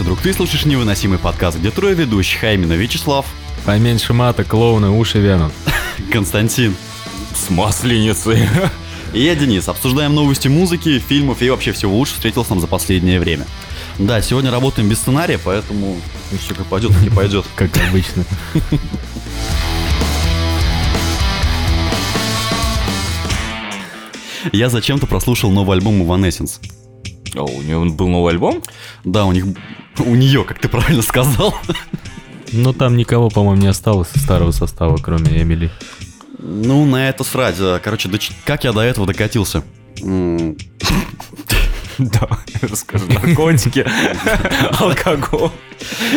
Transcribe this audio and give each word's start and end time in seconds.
Здравствуй, 0.00 0.16
друг, 0.16 0.24
ты 0.24 0.32
слушаешь 0.34 0.64
невыносимый 0.64 1.18
подкаст, 1.18 1.58
где 1.58 1.70
трое 1.70 1.94
ведущих, 1.94 2.42
а 2.42 2.54
именно 2.54 2.72
Вячеслав, 2.72 3.26
Поменьше 3.66 4.14
мата, 4.14 4.44
клоуны, 4.44 4.88
уши 4.88 5.18
вянут. 5.18 5.52
Константин 6.10 6.74
С 7.34 7.50
масленицей. 7.50 8.48
и 9.12 9.22
я, 9.22 9.34
Денис. 9.34 9.68
Обсуждаем 9.68 10.14
новости 10.14 10.48
музыки, 10.48 10.98
фильмов 11.00 11.42
и 11.42 11.50
вообще 11.50 11.72
всего 11.72 11.94
лучше 11.94 12.14
встретился 12.14 12.52
нам 12.52 12.60
за 12.60 12.66
последнее 12.66 13.20
время. 13.20 13.46
Да, 13.98 14.22
сегодня 14.22 14.50
работаем 14.50 14.88
без 14.88 15.00
сценария, 15.00 15.38
поэтому 15.38 15.98
все 16.42 16.54
как 16.54 16.64
пойдет, 16.64 16.92
и 17.04 17.10
пойдет. 17.10 17.44
Как 17.54 17.70
обычно. 17.90 18.24
Я 24.50 24.70
зачем-то 24.70 25.06
прослушал 25.06 25.50
новый 25.50 25.76
альбом 25.76 26.02
Evanescence. 26.02 26.58
О, 27.34 27.44
у 27.44 27.62
него 27.62 27.84
был 27.86 28.08
новый 28.08 28.32
альбом? 28.32 28.62
Да, 29.04 29.24
у 29.24 29.32
них... 29.32 29.44
У 29.98 30.14
нее, 30.14 30.44
как 30.44 30.58
ты 30.58 30.68
правильно 30.68 31.02
сказал. 31.02 31.54
Но 32.52 32.72
там 32.72 32.96
никого, 32.96 33.28
по-моему, 33.28 33.62
не 33.62 33.68
осталось 33.68 34.08
из 34.14 34.22
старого 34.22 34.50
состава, 34.50 34.96
кроме 34.96 35.40
Эмили. 35.42 35.70
Ну, 36.38 36.84
на 36.86 37.08
это 37.08 37.22
срать. 37.22 37.56
А, 37.58 37.78
Короче, 37.78 38.08
до 38.08 38.18
как 38.44 38.64
я 38.64 38.72
до 38.72 38.80
этого 38.80 39.06
докатился? 39.06 39.62
Да, 41.98 42.28
расскажи. 42.62 43.04
Наркотики, 43.08 43.84
алкоголь, 44.80 45.50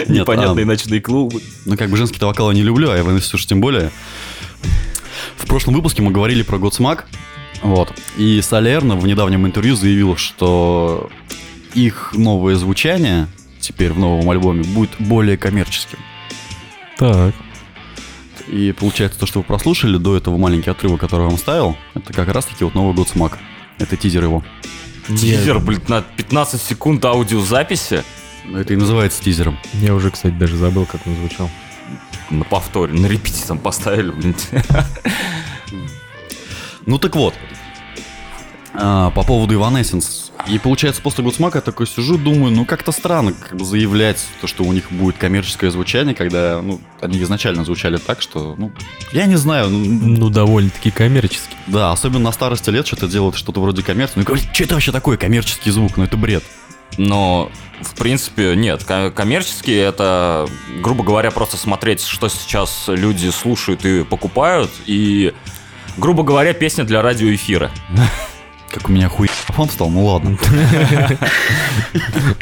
непонятные 0.08 0.64
а- 0.64 0.68
ночные 0.68 1.02
клубы. 1.02 1.42
Ну, 1.66 1.76
как 1.76 1.90
бы 1.90 1.98
женские-то 1.98 2.26
вокалы 2.28 2.54
не 2.54 2.62
люблю, 2.64 2.90
а 2.90 3.04
уж 3.04 3.46
тем 3.46 3.60
более. 3.60 3.92
В 5.36 5.46
прошлом 5.46 5.74
выпуске 5.74 6.02
мы 6.02 6.12
говорили 6.12 6.42
про 6.42 6.58
Godsmack, 6.58 7.02
вот, 7.64 7.94
и 8.18 8.42
Солерно 8.42 8.96
в 8.96 9.08
недавнем 9.08 9.46
интервью 9.46 9.76
заявил, 9.76 10.18
что 10.18 11.10
их 11.74 12.12
новое 12.14 12.56
звучание 12.56 13.28
теперь 13.60 13.94
в 13.94 14.00
новом 14.00 14.30
альбоме 14.30 14.64
будет 14.64 14.92
более 15.00 15.38
коммерческим. 15.38 15.98
Так. 16.98 17.34
И 18.48 18.74
получается, 18.74 19.20
то, 19.20 19.26
что 19.26 19.40
вы 19.40 19.46
прослушали 19.46 19.98
до 19.98 20.18
этого 20.18 20.38
маленький 20.38 20.70
отрывок, 20.70 21.00
который 21.00 21.22
я 21.22 21.30
вам 21.30 21.38
ставил, 21.38 21.78
это 21.94 22.12
как 22.14 22.28
раз-таки 22.28 22.64
вот 22.66 22.76
новый 22.76 22.94
Godsmack. 22.94 23.38
Это 23.80 23.96
тизер 23.96 24.24
его. 24.24 24.44
Тизер, 25.08 25.60
блин, 25.60 25.82
на 25.88 26.02
15 26.02 26.62
секунд 26.62 27.04
аудиозаписи 27.04 28.04
Это 28.54 28.74
и 28.74 28.76
называется 28.76 29.24
тизером. 29.24 29.58
Я 29.74 29.96
уже, 29.96 30.12
кстати, 30.12 30.34
даже 30.34 30.58
забыл, 30.58 30.86
как 30.86 31.06
он 31.08 31.16
звучал. 31.16 31.50
на 32.30 32.44
повторе, 32.44 32.94
на 32.94 33.08
репите 33.08 33.44
там 33.48 33.58
поставили, 33.58 34.12
блин. 34.12 34.36
Ну 36.86 36.98
так 36.98 37.16
вот, 37.16 37.34
а, 38.74 39.10
по 39.12 39.24
поводу 39.24 39.56
Evanescence. 39.56 40.32
И 40.48 40.58
получается, 40.60 41.02
после 41.02 41.24
Гудсмака 41.24 41.60
я 41.60 41.62
такой 41.62 41.88
сижу, 41.88 42.18
думаю, 42.18 42.52
ну 42.54 42.66
как-то 42.66 42.92
странно 42.92 43.34
как 43.34 43.56
бы 43.58 43.64
заявлять, 43.66 44.26
то, 44.42 44.48
что 44.48 44.64
у 44.64 44.74
них 44.74 44.92
будет 44.92 45.18
коммерческое 45.18 45.70
звучание, 45.72 46.14
когда 46.16 46.62
ну, 46.62 46.82
они 47.02 47.22
изначально 47.22 47.64
звучали 47.64 47.98
так, 47.98 48.22
что, 48.22 48.56
ну, 48.58 48.72
я 49.14 49.26
не 49.26 49.36
знаю, 49.38 49.70
ну, 49.70 50.18
Ну, 50.18 50.30
довольно-таки 50.30 50.92
коммерческий. 50.92 51.56
да, 51.68 51.92
особенно 51.92 52.26
на 52.26 52.32
старости 52.32 52.70
лет 52.72 52.86
что-то 52.88 53.08
делают 53.08 53.36
что-то 53.36 53.62
вроде 53.62 53.84
коммерции. 53.84 54.16
Ну, 54.20 54.24
говорят, 54.26 54.46
что 54.54 54.64
это 54.64 54.74
вообще 54.74 54.92
такое 54.92 55.18
коммерческий 55.18 55.72
звук? 55.72 55.96
Ну, 55.98 56.04
это 56.04 56.18
бред. 56.18 56.44
Но, 56.98 57.50
в 57.82 57.96
принципе, 57.96 58.56
нет. 58.56 58.84
ко- 58.84 59.10
Коммерчески 59.12 59.72
это, 59.72 60.48
грубо 60.82 61.04
говоря, 61.04 61.32
просто 61.32 61.58
смотреть, 61.58 62.02
что 62.04 62.28
сейчас 62.30 62.84
люди 62.88 63.30
слушают 63.30 63.84
и 63.86 64.04
покупают. 64.04 64.70
И, 64.86 65.34
грубо 65.98 66.24
говоря, 66.24 66.54
песня 66.54 66.84
для 66.84 67.02
радиоэфира. 67.02 67.72
Как 68.74 68.90
у 68.90 68.92
меня 68.92 69.08
хуй 69.08 69.30
микрофон 69.30 69.70
стал, 69.70 69.90
ну 69.92 70.04
ладно. 70.06 70.36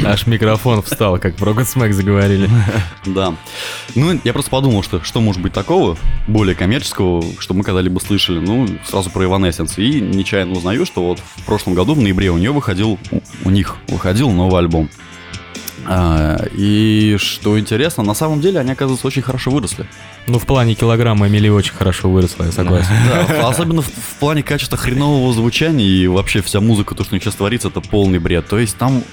Аж 0.05 0.27
микрофон 0.27 0.81
встал, 0.81 1.19
как 1.19 1.35
про 1.35 1.51
Godsmack 1.51 1.91
заговорили. 1.91 2.49
Да. 3.05 3.35
Ну, 3.95 4.17
я 4.23 4.31
просто 4.33 4.49
подумал, 4.49 4.81
что 4.81 5.03
что 5.03 5.19
может 5.19 5.41
быть 5.41 5.51
такого, 5.53 5.97
более 6.27 6.55
коммерческого, 6.55 7.21
что 7.39 7.53
мы 7.53 7.63
когда-либо 7.63 7.99
слышали. 7.99 8.39
Ну, 8.39 8.67
сразу 8.85 9.09
про 9.09 9.23
Evanescence. 9.25 9.73
И 9.83 9.99
нечаянно 9.99 10.53
узнаю, 10.53 10.85
что 10.85 11.05
вот 11.05 11.19
в 11.19 11.43
прошлом 11.43 11.73
году, 11.73 11.93
в 11.95 11.99
ноябре, 12.01 12.29
у 12.31 12.37
нее 12.37 12.51
выходил, 12.51 12.97
у- 13.11 13.21
у 13.43 13.49
них 13.49 13.75
выходил 13.89 14.29
новый 14.31 14.59
альбом. 14.59 14.89
А, 15.85 16.37
и 16.53 17.17
что 17.19 17.59
интересно, 17.59 18.03
на 18.03 18.13
самом 18.13 18.39
деле 18.39 18.59
они, 18.59 18.71
оказывается, 18.71 19.07
очень 19.07 19.21
хорошо 19.23 19.51
выросли. 19.51 19.85
Ну, 20.27 20.39
в 20.39 20.45
плане 20.45 20.75
килограмма 20.75 21.27
Эмили 21.27 21.49
очень 21.49 21.73
хорошо 21.73 22.09
выросла, 22.09 22.45
я 22.45 22.51
согласен. 22.51 22.91
Да, 23.07 23.47
особенно 23.47 23.81
в, 23.81 23.87
в 23.87 24.15
плане 24.19 24.43
качества 24.43 24.77
хренового 24.77 25.33
звучания 25.33 25.85
и 25.85 26.07
вообще 26.07 26.41
вся 26.41 26.61
музыка, 26.61 26.95
то, 26.95 27.03
что 27.03 27.17
сейчас 27.19 27.35
творится, 27.35 27.69
это 27.69 27.81
полный 27.81 28.19
бред. 28.19 28.47
То 28.47 28.59
есть 28.59 28.77
там 28.77 29.03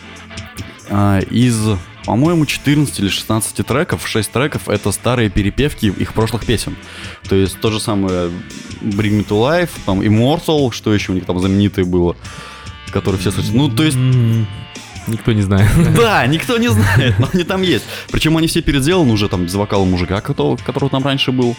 а, 0.90 1.20
из, 1.20 1.58
по-моему, 2.04 2.46
14 2.46 3.00
или 3.00 3.08
16 3.08 3.66
треков, 3.66 4.06
6 4.06 4.30
треков 4.30 4.68
это 4.68 4.92
старые 4.92 5.30
перепевки 5.30 5.86
их 5.86 6.12
прошлых 6.14 6.44
песен. 6.44 6.76
То 7.28 7.36
есть 7.36 7.58
то 7.60 7.70
же 7.70 7.80
самое 7.80 8.30
Bring 8.82 9.20
Me 9.20 9.26
To 9.26 9.40
Life, 9.40 9.70
там 9.86 10.00
Immortal, 10.02 10.72
что 10.72 10.92
еще 10.92 11.12
у 11.12 11.14
них 11.14 11.24
там 11.24 11.38
знаменитое 11.40 11.84
было, 11.84 12.16
который 12.90 13.18
все. 13.18 13.32
Ну, 13.52 13.68
то 13.68 13.82
есть 13.82 13.96
М, 13.96 14.46
Никто 15.08 15.32
не 15.32 15.42
знает. 15.42 15.70
да, 15.96 16.26
никто 16.26 16.58
не 16.58 16.68
знает, 16.68 17.18
но 17.18 17.28
они 17.32 17.44
там 17.44 17.62
есть. 17.62 17.84
Причем 18.10 18.36
они 18.36 18.46
все 18.46 18.62
переделаны 18.62 19.12
уже 19.12 19.28
там 19.28 19.44
без 19.44 19.54
вокала 19.54 19.84
мужика, 19.84 20.20
которого, 20.20 20.56
которого 20.56 20.90
там 20.90 21.04
раньше 21.04 21.32
был. 21.32 21.56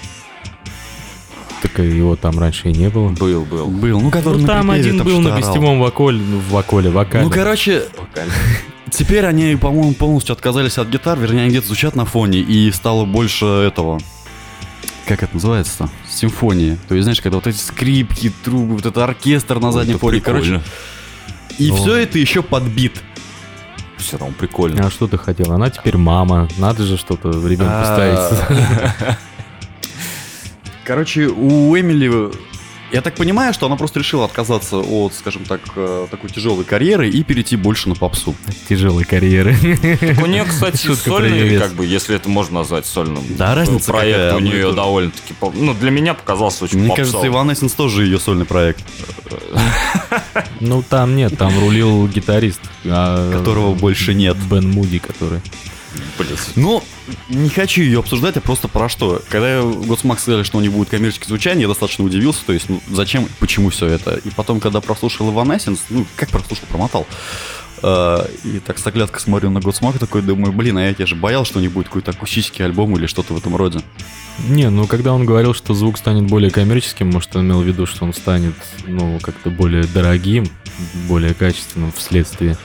Так 1.61 1.79
его 1.79 2.15
там 2.15 2.39
раньше 2.39 2.69
и 2.69 2.71
не 2.71 2.89
было. 2.89 3.09
Был, 3.09 3.43
был. 3.43 3.67
Был, 3.67 3.99
ну 3.99 4.09
который 4.11 4.35
Ну, 4.35 4.41
на 4.43 4.47
там 4.47 4.69
припеве 4.69 4.89
один 4.91 5.03
был 5.03 5.19
на 5.19 5.31
гостевом 5.31 5.79
вокале, 5.79 6.19
ну, 6.19 6.39
в 6.39 6.49
вокале, 6.49 6.89
вокале. 6.89 7.25
Ну, 7.25 7.29
короче, 7.29 7.83
теперь 8.91 9.25
они, 9.25 9.55
по-моему, 9.55 9.93
полностью 9.93 10.33
отказались 10.33 10.77
от 10.77 10.87
гитар, 10.87 11.19
вернее, 11.19 11.41
они 11.41 11.49
где-то 11.49 11.67
звучат 11.67 11.95
на 11.95 12.05
фоне, 12.05 12.39
и 12.39 12.71
стало 12.71 13.05
больше 13.05 13.45
этого... 13.45 13.99
Как 15.05 15.23
это 15.23 15.33
называется-то? 15.33 15.89
Симфонии. 16.07 16.77
То 16.87 16.93
есть, 16.93 17.03
знаешь, 17.03 17.19
когда 17.19 17.37
вот 17.37 17.47
эти 17.47 17.57
скрипки, 17.57 18.31
трубы, 18.43 18.75
вот 18.75 18.85
этот 18.85 18.99
оркестр 18.99 19.59
на 19.59 19.71
заднем 19.71 19.97
фоне, 19.97 20.21
короче. 20.21 20.61
И 21.57 21.69
Ну. 21.69 21.75
все 21.75 21.95
это 21.95 22.19
еще 22.19 22.41
подбит. 22.43 23.01
Все 23.99 24.17
равно 24.17 24.33
прикольно. 24.37 24.87
А 24.87 24.89
что 24.89 25.07
ты 25.07 25.17
хотел? 25.17 25.51
Она 25.51 25.69
теперь 25.69 25.97
мама. 25.97 26.47
Надо 26.57 26.83
же 26.83 26.97
что-то 26.97 27.29
ребенку 27.29 27.73
А, 27.73 28.31
ставить. 28.33 29.17
Короче, 30.85 31.27
у 31.27 31.77
Эмили... 31.77 32.31
Я 32.91 33.01
так 33.01 33.15
понимаю, 33.15 33.53
что 33.53 33.67
она 33.67 33.75
просто 33.75 33.99
решила 33.99 34.25
отказаться 34.25 34.77
от, 34.77 35.13
скажем 35.13 35.45
так, 35.45 35.61
э, 35.75 36.07
такой 36.09 36.29
тяжелой 36.29 36.63
карьеры 36.65 37.09
и 37.09 37.23
перейти 37.23 37.55
больше 37.55 37.87
на 37.89 37.95
попсу. 37.95 38.35
Тяжелой 38.67 39.03
карьеры. 39.03 39.55
У 40.21 40.25
нее, 40.25 40.45
кстати, 40.45 40.87
Шутка 40.87 41.09
сольный, 41.09 41.59
как 41.59 41.73
бы, 41.73 41.85
если 41.85 42.15
это 42.15 42.29
можно 42.29 42.59
назвать 42.59 42.85
сольным. 42.85 43.23
Да, 43.37 43.53
разница 43.53 43.91
Проект 43.91 44.17
какая, 44.17 44.35
у 44.35 44.39
нее 44.39 44.71
довольно-таки, 44.71 45.35
ну, 45.53 45.73
для 45.73 45.91
меня 45.91 46.13
показался 46.15 46.63
очень 46.63 46.79
Мне 46.79 46.89
попсовым. 46.89 47.11
кажется, 47.11 47.27
Иван 47.27 47.69
тоже 47.77 48.05
ее 48.05 48.19
сольный 48.19 48.45
проект, 48.45 48.83
Ну, 50.59 50.83
там 50.83 51.15
нет, 51.15 51.37
там 51.37 51.57
рулил 51.59 52.07
гитарист. 52.07 52.61
а, 52.85 53.31
которого 53.31 53.73
больше 53.73 54.13
нет. 54.13 54.37
Бен 54.49 54.69
Муди, 54.69 54.99
который. 54.99 55.41
Блять. 56.17 56.39
Ну, 56.55 56.83
не 57.29 57.49
хочу 57.49 57.81
ее 57.81 57.99
обсуждать, 57.99 58.37
а 58.37 58.41
просто 58.41 58.67
про 58.67 58.89
что. 58.89 59.21
Когда 59.29 59.61
Godsmack 59.61 60.19
сказали, 60.19 60.43
что 60.43 60.57
у 60.57 60.61
них 60.61 60.71
будет 60.71 60.89
коммерческое 60.89 61.27
звучание, 61.27 61.63
я 61.63 61.67
достаточно 61.67 62.03
удивился, 62.05 62.45
то 62.45 62.53
есть, 62.53 62.69
ну, 62.69 62.81
зачем, 62.89 63.27
почему 63.39 63.69
все 63.69 63.87
это. 63.87 64.15
И 64.15 64.29
потом, 64.29 64.59
когда 64.59 64.81
прослушал 64.81 65.31
Evanescence, 65.31 65.79
ну, 65.89 66.05
как 66.15 66.29
прослушал, 66.29 66.65
промотал. 66.69 67.07
э, 67.81 68.27
и 68.43 68.59
так 68.59 68.77
с 68.77 68.87
оглядкой 68.87 69.21
смотрю 69.21 69.49
на 69.49 69.59
Godsmack, 69.59 69.99
такой 69.99 70.21
думаю, 70.21 70.51
блин, 70.51 70.77
а 70.77 70.85
я 70.85 70.93
тебе 70.93 71.05
же 71.05 71.15
боялся, 71.15 71.51
что 71.51 71.59
у 71.59 71.61
них 71.61 71.71
будет 71.71 71.87
какой-то 71.87 72.11
акустический 72.11 72.65
альбом 72.65 72.95
или 72.97 73.05
что-то 73.05 73.33
в 73.33 73.37
этом 73.37 73.55
роде. 73.55 73.79
Не, 74.47 74.69
ну 74.69 74.87
когда 74.87 75.13
он 75.13 75.25
говорил, 75.25 75.53
что 75.53 75.73
звук 75.73 75.97
станет 75.97 76.27
более 76.29 76.51
коммерческим, 76.51 77.09
может, 77.09 77.35
он 77.35 77.45
имел 77.45 77.61
в 77.61 77.65
виду, 77.65 77.85
что 77.85 78.05
он 78.05 78.13
станет, 78.13 78.55
ну, 78.85 79.19
как-то 79.21 79.49
более 79.49 79.83
дорогим, 79.83 80.47
более 81.07 81.33
качественным 81.33 81.91
вследствие. 81.91 82.57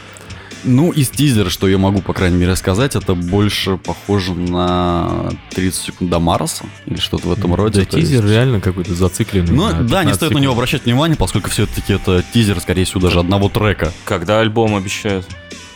Ну, 0.65 0.91
из 0.93 1.11
тизера, 1.11 1.51
что 1.51 1.69
я 1.69 1.77
могу, 1.79 2.01
по 2.01 2.13
крайней 2.15 2.37
мере, 2.39 2.57
сказать, 2.57 2.97
это 2.97 3.15
больше 3.15 3.77
похоже 3.77 4.35
на 4.35 5.31
30 5.51 5.81
секунд 5.83 6.11
до 6.11 6.19
Марса 6.19 6.65
или 6.87 6.99
что-то 6.99 7.29
в 7.29 7.33
этом 7.33 7.55
роде. 7.55 7.81
Да, 7.81 7.87
то 7.91 7.97
есть- 7.99 8.11
тизер 8.11 8.25
реально 8.27 8.61
какой-то 8.61 8.95
зацикленный. 8.95 9.53
Ну, 9.53 9.69
да, 9.69 9.75
не 9.79 9.89
15 9.89 10.15
стоит 10.17 10.31
на 10.33 10.39
него 10.39 10.53
секунд. 10.53 10.57
обращать 10.59 10.85
внимание, 10.85 11.17
поскольку 11.17 11.51
все-таки 11.51 11.93
это 11.93 12.25
тизер, 12.33 12.59
скорее 12.61 12.85
всего, 12.85 13.01
даже 13.01 13.21
одного 13.21 13.49
трека. 13.49 13.93
Когда 14.05 14.41
альбом 14.41 14.75
обещают? 14.75 15.27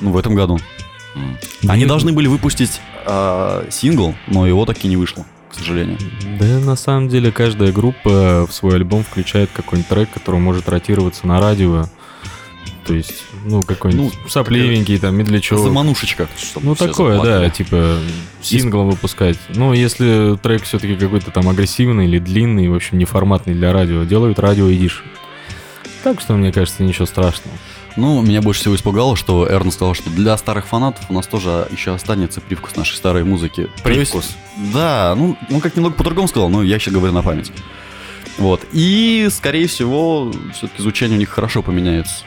Ну, 0.01 0.13
в 0.13 0.17
этом 0.17 0.35
году. 0.35 0.59
М. 1.15 1.37
Они 1.69 1.83
Ну, 1.85 1.89
должны 1.89 2.13
были 2.13 2.27
выпустить 2.27 2.81
а, 3.07 3.67
сингл, 3.71 4.15
но 4.27 4.47
его 4.47 4.65
так 4.67 4.85
и 4.85 4.89
не 4.89 4.97
вышло, 4.97 5.25
к 5.51 5.55
сожалению. 5.55 5.99
Да, 6.39 6.59
на 6.61 6.77
самом 6.77 7.09
деле, 7.09 7.33
каждая 7.33 7.73
группа 7.73 8.47
в 8.47 8.53
свой 8.53 8.75
альбом 8.77 9.03
включает 9.03 9.51
какой-нибудь 9.53 9.89
трек, 9.89 10.11
который 10.13 10.41
может 10.41 10.69
ротироваться 10.69 11.27
на 11.27 11.41
радио. 11.41 11.87
То 12.89 12.95
есть, 12.95 13.25
ну, 13.45 13.63
какой-нибудь 13.63 14.15
Ну, 14.25 14.29
сопливенький, 14.31 14.99
там, 14.99 15.15
медлячок. 15.15 15.59
Заманушечка. 15.59 16.29
Ну, 16.61 16.75
такое, 16.75 17.19
да, 17.19 17.25
заплакали. 17.25 17.51
типа 17.51 17.99
синглом 18.41 18.91
выпускать. 18.91 19.39
Но 19.51 19.75
если 19.75 20.39
трек 20.43 20.63
все-таки 20.63 20.97
какой-то 20.97 21.31
там 21.31 21.49
агрессивный 21.49 22.07
или 22.07 22.19
длинный, 22.19 22.69
в 22.69 22.75
общем, 22.75 22.99
неформатный 22.99 23.55
для 23.55 23.73
радио, 23.73 24.05
делают 24.05 24.39
радио 24.39 24.73
эдишн. 24.73 25.05
Так 26.03 26.21
что, 26.21 26.35
мне 26.35 26.51
кажется, 26.51 26.83
ничего 26.83 27.05
страшного. 27.07 27.57
Ну, 27.97 28.23
меня 28.23 28.41
больше 28.41 28.61
всего 28.61 28.77
испугало, 28.77 29.17
что 29.17 29.47
Эрн 29.47 29.71
сказал, 29.73 29.93
что 29.95 30.09
для 30.09 30.37
старых 30.39 30.67
фанатов 30.67 31.05
у 31.11 31.13
нас 31.13 31.27
тоже 31.27 31.67
еще 31.71 31.93
останется 31.93 32.41
привкус 32.41 32.77
нашей 32.77 32.95
старой 32.97 33.25
музыки. 33.25 33.69
Привкус. 33.83 34.37
да, 34.73 35.15
ну, 35.17 35.37
он 35.51 35.61
как 35.61 35.77
немного 35.77 35.97
по-другому 35.97 36.29
сказал, 36.29 36.49
но 36.49 36.63
я 36.63 36.79
сейчас 36.79 36.95
говорю 36.95 37.13
на 37.13 37.23
память. 37.23 37.53
Вот. 38.39 38.63
И, 38.73 39.29
скорее 39.33 39.67
всего, 39.67 40.33
все-таки 40.55 40.81
звучание 40.81 41.17
у 41.17 41.19
них 41.19 41.29
хорошо 41.29 41.61
поменяется. 41.61 42.25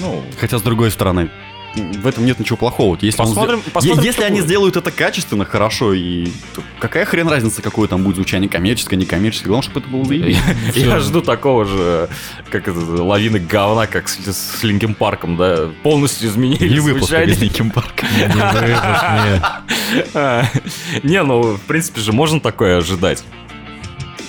Ну, 0.00 0.24
Хотя, 0.40 0.58
с 0.58 0.62
другой 0.62 0.90
стороны, 0.90 1.30
в 1.74 2.06
этом 2.06 2.24
нет 2.24 2.38
ничего 2.38 2.56
плохого. 2.56 2.90
Вот 2.90 3.02
Если, 3.02 3.20
он 3.20 3.26
Посмотрим- 3.28 3.58
сдел- 3.60 3.72
посмотрим, 3.72 4.04
если 4.04 4.22
они 4.22 4.36
будет. 4.36 4.44
сделают 4.46 4.76
это 4.76 4.92
качественно, 4.92 5.44
хорошо, 5.44 5.92
и 5.92 6.26
то 6.54 6.62
какая 6.78 7.04
хрен 7.04 7.26
разница, 7.28 7.62
какое 7.62 7.88
там 7.88 8.04
будет 8.04 8.14
звучание, 8.14 8.48
коммерческое, 8.48 8.96
некоммерческое, 8.96 9.48
главное, 9.48 9.64
чтобы 9.68 9.80
это 9.80 9.88
было 9.88 10.04
заебись. 10.04 10.38
Я 10.76 11.00
жду 11.00 11.20
такого 11.20 11.64
же, 11.64 12.08
как 12.52 12.68
это, 12.68 12.78
лавины 12.78 13.40
говна, 13.40 13.88
как 13.88 14.08
с, 14.08 14.18
с 14.24 14.62
Linkin 14.62 14.94
Park 14.94 15.18
ом, 15.18 15.36
да, 15.36 15.68
полностью 15.82 16.28
изменили 16.28 16.68
звучание. 17.00 17.34
выпуск, 18.38 19.04
нет. 19.26 19.42
А, 20.14 20.44
Не, 21.02 21.22
ну, 21.24 21.56
в 21.56 21.60
принципе 21.62 22.00
же 22.00 22.12
можно 22.12 22.38
такое 22.40 22.78
ожидать. 22.78 23.24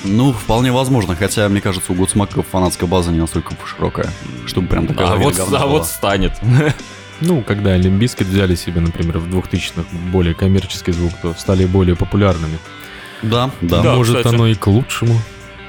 Ну, 0.05 0.31
вполне 0.33 0.71
возможно, 0.71 1.15
хотя, 1.15 1.49
мне 1.49 1.61
кажется, 1.61 1.91
у 1.91 1.95
Godsmack 1.95 2.36
а 2.36 2.41
фанатская 2.43 2.87
база 2.87 3.11
не 3.11 3.19
настолько 3.19 3.55
широкая, 3.65 4.09
чтобы 4.45 4.67
прям 4.67 4.87
такая 4.87 5.07
А 5.07 5.15
вот, 5.15 5.35
а 5.53 5.65
вот 5.67 5.85
станет. 5.87 6.33
Ну, 7.21 7.41
когда 7.43 7.77
Limp 7.77 7.97
Bizkit 7.97 8.27
взяли 8.27 8.55
себе, 8.55 8.81
например, 8.81 9.19
в 9.19 9.33
2000-х 9.33 9.83
более 10.11 10.33
коммерческий 10.35 10.91
звук, 10.91 11.13
то 11.21 11.33
стали 11.37 11.65
более 11.65 11.95
популярными. 11.95 12.59
Да, 13.21 13.51
да. 13.61 13.81
Да, 13.81 13.95
Может, 13.95 14.17
кстати. 14.17 14.35
оно 14.35 14.47
и 14.47 14.53
к 14.53 14.67
лучшему. 14.67 15.17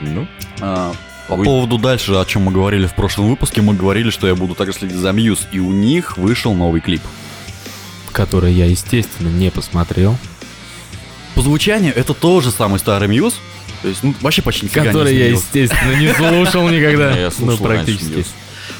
Ну, 0.01 0.27
А, 0.61 0.93
По 1.29 1.37
Вы- 1.37 1.45
поводу 1.45 1.79
дальше, 1.79 2.13
о 2.15 2.25
чем 2.25 2.43
мы 2.43 2.53
говорили 2.53 2.87
в 2.89 2.95
прошлом 2.97 3.29
выпуске, 3.29 3.63
мы 3.63 3.75
говорили, 3.75 4.11
что 4.11 4.27
я 4.27 4.35
буду 4.35 4.57
также 4.57 4.73
следить 4.73 4.97
за 4.97 5.13
Мьюз, 5.13 5.47
и 5.53 5.61
у 5.61 5.71
них 5.71 6.19
вышел 6.19 6.53
новый 6.53 6.81
клип. 6.81 7.03
Который 8.11 8.53
я, 8.53 8.67
естественно, 8.67 9.29
не 9.29 9.51
посмотрел. 9.53 10.17
По 11.37 11.43
звучанию 11.43 11.95
это 11.95 12.13
тоже 12.13 12.51
самый 12.51 12.81
старый 12.81 13.07
Мьюз, 13.07 13.35
то 13.87 13.91
есть, 13.91 14.03
ну, 14.03 14.13
вообще 14.21 14.43
почти 14.43 14.65
нифига 14.67 14.81
не 14.83 14.89
Который 14.89 15.15
я, 15.15 15.27
изменился. 15.29 15.47
естественно, 15.59 15.95
не 15.95 16.13
слушал 16.13 16.69
никогда. 16.71 17.17
я 17.17 17.27
Ну, 17.27 17.31
слушал 17.31 17.67
раньше 17.69 17.85
практически. 17.93 18.27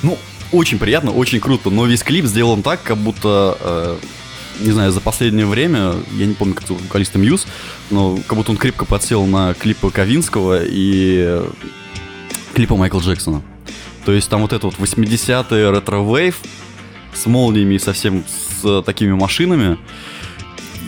Ну, 0.03 0.19
очень 0.51 0.81
приятно, 0.81 1.13
очень 1.13 1.39
круто, 1.39 1.71
но 1.71 1.87
весь 1.87 2.03
клип 2.03 2.25
сделан 2.25 2.65
так, 2.65 2.83
как 2.83 2.97
будто, 2.97 3.57
э, 3.61 3.97
не 4.63 4.73
знаю, 4.73 4.91
за 4.91 5.01
последнее 5.01 5.47
время, 5.47 5.93
я 6.19 6.27
не 6.27 6.35
помню, 6.35 6.55
как 6.55 6.67
зовут 6.67 6.83
вокалиста 6.83 7.21
Muse, 7.21 7.47
но 7.91 8.19
как 8.27 8.37
будто 8.37 8.51
он 8.51 8.57
крепко 8.57 8.85
подсел 8.85 9.27
на 9.27 9.55
клипы 9.55 9.93
Кавинского 9.93 10.63
и 10.65 11.41
клипа 12.55 12.75
Майкла 12.75 12.99
Джексона. 12.99 13.43
То 14.05 14.11
есть 14.11 14.29
там 14.29 14.41
вот 14.43 14.53
это 14.53 14.67
вот 14.67 14.75
80-е 14.75 15.71
retrowave 15.71 16.35
с 17.15 17.27
молниями 17.27 17.75
и 17.75 17.79
совсем 17.79 18.25
с 18.61 18.83
такими 18.83 19.13
машинами 19.13 19.79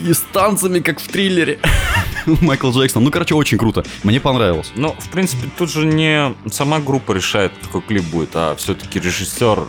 и 0.05 0.13
с 0.13 0.19
танцами, 0.31 0.79
как 0.79 0.99
в 0.99 1.07
триллере 1.07 1.59
Майкл 2.25 2.71
Джексон. 2.71 3.03
Ну, 3.03 3.11
короче, 3.11 3.35
очень 3.35 3.57
круто. 3.57 3.83
Мне 4.03 4.19
понравилось. 4.19 4.71
Ну, 4.75 4.95
в 4.97 5.09
принципе, 5.09 5.49
тут 5.57 5.71
же 5.71 5.85
не 5.85 6.33
сама 6.51 6.79
группа 6.79 7.11
решает, 7.13 7.51
какой 7.61 7.81
клип 7.81 8.03
будет, 8.05 8.31
а 8.33 8.55
все-таки 8.55 8.99
режиссер. 8.99 9.63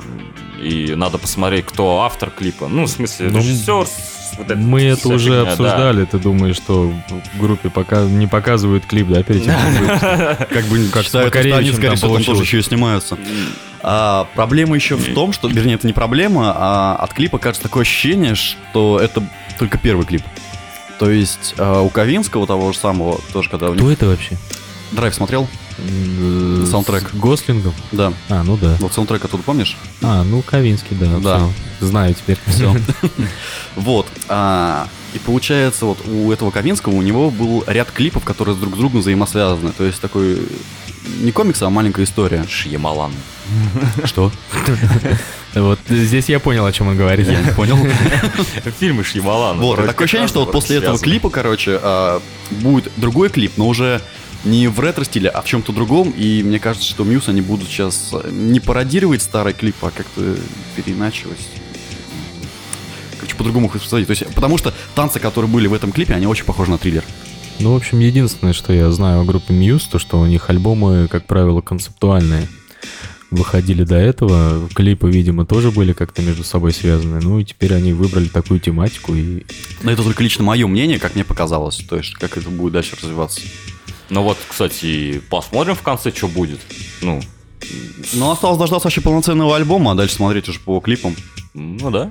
И 0.62 0.94
надо 0.94 1.17
посмотреть, 1.17 1.65
кто 1.67 2.03
автор 2.03 2.31
клипа. 2.31 2.69
Ну, 2.69 2.85
в 2.85 2.88
смысле, 2.88 3.29
Ну, 3.31 3.38
режиссер. 3.38 3.87
вот 4.37 4.56
Мы 4.56 4.82
это 4.82 5.09
уже 5.09 5.31
фигня, 5.31 5.44
да. 5.44 5.50
обсуждали. 5.53 6.05
Ты 6.05 6.19
думаешь, 6.19 6.56
что 6.56 6.93
в 7.09 7.41
группе 7.41 7.71
пока 7.71 8.03
не 8.05 8.27
показывают 8.27 8.85
клип, 8.85 9.09
да, 9.09 9.23
перед 9.23 9.44
тем, 9.44 9.55
как 9.55 10.65
бы 10.67 10.88
Как 10.93 11.03
с 11.03 11.06
считаю, 11.06 11.27
это 11.29 11.38
Макаревичем 11.38 11.59
они, 11.59 11.73
скорее 11.73 11.97
всего, 11.97 12.15
там 12.15 12.25
тоже 12.25 12.43
еще 12.43 12.59
и 12.59 12.62
снимаются. 12.62 13.17
А 13.82 14.27
проблема 14.35 14.75
еще 14.77 14.97
в 14.97 15.15
том, 15.15 15.32
что, 15.32 15.49
вернее, 15.49 15.75
это 15.77 15.87
не 15.87 15.94
проблема, 15.94 16.53
а 16.55 16.97
от 16.97 17.15
клипа 17.15 17.38
кажется 17.38 17.62
такое 17.62 17.82
ощущение, 17.82 18.35
что 18.35 19.00
это 19.00 19.23
только 19.61 19.79
первый 19.79 20.07
клип. 20.07 20.23
То 20.99 21.11
есть 21.11 21.55
а, 21.59 21.83
у 21.83 21.89
Ковинского 21.91 22.47
того 22.47 22.73
же 22.73 22.79
самого, 22.79 23.21
тоже 23.33 23.49
когда 23.51 23.67
у 23.69 23.75
них 23.75 23.81
Кто 23.83 23.91
это 23.93 24.07
вообще? 24.07 24.37
драйв 24.93 25.15
смотрел? 25.15 25.47
М, 25.79 26.67
Саундтрек. 26.67 27.11
С 27.11 27.17
Гослингом? 27.17 27.73
Да. 27.93 28.12
А, 28.29 28.43
ну 28.43 28.57
да. 28.57 28.77
Вот 28.81 28.93
саундтрек 28.93 29.25
оттуда 29.25 29.43
помнишь? 29.43 29.77
А, 30.03 30.25
ну 30.25 30.43
Ковинский, 30.43 30.97
да. 30.99 31.19
Да. 31.19 31.37
всё. 31.79 31.87
Знаю 31.87 32.15
теперь. 32.15 32.39
Все. 32.47 32.75
Вот. 33.77 34.07
а, 34.29 34.89
И 35.15 35.19
получается, 35.19 35.87
вот 35.87 35.99
у 36.06 36.33
этого 36.33 36.51
Ковинского 36.51 36.95
у 36.95 37.03
него 37.03 37.31
был 37.31 37.65
ряд 37.67 37.91
клипов, 37.91 38.25
которые 38.25 38.56
друг 38.56 38.75
с 38.75 38.79
другом 38.79 39.01
взаимосвязаны. 39.01 39.73
То 39.73 39.85
есть 39.85 40.01
такой 40.01 40.39
не 41.20 41.32
комикс, 41.32 41.62
а 41.62 41.70
маленькая 41.70 42.05
история. 42.05 42.44
Шьямалан. 42.49 43.12
Что? 44.05 44.31
Вот 45.55 45.81
здесь 45.88 46.29
я 46.29 46.38
понял, 46.38 46.64
о 46.64 46.73
чем 46.73 46.88
он 46.88 46.97
говорит. 46.97 47.26
Я 47.26 47.41
не 47.41 47.50
понял. 47.52 47.76
Фильмы 48.79 49.02
Шьямалана. 49.02 49.61
Вот, 49.61 49.85
такое 49.85 50.05
ощущение, 50.05 50.29
что 50.29 50.44
вот 50.44 50.52
после 50.52 50.76
этого 50.76 50.99
клипа, 50.99 51.29
короче, 51.31 51.79
а, 51.82 52.23
будет 52.50 52.93
другой 52.97 53.31
клип, 53.31 53.55
но 53.56 53.67
уже 53.67 54.00
не 54.44 54.69
в 54.69 54.79
ретро-стиле, 54.79 55.29
а 55.29 55.43
в 55.43 55.47
чем-то 55.47 55.73
другом. 55.73 56.11
И 56.17 56.43
мне 56.44 56.61
кажется, 56.61 56.88
что 56.88 57.05
Мьюз 57.05 57.29
они 57.29 57.41
будут 57.41 57.69
сейчас 57.69 58.11
а, 58.12 58.31
не 58.31 58.61
пародировать 58.61 59.23
старый 59.23 59.53
клип, 59.53 59.76
а 59.82 59.91
как-то 59.91 60.37
переиначивать. 60.76 61.41
Короче, 63.17 63.35
по-другому 63.35 63.67
их 63.67 63.75
воспроизводить. 63.75 64.06
То 64.06 64.12
есть, 64.12 64.35
потому 64.35 64.56
что 64.56 64.73
танцы, 64.94 65.19
которые 65.19 65.50
были 65.50 65.67
в 65.67 65.75
этом 65.75 65.91
клипе, 65.91 66.14
они 66.14 66.26
очень 66.26 66.44
похожи 66.44 66.70
на 66.70 66.79
триллер. 66.79 67.05
Ну, 67.61 67.75
в 67.75 67.77
общем, 67.77 67.99
единственное, 67.99 68.55
что 68.55 68.73
я 68.73 68.91
знаю 68.91 69.21
о 69.21 69.25
группе 69.25 69.53
Muse, 69.53 69.83
то, 69.91 69.99
что 69.99 70.19
у 70.19 70.25
них 70.25 70.49
альбомы, 70.49 71.09
как 71.09 71.27
правило, 71.27 71.61
концептуальные. 71.61 72.49
Выходили 73.31 73.85
до 73.85 73.97
этого, 73.97 74.67
клипы, 74.75 75.11
видимо, 75.11 75.45
тоже 75.45 75.71
были 75.71 75.93
как-то 75.93 76.23
между 76.23 76.43
собой 76.43 76.73
связаны. 76.73 77.21
Ну, 77.21 77.39
и 77.39 77.45
теперь 77.45 77.75
они 77.75 77.93
выбрали 77.93 78.29
такую 78.29 78.61
тематику, 78.61 79.15
и 79.15 79.45
Но 79.83 79.93
это 79.93 80.03
только 80.03 80.23
лично 80.23 80.43
мое 80.43 80.67
мнение, 80.67 80.99
как 80.99 81.15
мне 81.15 81.23
показалось. 81.23 81.77
То 81.77 81.97
есть, 81.97 82.15
как 82.15 82.39
это 82.39 82.49
будет 82.49 82.73
дальше 82.73 82.97
развиваться. 83.01 83.43
Ну 84.09 84.23
вот, 84.23 84.39
кстати, 84.49 85.23
посмотрим 85.29 85.75
в 85.75 85.83
конце, 85.83 86.13
что 86.13 86.29
будет. 86.29 86.61
Ну, 87.03 87.21
Но 88.15 88.33
осталось 88.33 88.59
дождаться 88.59 88.87
вообще 88.87 89.03
полноценного 89.03 89.55
альбома, 89.55 89.93
а 89.93 89.95
дальше 89.95 90.15
смотреть 90.17 90.49
уже 90.49 90.59
по 90.61 90.81
клипам. 90.81 91.15
ну 91.55 91.91
да. 91.91 92.11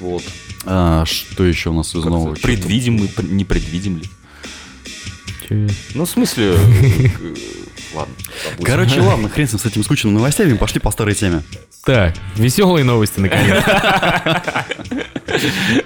Вот. 0.00 0.24
А, 0.64 1.04
что 1.06 1.44
еще 1.44 1.70
у 1.70 1.74
нас 1.74 1.94
из 1.94 2.04
нового? 2.04 2.34
Предвидим 2.34 2.94
мы, 2.96 3.08
не 3.22 3.44
предвидим 3.44 3.98
ли? 3.98 4.04
Че? 5.52 5.68
Ну, 5.94 6.04
в 6.04 6.10
смысле... 6.10 6.54
э, 6.54 6.56
Ладно, 7.94 8.14
забудь. 8.44 8.66
Короче, 8.66 9.00
ладно, 9.00 9.28
хрен 9.28 9.46
с 9.46 9.52
ним, 9.52 9.58
с 9.60 9.66
этими 9.66 9.82
скучными 9.82 10.14
новостями, 10.14 10.54
пошли 10.54 10.80
по 10.80 10.90
старой 10.90 11.14
теме. 11.14 11.42
Так, 11.84 12.14
веселые 12.36 12.84
новости, 12.84 13.20
наконец. 13.20 13.62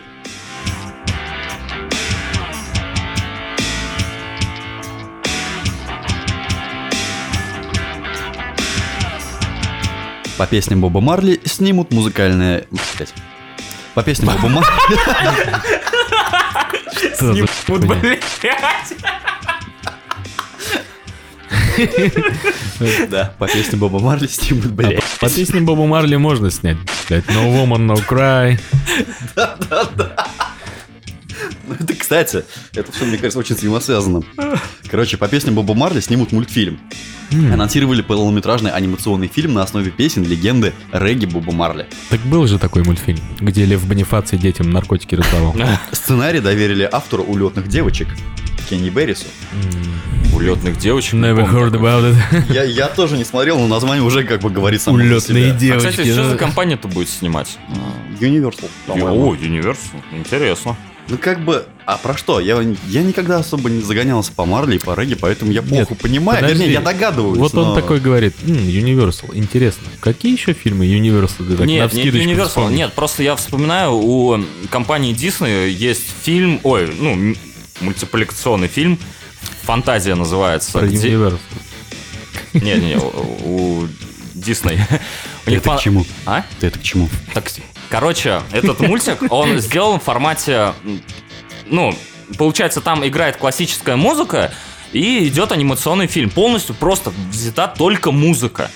По 10.38 10.46
песням 10.46 10.80
Боба 10.82 11.00
Марли 11.00 11.40
снимут 11.44 11.92
музыкальное... 11.92 12.66
Блядь. 12.70 13.14
По 13.94 14.02
песням 14.02 14.34
Боба 14.36 14.48
Марли... 14.50 14.68
Хуйня? 17.56 17.86
блядь. 17.86 18.22
Да, 23.10 23.34
по 23.38 23.46
песням 23.46 23.80
Боба 23.80 23.98
Марли 24.00 24.26
снимут, 24.26 24.66
А 24.66 24.68
блядь. 24.68 25.04
по, 25.20 25.28
песне 25.28 25.60
Боба 25.60 25.86
Марли 25.86 26.16
можно 26.16 26.50
снять. 26.50 26.76
Блядь, 27.08 27.24
No 27.26 27.46
Woman, 27.52 27.86
No 27.86 28.06
Cry. 28.06 28.58
Ну, 31.68 31.74
это, 31.78 31.94
кстати, 31.94 32.44
это 32.74 32.92
все, 32.92 33.04
мне 33.04 33.16
кажется, 33.18 33.38
очень 33.38 33.56
взаимосвязано. 33.56 34.22
Короче, 34.90 35.16
по 35.16 35.26
песням 35.28 35.54
Боба 35.54 35.74
Марли 35.74 36.00
снимут 36.00 36.32
мультфильм. 36.32 36.78
Анонсировали 37.32 38.02
полнометражный 38.02 38.70
анимационный 38.70 39.26
фильм 39.26 39.54
на 39.54 39.62
основе 39.62 39.90
песен 39.90 40.22
легенды 40.24 40.72
регги 40.92 41.26
Боба 41.26 41.52
Марли. 41.52 41.86
Так 42.08 42.20
был 42.20 42.46
же 42.46 42.58
такой 42.58 42.84
мультфильм, 42.84 43.18
где 43.40 43.64
Лев 43.64 43.84
Бонифаций 43.86 44.38
детям 44.38 44.70
наркотики 44.70 45.16
раздавал. 45.16 45.54
Сценарий 45.92 46.40
доверили 46.40 46.88
автору 46.90 47.24
улетных 47.24 47.68
девочек 47.68 48.08
Кенни 48.68 48.88
Беррису. 48.90 49.26
Улетных 50.34 50.76
девочек. 50.78 51.14
Never 51.14 51.46
помню 51.46 51.58
heard 51.66 51.72
about 51.72 52.12
it. 52.14 52.52
Я, 52.52 52.64
я 52.64 52.88
тоже 52.88 53.16
не 53.16 53.24
смотрел, 53.24 53.58
но 53.58 53.66
название 53.68 54.02
уже 54.04 54.22
как 54.24 54.40
бы 54.42 54.50
говорит 54.50 54.82
само 54.82 54.96
Улетные. 54.98 55.52
А, 55.52 55.54
девочки. 55.54 55.88
кстати, 55.88 56.12
что 56.12 56.28
за 56.30 56.36
компания-то 56.36 56.88
будет 56.88 57.08
снимать? 57.08 57.56
Universal, 58.20 58.68
по-моему. 58.86 59.30
О, 59.30 59.34
Universal. 59.34 60.02
Интересно. 60.12 60.76
Ну 61.08 61.18
как 61.18 61.42
бы, 61.44 61.64
а 61.86 61.96
про 61.98 62.16
что? 62.16 62.40
Я, 62.40 62.60
я 62.88 63.02
никогда 63.04 63.36
особо 63.38 63.70
не 63.70 63.80
загонялся 63.80 64.32
по 64.32 64.44
Марли 64.44 64.74
и 64.74 64.78
по 64.80 64.94
регги, 64.98 65.14
поэтому 65.14 65.52
я 65.52 65.60
Нет, 65.60 65.68
плохо 65.70 65.94
понимаю. 65.94 66.40
подожди. 66.40 66.64
Вернее, 66.64 66.74
я 66.74 66.80
догадываюсь. 66.80 67.38
Вот 67.38 67.54
он 67.54 67.68
но- 67.68 67.74
такой 67.76 68.00
говорит, 68.00 68.34
«М, 68.44 68.54
Universal, 68.56 69.30
интересно. 69.32 69.86
Какие 70.00 70.32
еще 70.32 70.52
фильмы 70.52 70.84
Universal 70.86 71.46
ты 71.48 71.56
так 71.56 71.66
нет, 71.66 71.92
нет, 71.94 72.12
Universal. 72.12 72.46
вспомнил? 72.48 72.76
Нет, 72.76 72.92
просто 72.94 73.22
я 73.22 73.36
вспоминаю, 73.36 73.92
у 73.92 74.36
компании 74.68 75.14
Disney 75.14 75.68
есть 75.70 76.02
фильм, 76.22 76.58
ой, 76.64 76.92
ну, 76.98 77.34
мультипликационный 77.80 78.68
фильм, 78.68 78.98
«Фантазия» 79.62 80.14
называется. 80.14 80.72
Про 80.72 80.86
где-. 80.86 80.98
Не, 82.54 82.74
не, 82.74 82.96
у, 82.96 83.82
у 83.82 83.88
Дисней. 84.34 84.78
Ты 85.44 85.56
это 85.56 85.64
фан- 85.70 85.78
к 85.78 85.82
чему? 85.82 86.06
А? 86.24 86.44
Ты 86.60 86.68
это 86.68 86.78
к 86.78 86.82
чему? 86.82 87.08
Так, 87.34 87.50
короче, 87.90 88.42
этот 88.52 88.80
мультик, 88.80 89.18
он 89.30 89.58
сделан 89.60 90.00
в 90.00 90.04
формате, 90.04 90.72
ну, 91.66 91.96
получается, 92.38 92.80
там 92.80 93.06
играет 93.06 93.36
классическая 93.36 93.96
музыка, 93.96 94.52
и 94.92 95.26
идет 95.28 95.52
анимационный 95.52 96.06
фильм. 96.06 96.30
Полностью 96.30 96.74
просто 96.74 97.12
взята 97.30 97.74
только 97.76 98.12
музыка. 98.12 98.70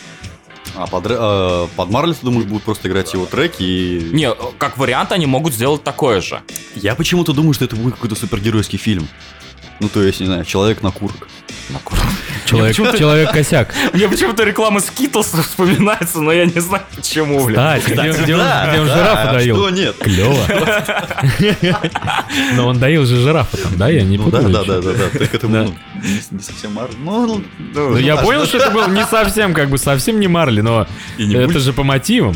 А 0.81 0.87
под, 0.87 1.05
э, 1.09 1.67
под 1.77 1.91
Марли, 1.91 2.15
ты 2.15 2.21
думаешь, 2.23 2.47
будут 2.47 2.63
просто 2.63 2.89
играть 2.89 3.13
его 3.13 3.27
треки 3.27 3.63
и... 3.63 4.11
Не, 4.15 4.33
как 4.57 4.79
вариант, 4.79 5.13
они 5.13 5.27
могут 5.27 5.53
сделать 5.53 5.85
такое 5.85 6.23
же. 6.23 6.41
Я 6.75 6.95
почему-то 6.95 7.35
думаю, 7.35 7.53
что 7.53 7.67
это 7.67 7.77
будет 7.77 7.97
какой-то 7.97 8.15
супергеройский 8.15 8.79
фильм. 8.79 9.07
Ну, 9.81 9.91
то 9.91 10.03
есть, 10.03 10.21
не 10.21 10.27
знаю, 10.27 10.47
человек 10.47 10.83
на 10.83 10.91
курок. 10.91 11.29
Человек, 12.51 12.77
человек-косяк. 12.99 13.75
Мне 13.93 14.09
почему-то 14.09 14.43
реклама 14.45 14.81
Skittles 14.81 15.29
вспоминается, 15.29 16.21
но 16.21 16.33
я 16.33 16.47
не 16.47 16.61
знаю 16.61 16.85
почему. 16.95 17.47
Кстати, 17.47 17.91
где, 17.91 18.13
где 18.13 18.35
он, 18.35 18.41
Да, 18.41 18.67
где 18.69 18.81
он 18.81 18.87
да, 18.87 18.97
жирафа 18.97 19.31
а 19.31 19.33
доил. 19.35 19.57
Что 19.57 19.71
нет? 19.71 19.97
Клево. 19.99 20.37
Но 22.55 22.67
он 22.67 22.79
доил 22.79 23.05
же 23.07 23.17
жирафа 23.17 23.57
там, 23.57 23.77
да? 23.77 23.89
Я 23.89 24.03
не 24.03 24.17
Ну 24.19 24.31
да, 24.31 24.39
путаю. 24.39 24.53
да, 24.53 24.65
да, 24.65 24.81
да, 24.81 24.93
да. 24.93 25.25
Этому 25.25 25.53
Да. 25.55 25.63
ну, 25.65 25.75
не, 26.31 26.41
совсем 26.43 26.73
Марли. 26.75 26.95
Ну, 26.99 27.27
ну, 27.27 27.43
Ну, 27.91 27.97
я 27.97 28.17
понял, 28.17 28.47
что 28.47 28.59
это 28.59 28.71
было 28.71 28.89
не 28.89 29.05
совсем, 29.05 29.55
как 29.55 29.69
бы 29.71 29.79
совсем 29.79 30.21
не 30.21 30.29
Марли, 30.29 30.61
но 30.61 30.87
это 31.19 31.59
же 31.59 31.73
по 31.73 31.83
мотивам. 31.85 32.35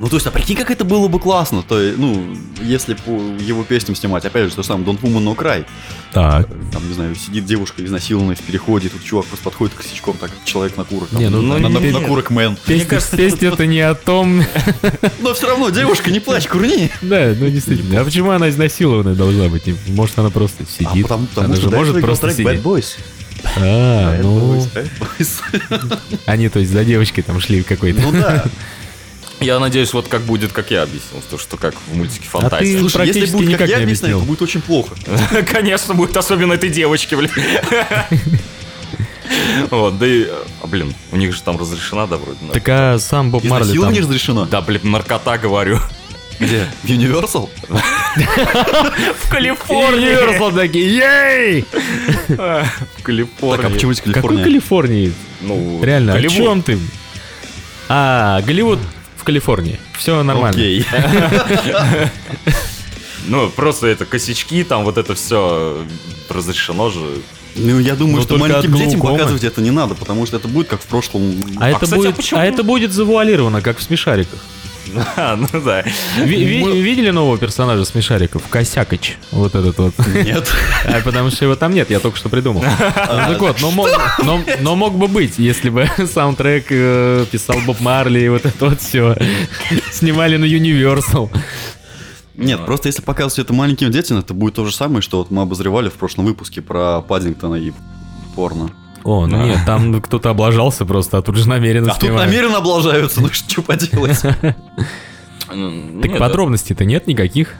Ну, 0.00 0.08
то 0.08 0.16
есть, 0.16 0.26
а 0.26 0.30
прикинь, 0.30 0.56
как 0.56 0.70
это 0.70 0.84
было 0.84 1.08
бы 1.08 1.18
классно. 1.20 1.62
То 1.62 1.80
есть, 1.80 1.98
ну, 1.98 2.36
если 2.62 2.94
по 2.94 3.10
его 3.10 3.62
песням 3.64 3.94
снимать, 3.94 4.24
опять 4.24 4.48
же, 4.50 4.54
то 4.56 4.62
же 4.62 4.68
самое, 4.68 4.86
Don't 4.86 5.00
Woman 5.00 5.22
No 5.24 5.36
Cry. 5.36 5.64
Так. 6.12 6.48
Там, 6.72 6.88
не 6.88 6.94
знаю, 6.94 7.14
сидит 7.14 7.44
девушка 7.44 7.84
изнасилованная 7.84 8.34
в 8.36 8.40
переходе, 8.40 8.88
тут 8.88 9.04
чувак 9.04 9.26
просто 9.26 9.44
подходит 9.44 9.74
косячком, 9.74 10.16
так, 10.16 10.30
человек 10.44 10.76
на 10.76 10.84
курок. 10.84 11.08
там, 11.10 11.20
Не, 11.20 11.28
ну, 11.28 11.40
на, 11.42 11.58
ну, 11.58 11.68
на- 11.68 11.78
не- 11.78 11.92
на 11.92 12.00
курок 12.00 12.30
мэн. 12.30 12.56
Песня, 12.66 13.00
песня 13.16 13.48
это 13.50 13.66
не 13.66 13.80
о 13.80 13.94
том. 13.94 14.42
Но 15.20 15.34
все 15.34 15.46
равно, 15.46 15.70
девушка, 15.70 16.10
не 16.10 16.20
плачь, 16.20 16.46
курни. 16.48 16.90
Да, 17.02 17.32
ну 17.38 17.48
действительно. 17.48 18.00
А 18.00 18.04
почему 18.04 18.30
она 18.30 18.48
изнасилованная 18.50 19.14
должна 19.14 19.48
быть? 19.48 19.62
Может, 19.88 20.18
она 20.18 20.30
просто 20.30 20.64
А 20.64 20.66
сидит? 20.66 21.04
потому, 21.04 21.26
потому 21.26 21.46
она 21.46 21.56
что 21.56 21.70
может 21.70 22.00
просто 22.00 22.30
сидеть. 22.32 22.46
Bad 22.46 22.62
Boys. 22.62 22.96
А, 23.56 24.18
ну, 24.22 24.62
они, 26.26 26.48
то 26.48 26.58
есть, 26.58 26.72
за 26.72 26.84
девочкой 26.84 27.24
там 27.24 27.40
шли 27.40 27.62
какой-то. 27.62 28.00
Ну 28.02 28.12
да. 28.12 28.44
Я 29.40 29.58
надеюсь, 29.58 29.92
вот 29.94 30.08
как 30.08 30.22
будет, 30.22 30.52
как 30.52 30.70
я 30.70 30.82
объяснил, 30.82 31.22
то, 31.30 31.38
что 31.38 31.56
как 31.56 31.74
в 31.74 31.96
мультике 31.96 32.26
А 32.32 32.36
ты- 32.36 32.42
фантастика. 32.42 32.78
Слушай, 32.80 33.06
если 33.06 33.26
будет, 33.26 33.58
как 33.58 33.68
я 33.68 33.78
не 33.78 33.84
объясняю, 33.84 34.16
объяснил. 34.16 34.20
то 34.20 34.26
будет 34.26 34.42
очень 34.42 34.60
плохо. 34.60 34.94
Конечно, 35.50 35.94
будет 35.94 36.16
особенно 36.16 36.52
этой 36.52 36.68
девочке, 36.68 37.16
блин. 37.16 37.30
Вот, 39.70 39.96
да 39.98 40.06
и, 40.06 40.24
а, 40.60 40.66
блин, 40.66 40.92
у 41.12 41.16
них 41.16 41.32
же 41.32 41.40
там 41.42 41.56
разрешена, 41.56 42.08
да, 42.08 42.16
вроде? 42.16 42.38
Так 42.52 42.68
а 42.68 42.98
сам 42.98 43.30
Боб 43.30 43.44
Марли 43.44 43.62
там... 43.62 43.62
Изнасилование 43.68 44.02
разрешено? 44.02 44.44
Да, 44.44 44.60
блин, 44.60 44.80
наркота, 44.82 45.38
говорю. 45.38 45.78
Где? 46.40 46.66
В 46.82 46.86
Universal? 46.86 47.48
В 47.68 49.32
Universal 49.32 50.54
такие, 50.54 50.96
ей! 50.96 51.64
В 52.28 52.36
Так, 52.36 52.38
а 52.38 53.02
Калифорнии. 53.02 53.72
почему 53.72 53.92
здесь 53.92 54.12
Какой? 54.12 54.42
Калифорнии? 54.42 55.12
Ну, 55.42 55.80
Реально, 55.84 56.14
о 56.14 56.22
чем 56.22 56.62
ты? 56.62 56.78
А, 57.88 58.40
Голливуд 58.42 58.80
в 59.20 59.24
Калифорнии. 59.24 59.78
Все 59.98 60.22
нормально. 60.22 60.50
Окей. 60.50 60.84
Ну, 63.26 63.50
просто 63.50 63.86
это 63.86 64.06
косячки, 64.06 64.64
там 64.64 64.82
вот 64.82 64.96
это 64.96 65.14
все 65.14 65.84
разрешено 66.30 66.88
же. 66.90 67.00
Ну, 67.54 67.78
я 67.78 67.94
думаю, 67.94 68.16
Ну, 68.16 68.22
что 68.22 68.38
маленьким 68.38 68.74
детям 68.74 69.00
показывать 69.00 69.44
это 69.44 69.60
не 69.60 69.70
надо, 69.70 69.94
потому 69.94 70.24
что 70.26 70.38
это 70.38 70.48
будет 70.48 70.68
как 70.68 70.80
в 70.80 70.86
прошлом. 70.86 71.34
А, 71.58 71.68
это 71.68 71.80
кстати, 71.80 72.00
а 72.00 72.02
будет, 72.02 72.16
почему? 72.16 72.40
а 72.40 72.44
это 72.46 72.62
будет 72.62 72.92
завуалировано, 72.92 73.60
как 73.60 73.78
в 73.78 73.82
смешариках. 73.82 74.38
А, 75.16 75.36
ну 75.36 75.46
да. 75.64 75.84
Ви- 76.18 76.44
ви- 76.44 76.82
видели 76.82 77.12
нового 77.12 77.38
персонажа 77.38 77.84
смешариков? 77.84 78.42
Косякоч. 78.50 79.12
Вот 79.32 79.54
этот 79.54 79.78
вот. 79.78 79.94
Нет. 80.14 80.52
А 80.84 81.00
потому 81.04 81.30
что 81.30 81.44
его 81.44 81.56
там 81.56 81.72
нет, 81.74 81.90
я 81.90 81.98
только 82.00 82.16
что 82.16 82.28
придумал. 82.28 82.62
Ну, 82.62 82.94
Так 83.06 83.40
вот, 83.40 83.60
но 83.60 83.70
мог, 83.70 83.88
но, 84.24 84.40
но 84.60 84.76
мог 84.76 84.94
бы 84.94 85.06
быть, 85.08 85.38
если 85.38 85.70
бы 85.70 85.88
саундтрек 86.14 86.66
э, 86.70 87.24
писал 87.30 87.56
Боб 87.66 87.80
Марли 87.80 88.20
и 88.20 88.28
вот 88.28 88.44
это 88.46 88.68
вот 88.68 88.80
все. 88.80 89.16
Снимали 89.92 90.36
на 90.36 90.44
Universal. 90.46 91.28
Нет, 92.36 92.64
просто 92.64 92.88
если 92.88 93.02
показывать 93.02 93.38
это 93.46 93.52
маленьким 93.52 93.90
детям, 93.90 94.18
это 94.18 94.32
будет 94.34 94.54
то 94.54 94.64
же 94.64 94.72
самое, 94.74 95.02
что 95.02 95.18
вот 95.18 95.30
мы 95.30 95.42
обозревали 95.42 95.88
в 95.88 95.94
прошлом 95.94 96.24
выпуске 96.24 96.62
про 96.62 97.00
Паддингтона 97.02 97.56
и 97.56 97.72
порно. 98.34 98.70
О, 99.04 99.26
ну 99.26 99.44
нет, 99.46 99.60
там 99.64 100.00
кто-то 100.02 100.30
облажался 100.30 100.84
просто, 100.84 101.18
а 101.18 101.22
тут 101.22 101.36
же 101.36 101.48
намеренно 101.48 101.90
А 101.90 101.94
тут 101.94 102.02
снимают. 102.02 102.26
намеренно 102.26 102.58
облажаются, 102.58 103.20
ну 103.20 103.28
что 103.32 103.62
поделать. 103.62 104.20
Так 106.02 106.16
подробностей-то 106.18 106.84
нет 106.84 107.08
никаких. 107.08 107.56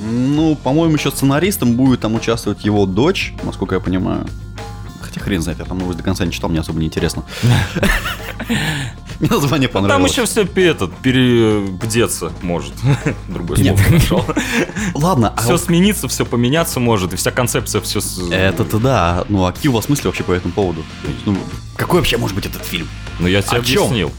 Ну, 0.00 0.54
по-моему, 0.56 0.94
еще 0.96 1.10
сценаристом 1.10 1.74
будет 1.74 2.00
там 2.00 2.14
участвовать 2.14 2.64
его 2.64 2.86
дочь, 2.86 3.34
насколько 3.42 3.74
я 3.74 3.80
понимаю. 3.80 4.26
Хотя 5.02 5.20
хрен 5.20 5.42
знает, 5.42 5.58
я 5.58 5.66
там 5.66 5.78
новость 5.78 5.98
до 5.98 6.04
конца 6.04 6.24
не 6.24 6.32
читал, 6.32 6.48
мне 6.48 6.60
особо 6.60 6.80
не 6.80 6.86
интересно. 6.86 7.24
Мне 9.20 9.30
название 9.30 9.68
Там 9.68 9.82
понравилось. 9.82 10.12
еще 10.12 10.24
все 10.26 10.42
этот, 10.42 10.94
перебдеться 10.96 12.32
может. 12.42 12.72
Другое 13.28 13.58
Нет. 13.58 13.78
слово 13.78 13.92
нашел. 13.92 14.24
Ладно, 14.94 15.32
а 15.36 15.40
Все 15.42 15.52
вот 15.52 15.60
смениться, 15.62 16.08
все 16.08 16.24
поменяться 16.24 16.80
может, 16.80 17.12
и 17.12 17.16
вся 17.16 17.30
концепция 17.30 17.80
все... 17.80 18.00
это-то 18.30 18.78
да. 18.78 19.24
Ну, 19.28 19.44
а 19.44 19.52
какие 19.52 19.70
у 19.70 19.74
вас 19.74 19.88
мысли 19.88 20.06
вообще 20.06 20.24
по 20.24 20.32
этому 20.32 20.52
поводу? 20.52 20.84
Ну, 21.26 21.36
какой 21.76 22.00
вообще 22.00 22.16
может 22.16 22.34
быть 22.34 22.46
этот 22.46 22.64
фильм? 22.64 22.88
Ну 23.18 23.28
я 23.28 23.42
тебе 23.42 23.58
объяснил. 23.58 24.12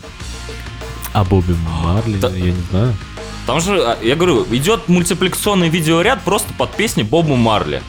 А 1.13 1.23
Бобби 1.23 1.55
Марли, 1.83 2.17
Да. 2.17 2.29
я 2.29 2.51
не 2.51 2.61
знаю. 2.71 2.95
Там 3.45 3.61
же, 3.61 3.79
а, 3.79 3.97
я 4.03 4.15
говорю, 4.15 4.45
идет 4.51 4.87
мультипликационный 4.89 5.69
видеоряд 5.69 6.23
просто 6.23 6.51
под 6.57 6.75
песни 6.75 7.03
Боба 7.03 7.35
Марли. 7.35 7.81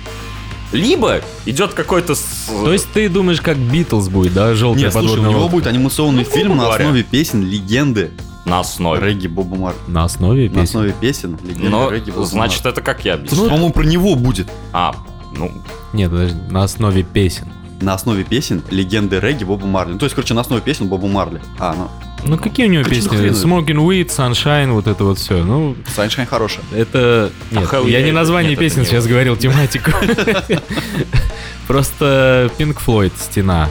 Либо 0.72 1.20
идет 1.46 1.72
какой-то... 1.74 2.14
с- 2.14 2.46
То 2.48 2.72
есть 2.72 2.88
ты 2.92 3.08
думаешь, 3.08 3.40
как 3.40 3.56
Битлз 3.56 4.08
будет, 4.08 4.34
да, 4.34 4.54
желтая 4.54 4.84
Нет, 4.84 4.92
слушай, 4.92 5.18
у 5.18 5.22
него 5.22 5.40
лодка? 5.40 5.50
будет 5.52 5.66
анимационный 5.68 6.24
Ну, 6.24 6.30
фильм 6.30 6.56
на 6.56 6.64
говоря. 6.64 6.84
основе 6.84 7.02
песен 7.02 7.42
легенды 7.42 8.10
на 8.44 8.60
основе. 8.60 9.04
Регги 9.04 9.26
Боба 9.26 9.56
Марли. 9.56 9.78
На 9.86 10.04
основе 10.04 10.44
На 10.48 10.54
песен. 10.54 10.62
основе 10.64 10.94
песен 11.00 11.38
легенды 11.44 11.68
Но, 11.68 11.90
Регги 11.90 12.10
Боба 12.10 12.26
значит, 12.26 12.64
Марли. 12.64 12.72
это 12.78 12.80
как 12.84 13.04
я 13.04 13.14
Слушай, 13.16 13.24
объяснил. 13.26 13.48
по-моему, 13.50 13.72
про 13.72 13.82
него 13.84 14.14
будет. 14.16 14.48
А, 14.72 14.94
ну, 15.36 15.50
Нет, 15.92 16.10
подожди, 16.10 16.36
на 16.50 16.62
основе 16.64 17.02
песен. 17.02 17.46
На 17.80 17.94
основе 17.94 18.24
песен 18.24 18.62
легенды 18.70 19.18
Регги 19.20 19.44
Боба 19.44 19.66
Марли. 19.66 19.92
Ну, 19.92 19.98
то 19.98 20.04
есть, 20.06 20.14
короче, 20.14 20.34
на 20.34 20.40
основе 20.40 20.62
песен 20.62 20.88
Боба 20.88 21.06
Марли. 21.08 21.40
А, 21.58 21.74
ну, 21.76 21.88
Ну 22.26 22.38
какие 22.38 22.66
у 22.66 22.70
него 22.70 22.82
Конечно, 22.82 23.10
песни? 23.10 23.30
Smoking 23.30 23.86
Weed, 23.86 24.08
Sunshine, 24.08 24.72
вот 24.72 24.86
это 24.86 25.04
вот 25.04 25.18
все. 25.18 25.44
Ну, 25.44 25.76
Sunshine 25.96 26.26
хорошая. 26.26 26.64
это... 26.74 27.30
Нет, 27.50 27.64
Hell 27.64 27.88
я 27.88 28.02
не 28.02 28.12
название 28.12 28.50
нет, 28.50 28.58
песен 28.58 28.84
сейчас 28.84 29.06
говорил, 29.06 29.36
тематику. 29.36 29.92
Просто 31.68 32.50
Pink 32.58 32.78
Floyd, 32.84 33.12
Стена, 33.16 33.68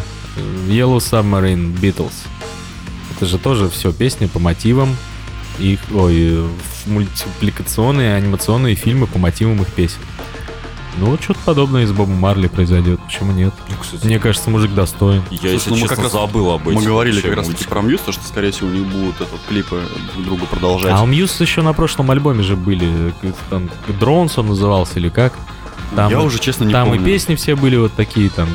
Yellow 0.67 0.97
Submarine, 0.97 1.77
Beatles. 1.77 2.13
Это 3.15 3.25
же 3.25 3.38
тоже 3.38 3.69
все 3.69 3.91
песни 3.91 4.27
по 4.27 4.39
мотивам 4.39 4.95
их, 5.59 5.79
ой, 5.93 6.45
мультипликационные 6.85 8.15
анимационные 8.15 8.75
фильмы 8.75 9.07
по 9.07 9.17
мотивам 9.17 9.62
их 9.62 9.67
песен. 9.67 10.00
Ну, 10.97 11.07
вот 11.07 11.21
что-то 11.21 11.39
подобное 11.45 11.83
из 11.83 11.91
Боба 11.91 12.13
Марли 12.13 12.47
произойдет. 12.47 13.01
Почему 13.01 13.33
нет? 13.33 13.53
кстати, 13.81 14.05
Мне 14.05 14.17
кажется, 14.17 14.49
мужик 14.49 14.73
достоин. 14.73 15.23
я, 15.29 15.37
Слушай, 15.39 15.53
если 15.53 15.69
ну 15.71 15.75
мы 15.75 15.81
честно, 15.81 15.95
как 15.97 16.03
раз- 16.05 16.13
забыл 16.13 16.51
об 16.51 16.65
Мы 16.65 16.73
этих 16.73 16.85
говорили 16.85 17.19
как 17.21 17.35
раз 17.35 17.47
таки 17.47 17.65
про 17.65 17.81
Muse, 17.81 18.00
то, 18.01 18.11
что, 18.13 18.23
скорее 18.25 18.51
всего, 18.51 18.69
у 18.69 18.71
них 18.71 18.85
будут 18.87 19.15
этот, 19.15 19.39
клипы 19.49 19.81
друг 20.13 20.25
другу 20.25 20.45
продолжать. 20.45 20.93
А 20.93 21.03
у 21.03 21.05
Muse 21.05 21.39
еще 21.41 21.61
на 21.63 21.73
прошлом 21.73 22.11
альбоме 22.11 22.43
же 22.43 22.55
были. 22.55 23.13
Там 23.49 23.69
Drones 24.00 24.38
он 24.37 24.47
назывался 24.47 24.99
или 24.99 25.09
как? 25.09 25.33
Там, 25.95 26.09
Я 26.11 26.21
уже, 26.21 26.39
честно, 26.39 26.63
не 26.63 26.71
там 26.71 26.87
помню. 26.89 27.01
и 27.01 27.05
песни 27.05 27.35
все 27.35 27.55
были 27.55 27.75
вот 27.75 27.93
такие, 27.93 28.29
там, 28.29 28.47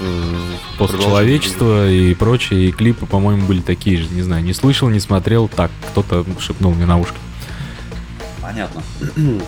э, 0.00 0.32
постчеловечество 0.78 1.90
и 1.90 2.14
прочее, 2.14 2.68
и 2.68 2.72
клипы, 2.72 3.06
по-моему, 3.06 3.46
были 3.46 3.60
такие 3.60 3.96
же. 3.98 4.08
Не 4.10 4.22
знаю, 4.22 4.44
не 4.44 4.52
слышал, 4.52 4.88
не 4.90 5.00
смотрел. 5.00 5.48
Так, 5.48 5.70
кто-то 5.90 6.24
шепнул 6.40 6.74
мне 6.74 6.84
на 6.86 6.98
ушко. 6.98 7.16
Понятно. 8.42 8.82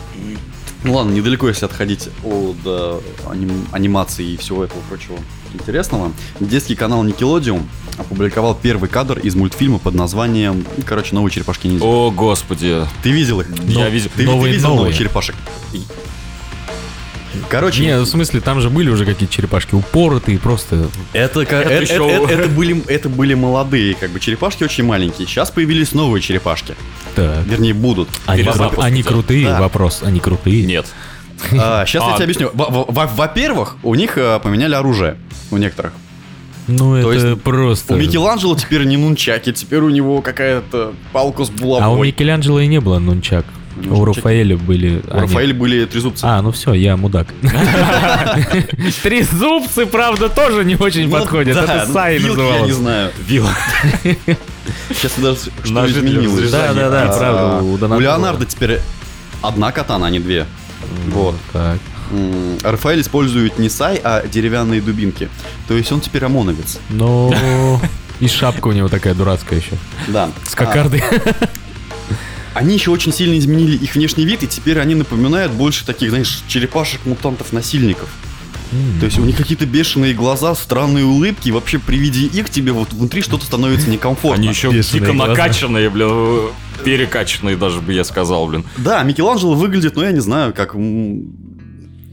Ну 0.85 0.94
ладно, 0.94 1.11
недалеко, 1.12 1.49
если 1.49 1.64
отходить 1.64 2.08
от 2.25 2.56
э, 2.64 3.00
аним- 3.26 3.66
анимации 3.73 4.25
и 4.32 4.37
всего 4.37 4.64
этого 4.64 4.80
прочего 4.88 5.18
интересного. 5.52 6.12
Детский 6.40 6.76
канал 6.76 7.04
Nickelodeon 7.04 7.62
опубликовал 7.97 8.54
первый 8.54 8.88
кадр 8.88 9.18
из 9.18 9.35
мультфильма 9.35 9.78
под 9.78 9.94
названием, 9.94 10.64
ну, 10.76 10.82
короче, 10.87 11.14
«Новые 11.16 11.32
черепашки 11.32 11.66
ниндзя». 11.66 11.85
О, 11.85 12.11
господи. 12.12 12.82
Ты 13.02 13.11
видел 13.11 13.40
их? 13.40 13.49
Я 13.66 13.88
видел. 13.88 14.08
Ты, 14.14 14.23
ты 14.23 14.26
Новые- 14.26 14.52
видел 14.54 14.68
новые. 14.68 14.82
новых 14.85 14.97
черепашек? 14.97 15.35
Короче, 17.49 17.83
Не, 17.83 17.97
ну, 17.97 18.02
в 18.04 18.07
смысле, 18.09 18.40
там 18.40 18.61
же 18.61 18.71
были 18.71 18.90
уже 18.90 19.04
какие-то 19.04 19.33
черепашки 19.35 19.75
упоротые, 19.75 20.38
просто... 20.38 20.88
это, 21.12 21.45
ка- 21.45 21.57
Это 21.57 21.83
еще- 21.83 22.07
э- 22.09 22.26
э- 22.28 22.35
это 22.40 22.49
были, 22.49 22.83
это 22.87 23.09
были 23.09 23.35
молодые, 23.35 23.95
как 23.95 24.11
бы 24.11 24.21
черепашки 24.21 24.64
очень 24.64 24.85
маленькие. 24.85 25.26
Сейчас 25.26 25.50
появились 25.50 25.92
новые 25.92 26.21
черепашки. 26.23 26.75
Так. 27.14 27.45
Вернее, 27.47 27.75
будут. 27.75 28.09
Они, 28.26 28.42
Перезапуск 28.42 28.85
они 28.85 29.02
крутые, 29.02 29.47
Да. 29.47 29.61
вопрос, 29.61 30.02
они 30.02 30.21
крутые. 30.21 30.64
Нет. 30.66 30.87
сейчас 31.50 31.95
я 31.95 32.12
А. 32.12 32.14
тебе 32.14 32.25
объясню. 32.25 32.50
Во- 32.54 32.66
во- 32.71 32.85
во- 32.85 33.07
Во-первых, 33.07 33.76
у 33.83 33.95
них 33.95 34.18
э, 34.18 34.40
поменяли 34.42 34.75
оружие. 34.75 35.16
У 35.50 35.57
некоторых. 35.57 35.92
Ну, 36.66 37.00
То 37.00 37.12
это 37.12 37.26
есть 37.28 37.42
просто... 37.42 37.95
У 37.95 37.97
Микеланджело 37.97 38.54
теперь 38.54 38.85
не 38.85 38.99
нунчаки, 38.99 39.52
теперь 39.52 39.80
у 39.80 39.88
него 39.88 40.21
какая-то 40.21 40.92
палка 41.12 41.45
с 41.45 41.50
булавой. 41.50 41.87
А 41.87 41.90
у 41.90 42.04
Микеланджело 42.04 42.61
и 42.61 42.66
не 42.66 42.78
было 42.80 42.99
нунчак. 42.99 43.47
У. 43.90 44.04
Рафаэля 44.04 44.56
были... 44.56 45.02
У 45.08 45.20
Рафаэля 45.20 45.54
были 45.54 45.85
трезубцы. 45.85 46.25
А, 46.25 46.42
ну 46.42 46.52
все, 46.52 46.73
я 46.73 46.97
мудак. 46.97 47.28
Трезубцы, 49.02 49.87
правда, 49.87 50.28
тоже 50.28 50.64
не 50.64 50.76
очень 50.76 51.08
Ну, 51.08 51.18
подходят. 51.18 51.56
Это 51.56 51.85
ну, 51.87 51.92
Сай 51.92 52.18
вилки 52.18 52.38
Я 52.40 52.44
не 52.44 52.50
называлось. 52.50 52.75
знаю. 52.75 53.11
Вилла. 53.26 53.50
Сейчас 54.90 55.12
даже 55.18 55.38
что 55.64 55.87
изменилось. 55.87 56.50
Да, 56.50 56.73
да, 56.75 56.90
да, 56.90 57.02
А, 57.04 57.18
правда, 57.18 57.94
у. 57.97 58.00
Леонардо 58.00 58.47
теперь 58.47 58.80
одна 59.42 59.73
катана, 59.73 60.06
а 60.06 60.11
не 60.11 60.20
две. 60.20 60.47
Вот. 61.08 61.37
Так. 61.52 61.78
Рафаэль 62.62 63.02
использует 63.02 63.58
не 63.58 63.68
сай, 63.68 64.00
а 64.02 64.26
деревянные 64.26 64.80
дубинки. 64.80 65.28
То 65.66 65.75
есть 65.75 65.92
он 65.92 66.00
теперь 66.00 66.25
ОМОНовец. 66.25 66.78
Ну... 66.90 67.35
И 68.20 68.26
шапка 68.26 68.66
у 68.66 68.73
него 68.73 68.88
такая 68.88 69.14
дурацкая 69.14 69.61
еще. 69.61 69.76
Да. 70.08 70.30
С 70.44 70.54
кокардой. 70.56 71.04
Они 72.58 72.74
еще 72.74 72.90
очень 72.90 73.12
сильно 73.12 73.38
изменили 73.38 73.76
их 73.76 73.94
внешний 73.94 74.24
вид, 74.24 74.42
и 74.42 74.48
теперь 74.48 74.80
они 74.80 74.96
напоминают 74.96 75.52
больше 75.52 75.86
таких, 75.86 76.10
знаешь, 76.10 76.42
черепашек-мутантов-насильников. 76.48 78.08
То 78.98 79.06
есть 79.06 79.16
у 79.16 79.24
них 79.24 79.36
какие-то 79.36 79.64
бешеные 79.64 80.12
глаза, 80.12 80.56
странные 80.56 81.04
улыбки, 81.04 81.48
и 81.48 81.52
вообще 81.52 81.78
при 81.78 81.96
виде 81.96 82.26
их 82.26 82.50
тебе 82.50 82.72
вот 82.72 82.92
внутри 82.92 83.22
что-то 83.22 83.44
становится 83.44 83.88
некомфортно. 83.88 84.40
Они 84.40 84.48
еще 84.48 84.72
Бешеные 84.72 85.02
дико 85.04 85.12
глаза. 85.12 85.30
накачанные, 85.30 85.88
блин, 85.88 86.48
перекачанные 86.84 87.56
даже 87.56 87.80
бы 87.80 87.92
я 87.92 88.02
сказал, 88.02 88.48
блин. 88.48 88.64
Да, 88.76 89.04
Микеланджело 89.04 89.54
выглядит, 89.54 89.94
ну 89.94 90.02
я 90.02 90.10
не 90.10 90.20
знаю, 90.20 90.52
как 90.52 90.74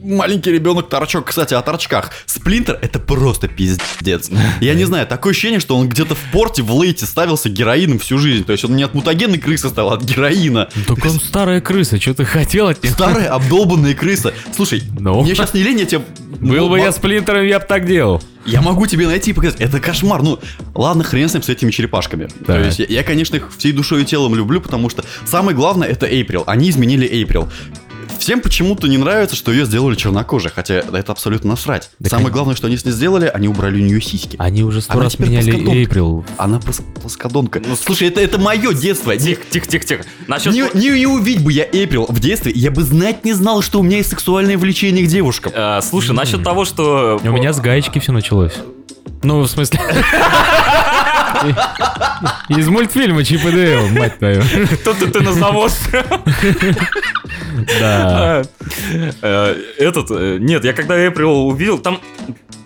маленький 0.05 0.51
ребенок 0.51 0.89
торчок. 0.89 1.25
Кстати, 1.27 1.53
о 1.53 1.61
торчках. 1.61 2.11
Сплинтер 2.25 2.77
это 2.81 2.99
просто 2.99 3.47
пиздец. 3.47 4.29
Я 4.61 4.73
не 4.75 4.85
знаю, 4.85 5.07
такое 5.07 5.31
ощущение, 5.31 5.59
что 5.59 5.75
он 5.75 5.89
где-то 5.89 6.15
в 6.15 6.19
порте 6.31 6.61
в 6.61 6.71
лейте 6.71 7.05
ставился 7.05 7.49
героином 7.49 7.99
всю 7.99 8.17
жизнь. 8.17 8.43
То 8.45 8.51
есть 8.51 8.63
он 8.65 8.75
не 8.75 8.83
от 8.83 8.93
мутагенной 8.93 9.37
крысы 9.39 9.69
стал, 9.69 9.91
а 9.91 9.95
от 9.95 10.03
героина. 10.03 10.69
Так 10.87 11.03
он 11.05 11.19
старая 11.19 11.61
крыса, 11.61 11.99
что 11.99 12.13
ты 12.13 12.25
хотел 12.25 12.67
от 12.67 12.83
него? 12.83 12.93
Старая 12.93 13.29
обдолбанная 13.29 13.93
крыса. 13.95 14.33
Слушай, 14.55 14.83
Ну? 14.99 15.21
мне 15.23 15.33
сейчас 15.35 15.53
не 15.53 15.63
лень, 15.63 15.79
я 15.79 15.85
тебе... 15.85 16.01
Был 16.39 16.69
бы 16.69 16.77
я 16.79 16.91
сплинтером, 16.91 17.45
я 17.45 17.59
бы 17.59 17.65
так 17.65 17.87
делал. 17.87 18.21
Я 18.45 18.61
могу 18.61 18.85
тебе 18.85 19.07
найти 19.07 19.31
и 19.31 19.33
показать. 19.33 19.59
Это 19.61 19.79
кошмар. 19.79 20.21
Ну, 20.21 20.37
ладно, 20.75 21.03
хрен 21.03 21.27
с 21.29 21.33
ним, 21.33 21.41
с 21.41 21.49
этими 21.49 21.71
черепашками. 21.71 22.25
То 22.25 22.45
Так. 22.45 22.65
есть, 22.65 22.79
я, 22.79 22.85
я, 22.87 23.03
конечно, 23.03 23.37
их 23.37 23.49
всей 23.57 23.71
душой 23.71 24.03
и 24.03 24.05
телом 24.05 24.35
люблю, 24.35 24.61
потому 24.61 24.89
что 24.89 25.03
самое 25.25 25.55
главное 25.55 25.87
это 25.87 26.05
Эйприл. 26.05 26.43
Они 26.45 26.69
изменили 26.69 27.07
Эйприл. 27.07 27.49
Всем 28.25 28.41
почему-то 28.41 28.87
не 28.87 28.97
нравится, 28.97 29.35
что 29.35 29.51
ее 29.51 29.65
сделали 29.65 29.93
чернокожей, 29.93 30.49
хотя 30.49 30.77
это 30.77 31.11
абсолютно 31.11 31.51
насрать. 31.51 31.91
Так 32.01 32.09
Самое 32.09 32.25
они- 32.25 32.33
главное, 32.33 32.55
что 32.55 32.65
они 32.65 32.75
с 32.75 32.83
ней 32.83 32.89
сделали, 32.89 33.29
они 33.31 33.47
убрали 33.47 33.79
у 33.79 33.85
нее 33.85 34.01
сиськи. 34.01 34.35
Они 34.39 34.63
уже 34.63 34.81
сто 34.81 34.93
Она 34.93 35.03
раз 35.03 35.13
теперь 35.13 35.27
меняли. 35.29 35.51
Эйприл. 35.81 36.25
Она 36.37 36.57
плос- 36.57 36.81
плоскодонка. 36.99 37.61
Слушай, 37.79 38.07
это, 38.07 38.19
это 38.21 38.39
мое 38.39 38.73
детство. 38.73 39.15
Тихо, 39.15 39.43
тихо, 39.51 39.67
тихо, 39.67 39.85
тихо. 39.85 40.05
Насчет... 40.25 40.53
не, 40.55 40.63
не- 40.73 41.01
не 41.01 41.05
увидь 41.05 41.43
бы 41.43 41.53
я 41.53 41.67
Эйприл 41.71 42.07
в 42.09 42.19
детстве, 42.19 42.51
я 42.55 42.71
бы 42.71 42.81
знать 42.81 43.23
не 43.25 43.33
знал, 43.33 43.61
что 43.61 43.79
у 43.79 43.83
меня 43.83 43.97
есть 43.97 44.09
сексуальное 44.09 44.57
влечение 44.57 45.05
к 45.05 45.07
девушкам. 45.07 45.51
Э, 45.55 45.81
слушай, 45.83 46.15
насчет 46.15 46.43
того, 46.43 46.65
что... 46.65 47.19
У 47.23 47.29
меня 47.29 47.53
с 47.53 47.59
гаечки 47.59 47.99
все 47.99 48.11
началось. 48.11 48.53
Ну, 49.21 49.41
в 49.41 49.47
смысле... 49.47 49.79
Из 52.49 52.67
мультфильма 52.67 53.23
Чип 53.23 53.45
и 53.45 53.51
Дейл, 53.51 53.87
мать 53.89 54.17
твою. 54.19 54.43
Тут 54.83 55.11
ты 55.11 55.21
на 55.21 55.33
завод. 55.33 55.71
Да. 57.79 58.43
Этот, 59.21 60.09
нет, 60.41 60.63
я 60.65 60.73
когда 60.73 60.95
Эприл 61.07 61.47
увидел, 61.47 61.79
там 61.79 61.99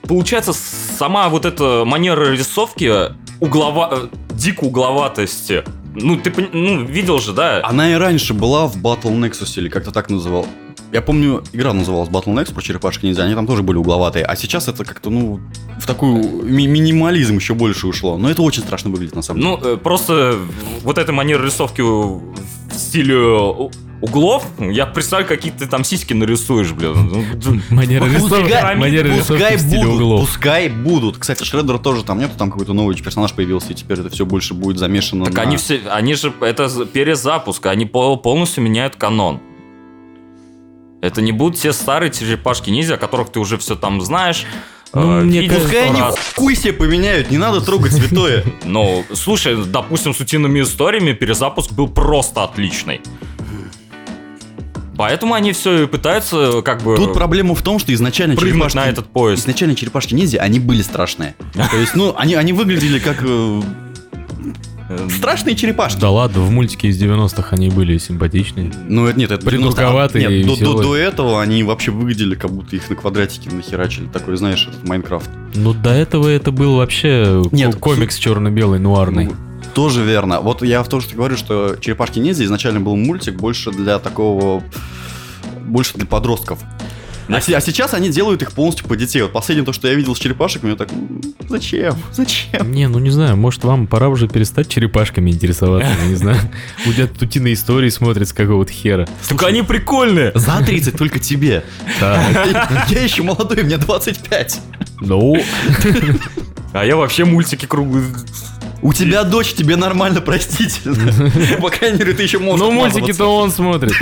получается 0.08 0.54
сама 0.54 1.30
вот 1.30 1.46
эта 1.46 1.84
манера 1.86 2.32
рисовки 2.32 3.14
углова, 3.40 3.90
э, 3.92 4.08
дико 4.32 4.66
угловатости. 4.66 5.64
Ну, 5.96 6.18
ты 6.18 6.34
ну, 6.52 6.84
видел 6.84 7.20
же, 7.20 7.34
да? 7.34 7.62
Она 7.64 7.92
и 7.92 7.96
раньше 7.96 8.34
была 8.34 8.68
в 8.68 8.78
Battle 8.78 9.18
Nexus 9.18 9.58
или 9.58 9.70
как-то 9.70 9.92
так 9.92 10.10
называл. 10.10 10.46
Я 10.92 11.02
помню, 11.02 11.44
игра 11.54 11.72
называлась 11.74 12.10
Battle 12.10 12.34
Nexus 12.34 12.54
про 12.54 12.62
черепашки 12.62 13.06
ниндзя, 13.06 13.24
они 13.24 13.36
там 13.36 13.46
тоже 13.46 13.62
были 13.62 13.78
угловатые. 13.78 14.26
А 14.26 14.36
сейчас 14.36 14.68
это 14.68 14.84
как-то, 14.84 15.10
ну, 15.12 15.40
в 15.80 15.86
такую 15.86 16.44
ми- 16.44 16.66
минимализм 16.68 17.36
еще 17.36 17.54
больше 17.54 17.86
ушло. 17.88 18.18
Но 18.18 18.30
это 18.30 18.42
очень 18.42 18.64
страшно 18.64 18.90
выглядит 18.90 19.16
на 19.16 19.22
самом 19.22 19.42
деле. 19.42 19.58
Ну, 19.62 19.74
э, 19.74 19.78
просто 19.78 20.38
вот 20.84 20.98
эта 20.98 21.12
манера 21.14 21.44
рисовки 21.46 21.82
в 21.82 22.34
стиле 22.76 23.16
у- 23.18 23.70
углов, 24.02 24.46
я 24.58 24.88
представляю, 24.88 25.28
какие 25.28 25.52
ты 25.52 25.68
там 25.68 25.84
сиськи 25.84 26.14
нарисуешь, 26.14 26.72
блин. 26.72 26.94
Ну, 27.46 27.60
Манера 27.70 28.06
Пускай- 28.06 28.16
рисовки, 28.44 28.76
манера 28.78 29.10
пускай 29.16 29.38
рисовки 29.38 29.56
в 29.58 29.60
стиле 29.68 29.84
будут, 29.86 29.96
углов. 30.02 30.20
пускай 30.22 30.70
будут. 30.70 31.18
Кстати, 31.18 31.44
Шреддера 31.44 31.78
тоже 31.78 32.04
там 32.04 32.18
нету, 32.18 32.34
там 32.38 32.50
какой-то 32.50 32.74
новый 32.74 32.96
персонаж 32.96 33.34
появился, 33.34 33.74
и 33.74 33.76
теперь 33.76 34.00
это 34.00 34.10
все 34.10 34.26
больше 34.26 34.54
будет 34.56 34.78
замешано 34.80 35.26
Так 35.26 35.36
на... 35.36 35.42
они 35.44 35.58
все, 35.58 35.82
они 35.92 36.16
же, 36.16 36.34
это 36.42 36.68
перезапуск, 36.88 37.66
они 37.68 37.86
пол- 37.86 38.18
полностью 38.18 38.64
меняют 38.64 38.96
канон. 38.96 39.40
Это 41.02 41.22
не 41.22 41.32
будут 41.32 41.60
те 41.60 41.72
старые 41.72 42.12
черепашки 42.12 42.70
ниндзя, 42.70 42.96
о 42.96 42.98
которых 42.98 43.32
ты 43.32 43.40
уже 43.40 43.58
все 43.58 43.76
там 43.76 44.02
знаешь. 44.02 44.46
Ну, 44.94 45.20
э, 45.20 45.24
мне 45.24 45.42
видел 45.42 45.60
Пускай 45.62 45.90
они 45.90 46.02
раз. 46.02 46.18
хуй 46.36 46.56
себе 46.56 46.74
поменяют, 46.74 47.32
не 47.32 47.38
надо 47.38 47.62
трогать 47.62 47.94
святое. 47.94 48.44
Ну, 48.66 49.06
слушай, 49.14 49.56
допустим, 49.66 50.14
с 50.14 50.20
утиными 50.20 50.62
историями 50.62 51.14
перезапуск 51.14 51.72
был 51.72 51.88
просто 51.88 52.44
отличный. 52.44 53.02
Поэтому 54.98 55.34
они 55.34 55.54
все 55.54 55.84
и 55.84 55.88
пытаются 55.88 56.62
как 56.62 56.84
бы 56.84 56.98
Тут 56.98 57.14
проблема 57.14 57.56
в 57.56 57.62
том, 57.62 57.80
что 57.80 57.94
изначально 57.94 58.36
черепашки... 58.36 58.76
на 58.76 58.88
этот 58.88 59.08
поезд. 59.08 59.44
Изначально 59.44 59.74
черепашки 59.76 60.14
ниндзя, 60.14 60.40
они 60.40 60.60
были 60.60 60.82
страшные. 60.82 61.36
То 61.54 61.78
есть, 61.78 61.96
ну, 61.96 62.14
они, 62.18 62.36
они 62.36 62.52
выглядели 62.52 63.00
как 63.00 63.20
э, 63.22 63.62
страшные 65.10 65.56
черепашки. 65.56 66.00
Да 66.00 66.10
ладно, 66.10 66.42
в 66.42 66.52
мультике 66.52 66.88
из 66.88 67.02
90-х 67.02 67.56
они 67.56 67.70
были 67.70 67.98
симпатичные. 67.98 68.72
Ну, 68.88 69.06
это 69.08 69.20
нет, 69.20 69.32
это 69.32 69.46
Придурковатые 69.46 70.28
90 70.28 70.34
и 70.34 70.44
Нет, 70.50 70.60
до, 70.60 70.74
до, 70.78 70.84
до 70.84 70.96
этого 70.96 71.42
они 71.42 71.64
вообще 71.64 71.92
выглядели, 71.92 72.36
как 72.36 72.52
будто 72.52 72.76
их 72.76 72.90
на 72.90 72.96
квадратике 72.96 73.50
нахерачили. 73.52 74.08
Такой, 74.08 74.38
знаешь, 74.38 74.68
этот 74.68 74.88
Майнкрафт. 74.88 75.30
Ну, 75.54 75.74
до 75.74 75.92
этого 75.92 76.28
это 76.28 76.52
был 76.52 76.78
вообще 76.78 77.44
Нет, 77.52 77.74
ко- 77.76 77.80
комикс 77.80 78.18
черно-белый, 78.18 78.80
нуарный. 78.80 79.26
Ну, 79.26 79.36
тоже 79.74 80.04
верно. 80.04 80.42
Вот 80.42 80.64
я 80.64 80.82
в 80.84 80.90
том, 80.90 81.02
что 81.02 81.16
говорю, 81.16 81.38
что 81.38 81.76
черепашки 81.80 82.20
ниндзя 82.20 82.44
изначально 82.46 82.80
был 82.80 82.96
мультик 82.96 83.36
больше 83.36 83.72
для 83.72 84.00
такого. 84.00 84.64
больше 85.66 85.94
для 85.96 86.06
подростков. 86.06 86.60
А, 87.30 87.36
а 87.38 87.62
сейчас 87.62 87.94
они 87.94 88.10
делают 88.10 88.42
их 88.42 88.52
полностью 88.52 88.88
по 88.88 88.96
детей. 88.96 89.22
Вот 89.22 89.32
последнее 89.32 89.66
то, 89.66 89.74
что 89.74 89.88
я 89.88 89.94
видел 89.94 90.16
с 90.16 90.20
черепашками, 90.20 90.72
я 90.72 90.76
так. 90.76 90.92
«М, 90.92 91.22
Зачем? 91.48 91.96
Зачем? 92.12 92.72
Не, 92.72 92.88
ну 92.88 93.00
не 93.00 93.12
знаю, 93.12 93.38
может 93.38 93.64
вам 93.64 93.88
пора 93.88 94.10
уже 94.10 94.28
перестать 94.28 94.68
черепашками 94.68 95.30
интересоваться, 95.30 95.92
я 96.02 96.08
не 96.08 96.16
знаю. 96.16 96.40
У 96.88 96.92
тебя 96.92 97.08
тут 97.08 97.22
утиные 97.22 97.54
истории 97.54 97.90
смотрят 97.90 98.28
с 98.28 98.34
какого-то 98.34 98.72
хера. 98.74 99.08
Так 99.28 99.44
они 99.44 99.62
прикольные. 99.62 100.32
За 100.36 100.64
30 100.66 100.98
только 100.98 101.20
тебе. 101.20 101.64
Я 102.02 103.04
еще 103.04 103.24
молодой, 103.24 103.64
мне 103.64 103.78
25. 103.78 104.60
Ну, 105.02 105.38
А 106.74 106.86
я 106.86 106.96
вообще 106.96 107.26
мультики 107.26 107.66
круглые. 107.66 108.06
У 108.82 108.94
тебя 108.94 109.24
дочь, 109.24 109.54
тебе 109.54 109.76
нормально, 109.76 110.22
простительно. 110.22 111.32
По 111.62 111.70
крайней 111.70 112.00
мере, 112.00 112.14
ты 112.14 112.24
еще 112.24 112.40
можешь 112.40 112.66
ну 112.66 112.72
мультики-то 112.72 113.26
он 113.26 113.52
смотрит. 113.52 113.94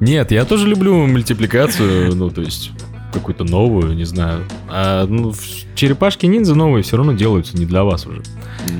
Нет, 0.00 0.30
я 0.32 0.44
тоже 0.44 0.66
люблю 0.66 1.06
мультипликацию, 1.06 2.14
ну 2.14 2.30
то 2.30 2.40
есть 2.40 2.70
какую-то 3.12 3.44
новую, 3.44 3.94
не 3.94 4.04
знаю. 4.04 4.44
А 4.68 5.04
ну, 5.06 5.34
черепашки 5.74 6.26
ниндзя 6.26 6.54
новые 6.54 6.82
все 6.82 6.96
равно 6.96 7.12
делаются 7.12 7.56
не 7.56 7.66
для 7.66 7.84
вас 7.84 8.06
уже. 8.06 8.22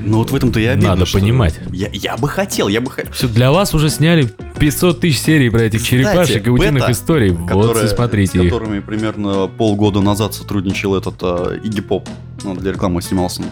Ну 0.04 0.18
вот 0.18 0.30
в 0.30 0.34
этом-то 0.34 0.60
и 0.60 0.64
обидно. 0.66 0.90
Надо 0.90 1.06
понимать. 1.10 1.58
Я, 1.72 1.88
я 1.92 2.16
бы 2.16 2.28
хотел, 2.28 2.68
я 2.68 2.80
бы 2.80 2.90
хотел. 2.90 3.12
Все, 3.12 3.28
для 3.28 3.50
вас 3.50 3.74
уже 3.74 3.88
сняли 3.90 4.30
500 4.58 5.00
тысяч 5.00 5.18
серий 5.18 5.50
про 5.50 5.62
этих 5.62 5.80
Кстати, 5.82 5.90
черепашек 6.02 6.46
и 6.46 6.50
утиных 6.50 6.74
бета, 6.82 6.92
историй. 6.92 7.30
Вот 7.30 7.48
которые- 7.48 7.86
и 7.86 7.88
смотрите 7.88 8.38
С 8.38 8.42
их. 8.42 8.52
которыми 8.52 8.80
примерно 8.80 9.46
полгода 9.48 10.00
назад 10.00 10.34
сотрудничал 10.34 10.94
этот 10.94 11.16
э, 11.22 11.58
Игги 11.64 11.80
Поп. 11.80 12.08
Ну, 12.44 12.54
для 12.54 12.72
рекламы 12.72 13.02
снимался. 13.02 13.42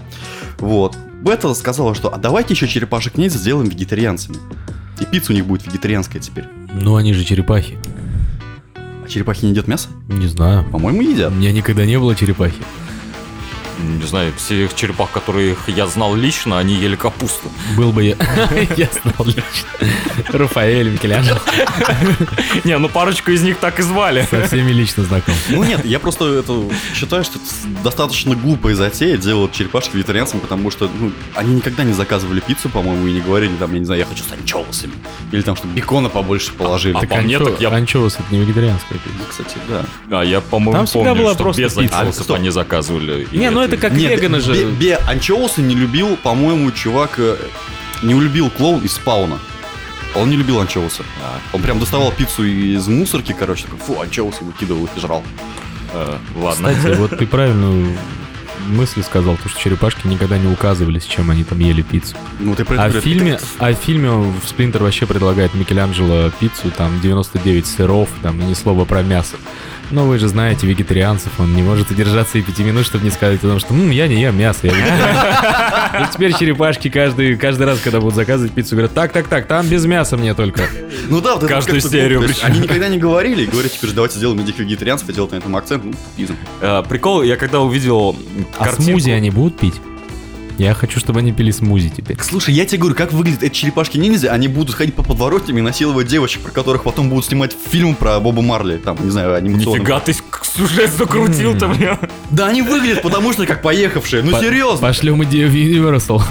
Вот. 0.59 0.96
Бета 1.22 1.52
сказала, 1.54 1.94
что 1.94 2.14
а 2.14 2.18
давайте 2.18 2.54
еще 2.54 2.68
черепашек 2.68 3.16
ниндзя 3.16 3.38
сделаем 3.38 3.68
вегетарианцами. 3.68 4.37
И 5.00 5.04
пицца 5.04 5.33
у 5.33 5.35
них 5.35 5.46
будет 5.46 5.66
вегетарианская 5.66 6.20
теперь. 6.20 6.44
Ну 6.72 6.96
они 6.96 7.12
же 7.12 7.24
черепахи. 7.24 7.78
А 8.74 9.09
черепахи 9.09 9.44
не 9.44 9.52
едят 9.52 9.68
мясо? 9.68 9.88
Не 10.09 10.26
знаю. 10.26 10.64
По-моему, 10.70 11.02
едят. 11.02 11.33
У 11.33 11.37
меня 11.37 11.52
никогда 11.52 11.85
не 11.87 11.98
было 11.98 12.14
черепахи. 12.14 12.62
Не 13.78 14.06
знаю, 14.06 14.32
всех 14.36 14.74
черепах, 14.74 15.10
которых 15.10 15.68
я 15.68 15.86
знал 15.86 16.14
лично, 16.16 16.58
они 16.58 16.74
ели 16.74 16.96
капусту. 16.96 17.48
Был 17.76 17.92
бы 17.92 18.04
я... 18.04 18.16
Я 18.76 18.88
знал 19.02 19.26
лично. 19.26 19.42
Рафаэль, 20.32 20.90
Микеланджело. 20.90 21.38
Не, 22.64 22.78
ну 22.78 22.88
парочку 22.88 23.30
из 23.30 23.42
них 23.42 23.58
так 23.58 23.78
и 23.78 23.82
звали. 23.82 24.26
Со 24.30 24.46
всеми 24.46 24.72
лично 24.72 25.04
знаком. 25.04 25.34
Ну 25.48 25.62
нет, 25.64 25.84
я 25.84 25.98
просто 25.98 26.26
это 26.40 26.64
считаю, 26.94 27.24
что 27.24 27.38
это 27.38 27.82
достаточно 27.84 28.34
глупая 28.34 28.74
затея 28.74 29.16
делать 29.16 29.52
черепашки 29.52 29.96
вегетарианцам, 29.96 30.40
потому 30.40 30.70
что 30.70 30.90
ну, 30.98 31.12
они 31.34 31.54
никогда 31.56 31.84
не 31.84 31.92
заказывали 31.92 32.40
пиццу, 32.40 32.68
по-моему, 32.68 33.06
и 33.06 33.12
не 33.12 33.20
говорили 33.20 33.54
там, 33.58 33.72
я 33.72 33.78
не 33.78 33.84
знаю, 33.84 34.00
я 34.00 34.06
хочу 34.06 34.24
с 34.24 34.32
анчоусами. 34.32 34.92
Или 35.32 35.42
там, 35.42 35.56
чтобы 35.56 35.74
бекона 35.74 36.08
побольше 36.08 36.52
положили. 36.52 36.96
А 36.96 37.00
Так, 37.00 37.10
по 37.10 37.16
мне, 37.16 37.36
анчо- 37.36 37.44
так 37.52 37.60
я- 37.60 37.68
Анчоус 37.70 38.14
это 38.14 38.24
не 38.30 38.40
вегетарианская 38.40 38.98
пицца. 38.98 39.18
кстати, 39.28 39.56
да. 39.68 40.18
А 40.20 40.24
я, 40.24 40.40
по-моему, 40.40 40.86
помню, 40.92 41.14
была 41.14 41.34
что 41.34 41.42
просто 41.44 41.62
без 41.62 41.74
пицца. 41.74 41.98
анчоусов 41.98 42.24
Стоп. 42.24 42.36
они 42.36 42.50
заказывали. 42.50 43.26
Не, 43.32 43.50
ну 43.50 43.60
это 43.68 43.76
как 43.76 43.92
Нет, 43.92 44.12
веганы 44.20 44.40
же. 44.40 44.52
бе- 44.52 44.64
бе- 44.70 44.96
анчоусы 45.09 45.61
не 45.62 45.74
любил, 45.74 46.16
по-моему, 46.16 46.70
чувак 46.72 47.14
э, 47.18 47.37
не 48.02 48.14
любил 48.14 48.50
клоун 48.50 48.81
из 48.81 48.92
Спауна. 48.92 49.38
Он 50.14 50.31
не 50.31 50.37
любил 50.37 50.59
анчоусы. 50.61 51.02
А, 51.22 51.38
Он 51.52 51.62
прям 51.62 51.78
доставал 51.78 52.11
пиццу 52.12 52.44
из 52.44 52.87
мусорки, 52.88 53.35
короче, 53.38 53.64
такой, 53.64 53.78
фу, 53.78 54.00
анчоусы 54.00 54.42
выкидывал 54.44 54.85
их 54.87 54.90
и 54.96 55.00
жрал. 55.00 55.22
э, 55.92 56.16
ладно. 56.37 56.74
Кстати, 56.74 56.96
вот 56.96 57.18
ты 57.18 57.26
правильную 57.26 57.96
мысль 58.66 59.02
сказал, 59.02 59.37
то, 59.42 59.48
что 59.48 59.59
черепашки 59.61 60.07
никогда 60.07 60.37
не 60.37 60.46
указывали, 60.52 60.98
с 60.98 61.04
чем 61.04 61.31
они 61.31 61.44
там 61.44 61.59
ели 61.61 61.81
пиццу. 61.83 62.16
Ну, 62.38 62.54
ты 62.54 62.64
А 62.76 62.88
это 62.88 62.98
в 62.98 63.02
фильме, 63.02 63.38
а 63.59 63.72
в 63.72 63.74
фильме 63.76 64.11
в 64.11 64.46
Сплинтер 64.46 64.83
вообще 64.83 65.07
предлагает 65.07 65.54
Микеланджело 65.54 66.31
пиццу, 66.38 66.70
там 66.76 67.00
99 67.00 67.66
сыров, 67.66 68.09
там 68.22 68.38
ни 68.46 68.52
слова 68.54 68.85
про 68.85 69.02
мясо. 69.02 69.37
Но 69.90 70.07
вы 70.07 70.18
же 70.18 70.29
знаете 70.29 70.66
вегетарианцев, 70.66 71.33
он 71.38 71.55
не 71.55 71.62
может 71.62 71.90
удержаться 71.90 72.37
и 72.38 72.42
пяти 72.42 72.62
минут, 72.62 72.85
чтобы 72.85 73.05
не 73.05 73.11
сказать 73.11 73.38
о 73.42 73.48
том, 73.48 73.59
что 73.59 73.72
«М, 73.72 73.90
я 73.90 74.07
не 74.07 74.20
ем 74.20 74.37
мясо, 74.37 74.66
я 74.66 74.72
вегетарианец». 74.74 76.11
И 76.11 76.14
теперь 76.14 76.35
черепашки 76.35 76.90
каждый, 76.90 77.37
каждый 77.37 77.66
раз, 77.66 77.81
когда 77.81 78.01
будут 78.01 78.14
заказывать 78.14 78.53
пиццу, 78.53 78.77
говорят, 78.77 78.92
так, 78.92 79.12
так, 79.12 79.29
так, 79.29 79.46
там 79.46 79.66
без 79.66 79.87
мяса 79.87 80.16
мне 80.16 80.35
только. 80.35 80.68
Ну 81.09 81.20
да, 81.20 81.35
вот 81.35 81.44
это 81.44 81.55
Каждую 81.55 81.81
серию. 81.81 82.29
Они 82.42 82.61
никогда 82.61 82.88
не 82.88 82.98
говорили, 82.98 83.44
и 83.44 83.46
говорят, 83.46 83.72
теперь 83.72 83.90
же 83.90 83.96
давайте 83.96 84.18
сделаем 84.18 84.40
этих 84.40 84.59
вегетарианцев 84.59 85.09
делать 85.14 85.33
на 85.33 85.37
этом 85.37 85.57
акцент. 85.57 85.85
Ну. 85.85 86.27
Э, 86.61 86.83
Прикол, 86.87 87.22
я 87.22 87.37
когда 87.37 87.61
увидел 87.61 88.14
А 88.59 88.70
смузи 88.72 89.11
они 89.11 89.31
будут 89.31 89.59
пить? 89.59 89.74
Я 90.59 90.75
хочу, 90.75 90.99
чтобы 90.99 91.21
они 91.21 91.33
пили 91.33 91.53
смузи 91.53 91.88
теперь. 91.88 92.16
Слушай, 92.21 92.53
я 92.53 92.66
тебе 92.66 92.79
говорю, 92.81 92.97
как 92.97 93.12
выглядят 93.12 93.44
эти 93.44 93.55
черепашки-ниндзя, 93.55 94.33
они 94.33 94.49
будут 94.49 94.75
ходить 94.75 94.94
по 94.94 95.05
подворотням 95.05 95.57
и 95.59 95.61
насиловать 95.61 96.09
девочек, 96.09 96.42
про 96.42 96.51
которых 96.51 96.83
потом 96.83 97.09
будут 97.09 97.27
снимать 97.27 97.57
фильм 97.71 97.94
про 97.94 98.18
Боба 98.18 98.42
Марли, 98.42 98.77
там, 98.79 98.99
не 99.03 99.11
знаю, 99.11 99.35
анимационный. 99.37 99.79
Нифига 99.81 100.01
ты 100.01 100.14
сюжет 100.42 100.90
закрутил-то, 100.90 101.68
блин. 101.68 101.97
Да 102.31 102.49
они 102.49 102.62
выглядят, 102.62 103.03
потому 103.03 103.33
что 103.33 103.47
как 103.47 103.62
поехавшие, 103.62 104.23
ну 104.25 104.33
По- 104.33 104.40
серьезно. 104.40 104.87
Пошлем 104.88 105.23
идею 105.25 105.49
в 105.49 105.55
Universal. 105.55 106.23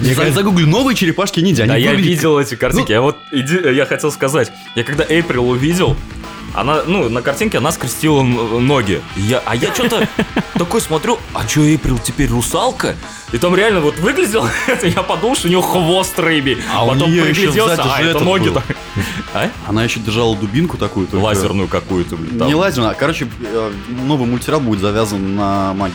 Я 0.00 0.14
за- 0.14 0.30
загугли 0.32 0.64
новые 0.64 0.94
черепашки-ниндзя, 0.96 1.64
они 1.64 1.72
Да, 1.72 1.76
я 1.76 1.90
выглядят 1.90 2.10
видел 2.10 2.38
эти 2.38 2.54
картинки. 2.54 2.92
Я 2.92 3.00
вот 3.02 3.16
иди- 3.32 3.74
я 3.74 3.84
хотел 3.84 4.12
сказать, 4.12 4.50
я 4.76 4.84
когда 4.84 5.04
Эйприл 5.06 5.48
увидел, 5.50 5.96
она, 6.54 6.82
ну, 6.86 7.08
на 7.08 7.22
картинке 7.22 7.58
она 7.58 7.70
скрестила 7.72 8.22
ноги. 8.22 9.00
Я, 9.16 9.42
а 9.44 9.54
я 9.54 9.72
что-то 9.74 10.08
такой 10.54 10.80
смотрю, 10.80 11.18
а 11.34 11.46
что 11.46 11.60
Эйприл 11.60 11.98
теперь 11.98 12.28
русалка? 12.30 12.96
И 13.32 13.38
там 13.38 13.54
реально 13.54 13.80
вот 13.80 13.98
выглядел, 13.98 14.46
я 14.82 15.02
подумал, 15.02 15.36
что 15.36 15.48
у 15.48 15.50
него 15.50 15.62
хвост 15.62 16.18
рыбий. 16.18 16.58
А 16.74 16.84
у 16.84 16.88
Потом 16.88 17.10
неё 17.10 17.24
ещё 17.26 17.34
пригляделся, 17.42 17.76
сзади 17.76 17.88
а 17.92 18.02
же 18.02 18.10
это 18.10 18.20
ноги 18.24 18.48
был. 18.48 18.62
А? 19.34 19.50
Она 19.66 19.84
еще 19.84 20.00
держала 20.00 20.34
дубинку 20.34 20.78
такую. 20.78 21.06
только- 21.06 21.22
Лазерную 21.22 21.68
какую-то, 21.68 22.16
блин. 22.16 22.38
там. 22.38 22.48
Не 22.48 22.54
лазерную, 22.54 22.92
а, 22.92 22.94
короче, 22.94 23.28
э, 23.42 23.72
новый 24.06 24.26
мультсериал 24.26 24.60
будет 24.60 24.80
завязан 24.80 25.36
на 25.36 25.74
магии. 25.74 25.94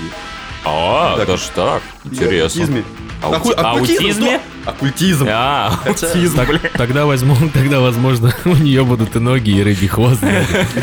А, 0.65 1.17
Так. 1.17 1.27
даже 1.27 1.43
так. 1.55 1.81
Интересно. 2.05 2.83
Аути- 3.23 3.53
аутизме? 3.55 4.39
Оккультизм. 4.65 5.27
А, 5.29 5.79
аутизм, 5.85 6.35
Так- 6.61 6.71
тогда, 6.73 7.05
возьму, 7.05 7.35
тогда, 7.53 7.79
возможно, 7.79 8.33
у 8.45 8.49
нее 8.55 8.83
будут 8.83 9.15
и 9.15 9.19
ноги, 9.19 9.51
и 9.51 9.61
рыбий 9.63 9.87
хвост. 9.87 10.21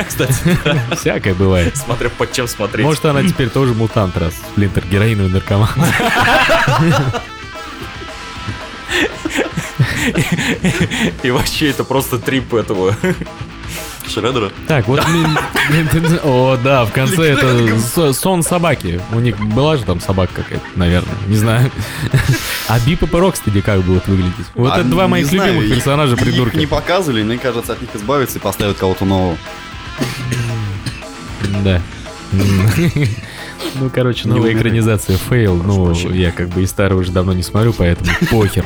Кстати, 0.08 0.34
Всякое 0.98 1.34
бывает. 1.34 1.76
Смотря 1.76 2.08
под 2.10 2.32
чем 2.32 2.48
смотреть. 2.48 2.84
Может, 2.86 3.04
она 3.04 3.22
теперь 3.22 3.48
тоже 3.48 3.74
мутант, 3.74 4.16
раз 4.16 4.34
Сплинтер 4.52 4.84
героиновый 4.90 5.30
наркоман. 5.32 5.68
И 11.22 11.30
вообще 11.30 11.70
это 11.70 11.84
просто 11.84 12.18
трип 12.18 12.54
этого. 12.54 12.96
Шреддера. 14.08 14.50
Так, 14.66 14.88
вот... 14.88 15.00
О, 16.24 16.56
да, 16.62 16.84
в 16.84 16.92
конце 16.92 17.32
это 17.32 17.78
со- 17.78 18.12
сон 18.12 18.42
собаки. 18.42 19.00
У 19.12 19.20
них 19.20 19.38
была 19.38 19.76
же 19.76 19.84
там 19.84 20.00
собака 20.00 20.32
какая-то, 20.36 20.64
наверное, 20.74 21.14
не 21.26 21.36
знаю. 21.36 21.70
А 22.68 22.78
Бибоп 22.80 23.02
и 23.02 23.16
Рокстеди 23.16 23.60
как 23.60 23.80
будут 23.82 24.06
выглядеть? 24.08 24.46
Вот 24.54 24.72
А, 24.72 24.80
это 24.80 24.88
два 24.88 25.06
моих 25.08 25.30
любимых 25.32 25.68
персонажа 25.68 26.14
их 26.14 26.20
придурка. 26.20 26.56
не 26.58 26.66
показывали, 26.66 27.22
мне 27.22 27.38
кажется, 27.38 27.72
от 27.72 27.80
них 27.80 27.90
избавиться 27.94 28.38
и 28.38 28.40
поставят 28.40 28.76
кого-то 28.78 29.04
нового. 29.04 29.36
Да. 31.64 31.80
Ну, 32.32 33.90
короче, 33.94 34.28
новая 34.28 34.52
экранизация 34.52 35.16
fail. 35.16 35.54
Ну, 35.56 35.92
я 36.10 36.32
как 36.32 36.48
бы 36.48 36.62
и 36.62 36.66
старый 36.66 36.98
уже 36.98 37.12
давно 37.12 37.32
не 37.32 37.42
смотрю, 37.42 37.72
поэтому 37.72 38.10
похер. 38.30 38.64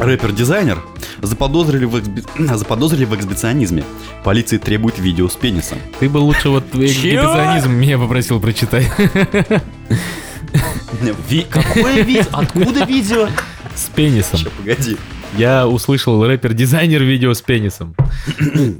Рэпер-дизайнер 0.00 0.78
заподозрили 1.20 1.84
в, 1.84 1.94
эксби- 1.96 2.24
заподозрили 2.56 3.04
в 3.04 3.14
эксбиционизме. 3.14 3.84
Полиции 4.24 4.56
требует 4.58 4.98
видео 4.98 5.28
с 5.28 5.34
пенисом. 5.36 5.78
Ты 5.98 6.08
бы 6.08 6.18
лучше 6.18 6.48
вот 6.48 6.64
эксгибиционизм 6.74 7.72
меня 7.72 7.98
попросил 7.98 8.40
прочитать. 8.40 8.86
Какое 11.50 12.02
видео? 12.02 12.24
Откуда 12.32 12.84
видео? 12.84 13.28
С 13.74 13.88
пенисом. 13.94 14.40
Ща, 14.40 14.50
погоди. 14.56 14.96
Я 15.36 15.68
услышал 15.68 16.24
рэпер-дизайнер 16.24 17.02
видео 17.02 17.34
с 17.34 17.42
пенисом. 17.42 17.94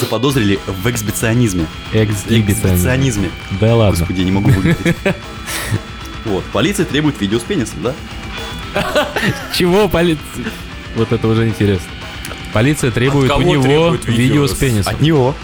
Заподозрили 0.00 0.58
в 0.66 0.86
эксбиционизме. 0.90 1.64
Эксбиционизме. 1.92 3.30
Да 3.60 3.74
ладно. 3.74 3.98
Господи, 3.98 4.20
я 4.20 4.24
не 4.26 4.32
могу 4.32 4.50
выговорить. 4.50 4.76
Вот, 6.24 6.44
полиция 6.52 6.84
требует 6.84 7.18
видео 7.22 7.38
с 7.38 7.42
пенисом, 7.42 7.78
да? 7.82 7.94
Чего 9.54 9.88
полиция? 9.88 10.44
Вот 10.96 11.12
это 11.12 11.28
уже 11.28 11.48
интересно. 11.48 11.88
Полиция 12.52 12.90
требует 12.90 13.30
у 13.30 13.42
него 13.42 13.94
видео 14.06 14.46
с 14.46 14.54
пенисом. 14.54 14.94
От 14.94 15.00
него. 15.00 15.34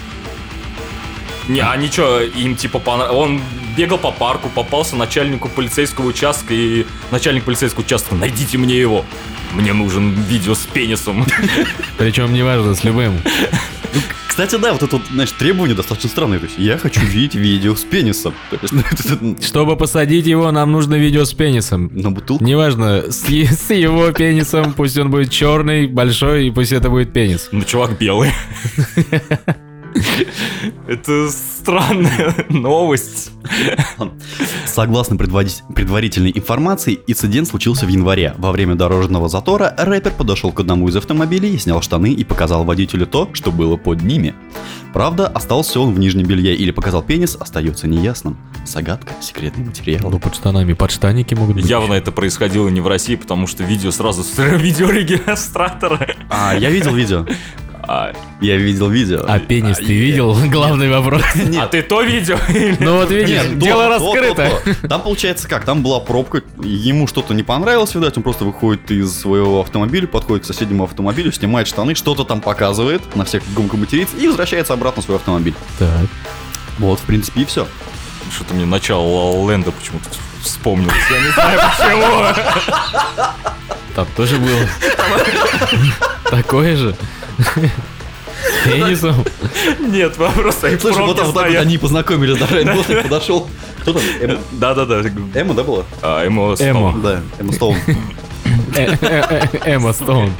Не, 1.47 1.59
а 1.59 1.75
ничего, 1.77 2.21
им 2.21 2.55
типа 2.55 2.79
понравилось. 2.79 3.17
Он 3.17 3.41
бегал 3.77 3.97
по 3.97 4.11
парку, 4.11 4.49
попался 4.49 4.95
начальнику 4.95 5.47
полицейского 5.49 6.07
участка, 6.07 6.53
и 6.53 6.85
начальник 7.11 7.43
полицейского 7.43 7.83
участка, 7.83 8.15
найдите 8.15 8.57
мне 8.57 8.79
его. 8.79 9.05
Мне 9.55 9.73
нужен 9.73 10.13
видео 10.29 10.53
с 10.53 10.65
пенисом. 10.65 11.25
Причем 11.97 12.33
неважно, 12.33 12.75
с 12.75 12.83
любым. 12.83 13.13
Кстати, 14.27 14.57
да, 14.57 14.73
вот 14.73 14.83
это 14.83 14.97
вот, 14.97 15.05
знаешь, 15.13 15.31
требование 15.31 15.77
достаточно 15.77 16.09
странное. 16.09 16.39
То 16.39 16.45
есть, 16.45 16.57
я 16.57 16.77
хочу 16.77 16.99
видеть 16.99 17.35
видео 17.35 17.73
с 17.73 17.83
пенисом. 17.83 18.33
Ну, 18.71 18.81
это 18.81 19.41
Чтобы 19.41 19.77
посадить 19.77 20.25
его, 20.25 20.51
нам 20.51 20.73
нужно 20.73 20.95
видео 20.95 21.23
с 21.23 21.31
пенисом. 21.31 21.89
На 21.93 22.11
бутылку. 22.11 22.43
Неважно, 22.43 23.09
с, 23.09 23.23
с 23.29 23.69
его 23.69 24.11
пенисом, 24.11 24.73
пусть 24.73 24.97
он 24.97 25.09
будет 25.09 25.31
черный, 25.31 25.87
большой, 25.87 26.47
и 26.47 26.51
пусть 26.51 26.73
это 26.73 26.89
будет 26.89 27.13
пенис. 27.13 27.47
Ну, 27.53 27.63
чувак 27.63 27.97
белый. 27.97 28.31
Это 30.87 31.29
странная 31.29 32.35
новость. 32.49 33.31
Согласно 34.65 35.15
предварительной 35.17 36.31
информации, 36.35 36.99
инцидент 37.07 37.47
случился 37.47 37.85
в 37.85 37.89
январе. 37.89 38.33
Во 38.37 38.51
время 38.51 38.75
дорожного 38.75 39.29
затора 39.29 39.73
рэпер 39.77 40.11
подошел 40.11 40.51
к 40.51 40.59
одному 40.59 40.89
из 40.89 40.95
автомобилей, 40.95 41.57
снял 41.57 41.81
штаны 41.81 42.11
и 42.11 42.23
показал 42.23 42.63
водителю 42.63 43.07
то, 43.07 43.29
что 43.33 43.51
было 43.51 43.77
под 43.77 44.01
ними. 44.01 44.35
Правда, 44.93 45.27
остался 45.27 45.79
он 45.79 45.93
в 45.93 45.99
нижнем 45.99 46.25
белье 46.25 46.55
или 46.55 46.71
показал 46.71 47.03
пенис, 47.03 47.35
остается 47.35 47.87
неясным. 47.87 48.37
Загадка, 48.65 49.13
секретный 49.21 49.65
материал. 49.65 50.09
Ну, 50.09 50.19
под 50.19 50.35
штанами 50.35 50.73
подштанники 50.73 51.33
могут 51.35 51.55
быть. 51.55 51.65
Явно 51.65 51.93
это 51.93 52.11
происходило 52.11 52.69
не 52.69 52.79
в 52.79 52.87
России, 52.87 53.15
потому 53.15 53.45
что 53.45 53.63
видео 53.63 53.91
сразу 53.91 54.23
с 54.23 54.37
видеорегистратора. 54.37 56.15
А, 56.29 56.55
я 56.55 56.69
видел 56.69 56.93
видео. 56.95 57.25
А, 57.87 58.13
Я 58.41 58.57
видел 58.57 58.89
видео. 58.89 59.23
А 59.27 59.39
пенис 59.39 59.77
ты 59.77 59.93
я- 59.93 59.99
видел? 59.99 60.35
Главный 60.49 60.89
вопрос. 60.89 61.21
а 61.59 61.67
ты 61.67 61.81
то 61.81 62.01
видео? 62.01 62.37
Ну 62.79 62.97
вот 62.97 63.11
видишь, 63.11 63.29
Нет, 63.29 63.59
дело 63.59 63.83
то, 63.83 63.99
то, 63.99 64.13
раскрыто. 64.15 64.61
то, 64.63 64.73
то. 64.81 64.87
Там 64.87 65.01
получается 65.01 65.47
как? 65.47 65.65
Там 65.65 65.83
была 65.83 65.99
пробка, 65.99 66.41
ему 66.63 67.07
что-то 67.07 67.33
не 67.33 67.43
понравилось, 67.43 67.93
видать, 67.95 68.17
он 68.17 68.23
просто 68.23 68.45
выходит 68.45 68.89
из 68.91 69.11
своего 69.17 69.61
автомобиля, 69.61 70.07
подходит 70.07 70.43
к 70.43 70.47
соседнему 70.47 70.83
автомобилю, 70.85 71.31
снимает 71.31 71.67
штаны, 71.67 71.95
что-то 71.95 72.23
там 72.23 72.41
показывает, 72.41 73.01
на 73.15 73.25
всех 73.25 73.43
громко 73.53 73.77
матерится 73.77 74.15
и 74.17 74.27
возвращается 74.27 74.73
обратно 74.73 75.01
в 75.01 75.05
свой 75.05 75.17
автомобиль. 75.17 75.53
Так. 75.79 75.89
Вот, 76.79 76.99
в 76.99 77.03
принципе, 77.03 77.41
и 77.41 77.45
все. 77.45 77.67
Что-то 78.33 78.55
мне 78.55 78.65
начало 78.65 79.49
Ленда 79.49 79.71
почему-то 79.71 80.09
вспомнилось. 80.41 80.95
Я 81.11 81.19
не 81.21 81.31
знаю 81.31 81.59
почему. 81.77 83.35
Там 83.95 84.07
тоже 84.17 84.37
было. 84.37 84.67
Такое 86.29 86.75
же. 86.75 86.95
С 87.37 88.67
пенисом. 88.67 89.15
Нет, 89.79 90.17
вопрос 90.17 90.57
Слушай, 90.59 90.99
вот, 90.99 91.07
вот 91.07 91.17
так 91.17 91.27
вот 91.27 91.55
они 91.55 91.77
познакомились, 91.77 92.37
да, 92.37 92.47
Райан 92.47 92.75
Гослинг 92.75 93.03
подошел. 93.03 93.49
Кто 93.79 93.93
там? 93.93 94.01
Эм- 94.21 94.39
Да-да-да. 94.53 95.01
Эмма, 95.33 95.53
да, 95.53 95.63
была? 95.63 95.83
А, 96.01 96.25
Эмо 96.25 96.55
Стоун. 96.55 96.71
Эмо. 96.71 96.99
Да, 97.01 97.21
Эмма 97.39 97.53
Стоун. 97.53 97.77
Э, 98.75 98.95
э, 99.01 99.47
э, 99.63 99.75
Эмма 99.75 99.93
Стоун. 99.93 100.31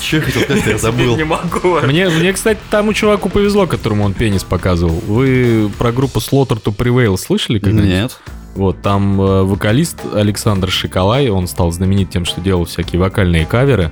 Че 0.00 0.16
я 0.16 0.22
хотел 0.22 0.42
сказать, 0.42 0.66
я 0.66 0.78
забыл. 0.78 1.16
Не 1.16 1.24
могу. 1.24 1.80
Мне, 1.82 2.08
мне, 2.08 2.32
кстати, 2.32 2.58
тому 2.70 2.92
чуваку 2.92 3.28
повезло, 3.28 3.66
которому 3.66 4.04
он 4.04 4.14
пенис 4.14 4.42
показывал. 4.42 5.00
Вы 5.06 5.70
про 5.78 5.92
группу 5.92 6.18
Slaughter 6.18 6.60
to 6.62 6.74
Prevail 6.76 7.16
слышали 7.16 7.58
когда-нибудь? 7.58 7.88
Нет. 7.88 8.18
Вот, 8.54 8.82
там 8.82 9.20
э, 9.20 9.42
вокалист 9.42 10.00
Александр 10.14 10.70
Шиколай, 10.70 11.30
он 11.30 11.46
стал 11.46 11.70
знаменит 11.70 12.10
тем, 12.10 12.24
что 12.26 12.40
делал 12.40 12.66
всякие 12.66 13.00
вокальные 13.00 13.46
каверы. 13.46 13.90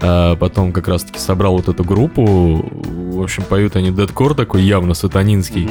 А 0.00 0.34
потом 0.34 0.72
как 0.72 0.88
раз-таки 0.88 1.20
собрал 1.20 1.56
вот 1.56 1.68
эту 1.68 1.84
группу. 1.84 2.24
В 2.24 3.22
общем, 3.22 3.44
поют 3.44 3.76
они 3.76 3.92
дедкор 3.92 4.34
такой 4.34 4.62
явно 4.62 4.94
сатанинский. 4.94 5.70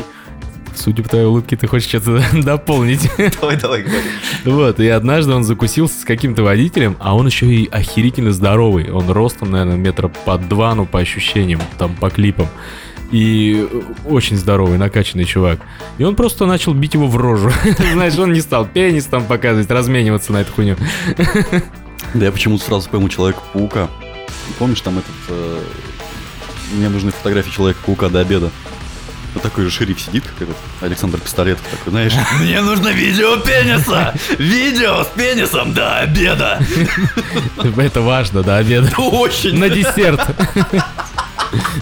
Судя 0.73 1.03
по 1.03 1.09
твоей 1.09 1.25
улыбке, 1.25 1.57
ты 1.57 1.67
хочешь 1.67 1.89
что-то 1.89 2.23
дополнить. 2.41 3.09
Давай, 3.41 3.57
давай, 3.57 3.83
говори. 3.83 4.03
Вот, 4.45 4.79
и 4.79 4.87
однажды 4.87 5.33
он 5.33 5.43
закусился 5.43 5.99
с 5.99 6.05
каким-то 6.05 6.43
водителем, 6.43 6.95
а 6.99 7.15
он 7.15 7.27
еще 7.27 7.45
и 7.47 7.67
охерительно 7.67 8.31
здоровый. 8.31 8.89
Он 8.89 9.09
ростом, 9.09 9.51
наверное, 9.51 9.75
метра 9.75 10.07
по 10.07 10.37
два, 10.37 10.73
ну, 10.73 10.85
по 10.85 10.99
ощущениям, 10.99 11.59
там, 11.77 11.95
по 11.95 12.09
клипам. 12.09 12.47
И 13.11 13.67
очень 14.05 14.37
здоровый, 14.37 14.77
накачанный 14.77 15.25
чувак. 15.25 15.59
И 15.97 16.03
он 16.03 16.15
просто 16.15 16.45
начал 16.45 16.73
бить 16.73 16.93
его 16.93 17.07
в 17.07 17.17
рожу. 17.17 17.51
Знаешь, 17.93 18.17
он 18.17 18.31
не 18.31 18.39
стал 18.41 18.65
пенис 18.65 19.05
там 19.05 19.25
показывать, 19.25 19.69
размениваться 19.69 20.31
на 20.31 20.37
эту 20.41 20.51
хуйню. 20.53 20.77
Да 22.13 22.25
я 22.25 22.31
почему-то 22.33 22.65
сразу 22.65 22.89
пойму 22.89 23.07
Человека-паука. 23.07 23.87
Помнишь, 24.59 24.81
там 24.81 24.97
этот... 24.97 25.11
э, 25.29 25.59
Мне 26.73 26.89
нужны 26.89 27.11
фотографии 27.11 27.51
Человека-паука 27.51 28.09
до 28.09 28.19
обеда. 28.19 28.49
Вот 29.33 29.43
такой 29.43 29.63
же 29.63 29.71
шериф 29.71 30.01
сидит, 30.01 30.25
как 30.25 30.41
этот 30.41 30.57
Александр 30.81 31.19
Пистолетов 31.19 31.63
такой, 31.71 31.91
знаешь. 31.91 32.11
Мне 32.41 32.59
нужно 32.61 32.89
видео 32.89 33.37
пениса! 33.37 34.13
Видео 34.37 35.03
с 35.03 35.07
пенисом 35.07 35.73
до 35.73 35.99
обеда! 35.99 36.59
Это 37.77 38.01
важно, 38.01 38.43
да, 38.43 38.57
обед. 38.57 38.93
Очень! 38.97 39.57
На 39.57 39.69
десерт. 39.69 40.19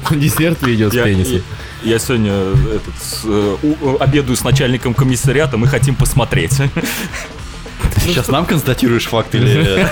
На 0.09 0.15
десерт 0.17 0.61
видео 0.65 0.89
с 0.89 0.93
пенисом. 0.93 1.41
Я 1.83 1.99
сегодня 1.99 2.31
этот, 2.31 2.93
с, 3.01 3.21
э, 3.25 3.57
у- 3.61 3.97
обедаю 3.99 4.35
с 4.35 4.43
начальником 4.43 4.93
комиссариата, 4.93 5.57
мы 5.57 5.67
хотим 5.67 5.95
посмотреть. 5.95 6.57
Ты 6.57 8.01
сейчас 8.01 8.27
нам 8.27 8.45
констатируешь 8.45 9.05
факт 9.05 9.33
или... 9.35 9.49
э, 9.83 9.87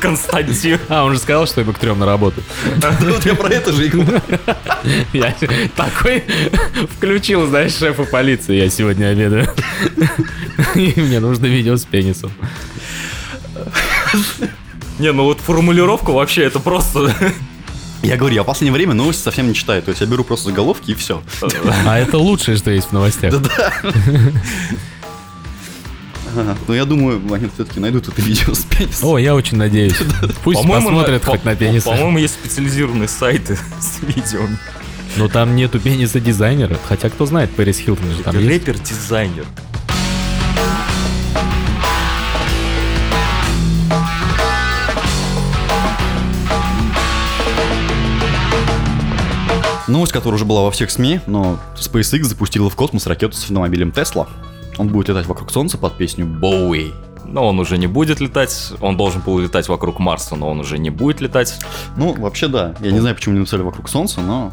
Константин. 0.00 0.80
А, 0.88 1.04
он 1.04 1.12
же 1.12 1.18
сказал, 1.18 1.46
что 1.46 1.60
ему 1.60 1.72
к 1.72 1.78
трем 1.78 1.98
на 1.98 2.06
работу. 2.06 2.42
Вот 3.00 3.24
я 3.24 3.34
про 3.34 3.48
это 3.48 3.72
же 3.72 3.86
и. 3.86 3.92
Я 5.12 5.34
такой 5.76 6.24
включил, 6.96 7.46
знаешь, 7.46 7.76
шефа 7.76 8.04
полиции. 8.04 8.56
Я 8.56 8.68
сегодня 8.68 9.06
обедаю. 9.06 9.48
И 10.74 10.92
мне 10.96 11.20
нужно 11.20 11.46
видео 11.46 11.76
с 11.76 11.84
пенисом. 11.84 12.32
Не, 14.98 15.12
ну 15.12 15.24
вот 15.24 15.40
формулировка 15.40 16.10
вообще 16.10 16.42
это 16.44 16.58
просто... 16.58 17.14
Я 18.02 18.16
говорю, 18.16 18.34
я 18.34 18.42
в 18.42 18.46
последнее 18.46 18.72
время 18.72 18.94
новости 18.94 19.22
совсем 19.22 19.48
не 19.48 19.54
читаю. 19.54 19.82
То 19.82 19.90
есть 19.90 20.00
я 20.00 20.06
беру 20.06 20.24
просто 20.24 20.46
заголовки 20.48 20.90
и 20.90 20.94
все. 20.94 21.22
А 21.86 21.98
это 21.98 22.18
лучшее, 22.18 22.56
что 22.56 22.70
есть 22.70 22.88
в 22.88 22.92
новостях. 22.92 23.34
Но 26.66 26.74
я 26.74 26.84
думаю, 26.84 27.20
они 27.32 27.48
все-таки 27.54 27.78
найдут 27.78 28.08
это 28.08 28.22
видео 28.22 28.54
с 28.54 28.64
пенисом. 28.64 29.08
О, 29.10 29.18
я 29.18 29.34
очень 29.34 29.58
надеюсь. 29.58 29.96
Пусть 30.42 30.60
По-моему, 30.60 30.88
посмотрят 30.88 31.24
хоть 31.24 31.44
на 31.44 31.54
пенис. 31.54 31.82
По-моему, 31.84 32.18
есть 32.18 32.34
специализированные 32.34 33.08
сайты 33.08 33.58
с 33.80 34.02
видео. 34.02 34.46
Но 35.16 35.28
там 35.28 35.54
нету 35.54 35.78
пениса 35.78 36.20
дизайнера. 36.20 36.78
Хотя 36.88 37.10
кто 37.10 37.26
знает, 37.26 37.50
Пэрис 37.50 37.78
Хилтон 37.78 38.10
же 38.12 38.22
там 38.22 38.38
есть. 38.38 38.66
Рэпер-дизайнер. 38.66 39.44
Новость, 49.92 50.12
которая 50.12 50.36
уже 50.36 50.44
была 50.44 50.62
во 50.62 50.70
всех 50.70 50.90
СМИ, 50.90 51.20
но 51.26 51.58
SpaceX 51.76 52.22
запустила 52.24 52.70
в 52.70 52.74
космос 52.76 53.06
ракету 53.06 53.34
с 53.36 53.42
автомобилем 53.42 53.90
Tesla. 53.90 54.26
Он 54.78 54.88
будет 54.88 55.08
летать 55.10 55.26
вокруг 55.26 55.50
Солнца 55.52 55.76
под 55.78 55.96
песню 55.96 56.26
Боуи. 56.26 56.92
Но 57.24 57.46
он 57.46 57.60
уже 57.60 57.78
не 57.78 57.86
будет 57.86 58.18
летать. 58.20 58.72
Он 58.80 58.96
должен 58.96 59.20
был 59.20 59.38
летать 59.38 59.68
вокруг 59.68 59.98
Марса, 59.98 60.34
но 60.34 60.50
он 60.50 60.60
уже 60.60 60.78
не 60.78 60.90
будет 60.90 61.20
летать. 61.20 61.54
Ну, 61.96 62.14
вообще 62.14 62.48
да. 62.48 62.74
Я 62.80 62.90
не 62.90 63.00
знаю, 63.00 63.14
почему 63.14 63.34
не 63.34 63.40
написали 63.40 63.62
вокруг 63.62 63.88
Солнца, 63.88 64.20
но... 64.20 64.52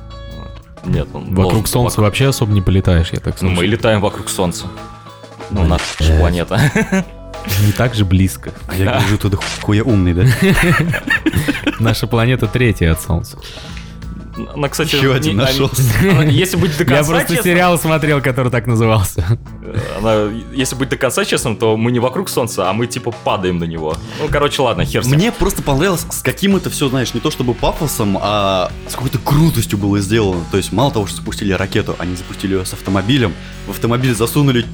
Нет, 0.86 1.08
он 1.13 1.23
Вокруг 1.34 1.36
должен 1.36 1.65
Солнца 1.65 1.95
вокруг- 1.95 2.06
вообще 2.06 2.28
особо 2.28 2.52
не 2.54 2.62
полетаешь, 2.62 3.10
я 3.12 3.19
так 3.19 3.41
Ну, 3.41 3.49
мы 3.49 3.65
летаем 3.65 4.02
вокруг 4.02 4.30
Солнца. 4.30 4.67
Ну, 5.52 5.63
наша 5.63 5.84
Блядь. 5.99 6.19
планета. 6.19 6.60
Не 7.65 7.71
так 7.71 7.95
же 7.95 8.06
близко. 8.06 8.52
А 8.67 8.75
я 8.75 8.84
гляжу, 8.84 9.17
ты 9.17 9.38
хуя 9.62 9.84
умный, 9.84 10.13
да? 10.13 10.25
Наша 11.80 12.06
планета 12.06 12.47
третья 12.47 12.91
от 12.91 13.02
Солнца. 13.02 13.38
Она, 14.54 14.69
кстати, 14.69 14.95
Еще 14.95 15.13
один 15.13 15.34
не- 15.38 15.41
нашелся. 15.43 15.82
она- 16.02 16.23
Если 16.25 16.58
быть 16.58 16.78
до 16.78 16.84
Я 16.84 16.89
конца 16.89 17.12
просто 17.12 17.36
честным, 17.36 17.54
сериал 17.54 17.80
смотрел, 17.80 18.21
который 18.21 18.52
так 18.52 18.67
назывался. 18.67 19.39
она- 19.99 20.30
если 20.54 20.75
быть 20.75 20.89
до 20.89 20.97
конца 20.97 21.25
честным, 21.25 21.56
то 21.58 21.75
мы 21.78 21.91
не 21.91 21.99
вокруг 21.99 22.30
Солнца, 22.30 22.69
а 22.69 22.73
мы 22.73 22.88
типа 22.88 23.12
падаем 23.23 23.58
на 23.60 23.65
него. 23.65 23.95
Ну, 24.19 24.28
короче, 24.30 24.62
ладно, 24.62 24.86
хер 24.86 25.04
с 25.04 25.08
ним. 25.08 25.17
Мне 25.17 25.32
просто 25.32 25.62
понравилось, 25.62 26.06
с 26.10 26.21
каким 26.21 26.56
это 26.56 26.69
все, 26.69 26.89
знаешь, 26.89 27.13
не 27.13 27.19
то 27.19 27.32
чтобы 27.32 27.54
пафосом, 27.54 28.17
а 28.21 28.71
с 28.88 28.93
какой-то 28.95 29.19
крутостью 29.19 29.78
было 29.78 29.99
сделано. 29.99 30.43
То 30.52 30.58
есть 30.58 30.71
мало 30.71 30.91
того, 30.91 31.08
что 31.08 31.17
запустили 31.17 31.52
ракету, 31.54 31.95
они 31.99 32.15
запустили 32.15 32.56
ее 32.56 32.65
с 32.65 32.73
автомобилем, 32.73 33.34
в 33.67 33.71
автомобиль 33.71 34.15
засунули 34.15 34.65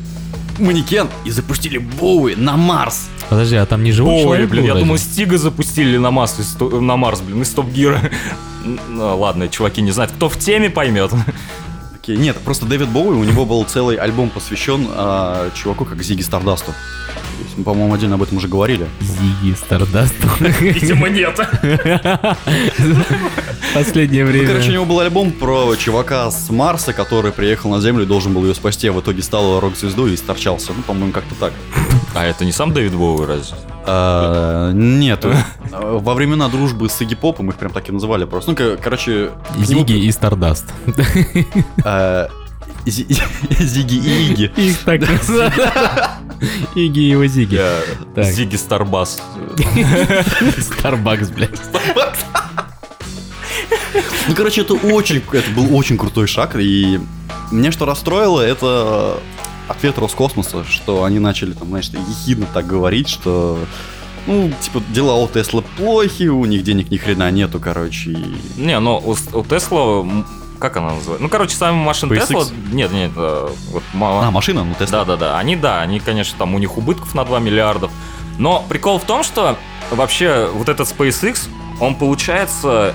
манекен 0.59 1.07
и 1.25 1.31
запустили 1.31 1.77
Боуи 1.77 2.35
на 2.35 2.57
Марс. 2.57 3.09
Подожди, 3.29 3.55
а 3.55 3.65
там 3.65 3.83
не 3.83 3.91
живой 3.91 4.15
Ой, 4.15 4.21
человек 4.23 4.49
блин, 4.49 4.61
был 4.63 4.67
я 4.67 4.73
разве? 4.73 4.83
думаю, 4.85 4.99
Стига 4.99 5.37
запустили 5.37 5.97
на, 5.97 6.11
Марс, 6.11 6.37
на 6.59 6.97
Марс, 6.97 7.21
блин, 7.21 7.41
из 7.41 7.49
Топ 7.49 7.67
Гира. 7.69 8.01
Ну, 8.89 9.15
ладно, 9.19 9.47
чуваки 9.47 9.79
не 9.83 9.91
знают, 9.91 10.11
кто 10.13 10.27
в 10.27 10.39
теме 10.39 10.71
поймет. 10.71 11.11
Окей, 12.05 12.17
нет, 12.17 12.37
просто 12.37 12.67
Дэвид 12.67 12.89
Боуи, 12.89 13.15
у 13.15 13.23
него 13.23 13.47
был 13.47 13.63
целый 13.63 13.95
альбом 13.95 14.29
посвящен 14.29 14.87
а, 14.91 15.49
чуваку 15.55 15.85
как 15.85 16.03
Зиги 16.03 16.21
Стардасту. 16.21 16.71
Мы, 17.57 17.63
по-моему, 17.63 17.95
отдельно 17.95 18.13
об 18.13 18.21
этом 18.21 18.37
уже 18.37 18.47
говорили. 18.47 18.87
Зиги 19.01 19.55
Стардаст. 19.55 20.13
Видимо, 20.59 21.09
нет. 21.09 21.35
Последнее 23.73 24.23
Ну, 24.23 24.29
время. 24.31 24.47
короче, 24.47 24.69
у 24.69 24.73
него 24.73 24.85
был 24.85 24.99
альбом 24.99 25.31
про 25.31 25.75
чувака 25.75 26.29
с 26.29 26.51
Марса, 26.51 26.93
который 26.93 27.31
приехал 27.31 27.71
на 27.71 27.81
Землю 27.81 28.03
и 28.03 28.05
должен 28.05 28.35
был 28.35 28.45
ее 28.45 28.53
спасти, 28.53 28.87
а 28.87 28.93
в 28.93 29.01
итоге 29.01 29.23
стал 29.23 29.59
рок-звездой 29.59 30.13
и 30.13 30.17
сторчался. 30.17 30.73
Ну, 30.77 30.83
по-моему, 30.83 31.11
как-то 31.11 31.33
так. 31.33 31.53
А 32.13 32.23
это 32.23 32.45
не 32.45 32.51
сам 32.51 32.71
Дэвид 32.71 32.93
Боуи, 32.93 33.25
разве? 33.25 33.57
А, 33.87 34.71
Нет. 34.71 35.25
А, 35.25 35.97
Во 35.99 36.13
времена 36.13 36.47
дружбы 36.49 36.89
с 36.89 37.01
Игги 37.01 37.15
Попом 37.15 37.49
их 37.49 37.55
прям 37.55 37.71
так 37.71 37.87
и 37.89 37.91
называли 37.91 38.25
просто. 38.25 38.51
Ну, 38.51 38.57
ко- 38.57 38.77
короче... 38.77 39.31
Зиги 39.57 39.93
и 39.93 40.11
Стардаст. 40.11 40.65
Зи- 42.85 43.07
Зиги 43.59 43.95
и 43.95 44.31
Иги. 44.31 44.51
Их 44.57 44.77
так. 44.83 45.01
Иги 46.75 46.99
и 46.99 47.09
его 47.09 47.25
Зиги. 47.25 47.59
Зиги 48.15 48.55
Старбас. 48.57 49.21
Старбакс, 50.59 51.29
блядь. 51.29 51.59
Ну, 54.27 54.35
короче, 54.35 54.61
это 54.61 54.73
очень, 54.73 55.21
это 55.31 55.49
был 55.51 55.75
очень 55.75 55.97
крутой 55.97 56.27
шаг, 56.27 56.55
и 56.55 56.99
меня 57.51 57.71
что 57.71 57.85
расстроило, 57.85 58.41
это 58.41 59.17
ответ 59.67 59.97
Роскосмоса, 59.97 60.63
что 60.63 61.03
они 61.03 61.19
начали 61.19 61.53
там, 61.53 61.69
знаешь, 61.69 61.89
ехидно 61.89 62.47
так 62.53 62.67
говорить, 62.67 63.09
что 63.09 63.59
ну, 64.27 64.51
типа, 64.59 64.81
дела 64.89 65.15
у 65.15 65.27
Тесла 65.27 65.61
плохи, 65.77 66.27
у 66.27 66.45
них 66.45 66.63
денег 66.63 66.89
ни 66.89 66.97
хрена 66.97 67.29
нету, 67.31 67.59
короче, 67.59 68.11
и... 68.11 68.35
Не, 68.57 68.79
ну 68.79 68.97
у, 68.97 69.11
у 69.37 69.43
Тесла, 69.43 70.05
как 70.59 70.77
она 70.77 70.93
называется? 70.93 71.21
Ну, 71.23 71.29
короче, 71.29 71.55
сами 71.55 71.75
машины 71.75 72.13
SpaceX? 72.13 72.27
Тесла... 72.27 72.45
Нет, 72.71 72.91
нет, 72.91 73.11
э, 73.15 73.49
вот 73.71 73.83
ма- 73.93 74.27
А, 74.27 74.31
машина, 74.31 74.63
ну, 74.63 74.73
Тесла. 74.73 75.05
Да-да-да, 75.05 75.37
они, 75.37 75.55
да, 75.55 75.81
они, 75.81 75.99
конечно, 75.99 76.37
там 76.39 76.55
у 76.55 76.59
них 76.59 76.77
убытков 76.77 77.13
на 77.13 77.23
2 77.23 77.39
миллиардов. 77.39 77.91
Но 78.39 78.65
прикол 78.67 78.99
в 78.99 79.03
том, 79.03 79.23
что 79.23 79.57
вообще 79.91 80.49
вот 80.53 80.69
этот 80.69 80.87
SpaceX, 80.87 81.47
он 81.79 81.95
получается, 81.95 82.93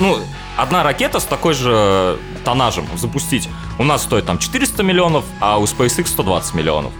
ну, 0.00 0.18
одна 0.56 0.82
ракета 0.82 1.20
с 1.20 1.24
такой 1.24 1.54
же 1.54 2.18
тоннажем 2.44 2.86
запустить 2.96 3.48
у 3.78 3.84
нас 3.84 4.02
стоит 4.02 4.26
там 4.26 4.38
400 4.38 4.82
миллионов, 4.82 5.24
а 5.40 5.58
у 5.58 5.64
SpaceX 5.64 6.06
120 6.06 6.54
миллионов. 6.54 6.92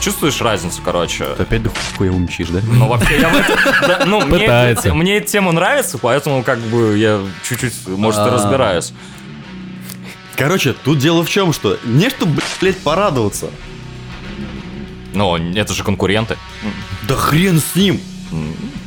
Чувствуешь 0.00 0.40
разницу, 0.42 0.80
короче? 0.84 1.24
Ты 1.36 1.42
опять 1.42 1.62
до 1.62 1.70
хуя 1.96 2.12
умчишь, 2.12 2.48
да? 2.48 2.60
Ну, 2.70 2.86
вообще, 2.86 3.18
я 3.20 3.28
в 3.30 3.34
этом... 3.36 3.56
да, 3.88 4.04
ну, 4.06 4.20
мне, 4.26 4.40
Пытается. 4.40 4.88
эта- 4.88 4.94
мне 4.94 5.16
эта 5.16 5.26
тема 5.26 5.52
нравится, 5.52 5.98
поэтому 5.98 6.42
как 6.42 6.58
бы 6.60 6.96
я 6.98 7.20
чуть-чуть, 7.48 7.72
может, 7.88 8.20
и 8.20 8.24
А. 8.24 8.30
разбираюсь. 8.30 8.92
Короче, 10.36 10.74
тут 10.74 10.98
дело 10.98 11.24
в 11.24 11.30
чем, 11.30 11.52
что 11.54 11.78
не 11.84 12.10
что, 12.10 12.26
блядь, 12.60 12.76
порадоваться. 12.78 13.48
Но 15.14 15.38
это 15.38 15.72
же 15.72 15.82
конкуренты. 15.82 16.36
Да 17.08 17.14
хрен 17.16 17.58
с 17.60 17.74
ним. 17.74 18.00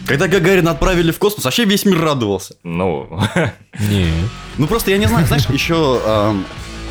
Когда 0.05 0.27
Гагарина 0.27 0.71
отправили 0.71 1.11
в 1.11 1.17
космос, 1.17 1.43
вообще 1.45 1.65
весь 1.65 1.85
мир 1.85 1.99
радовался. 1.99 2.55
Ну, 2.63 3.19
Не. 3.79 4.11
Ну 4.57 4.67
просто 4.67 4.91
я 4.91 4.97
не 4.97 5.07
знаю, 5.07 5.25
знаешь, 5.25 5.45
еще 5.49 6.35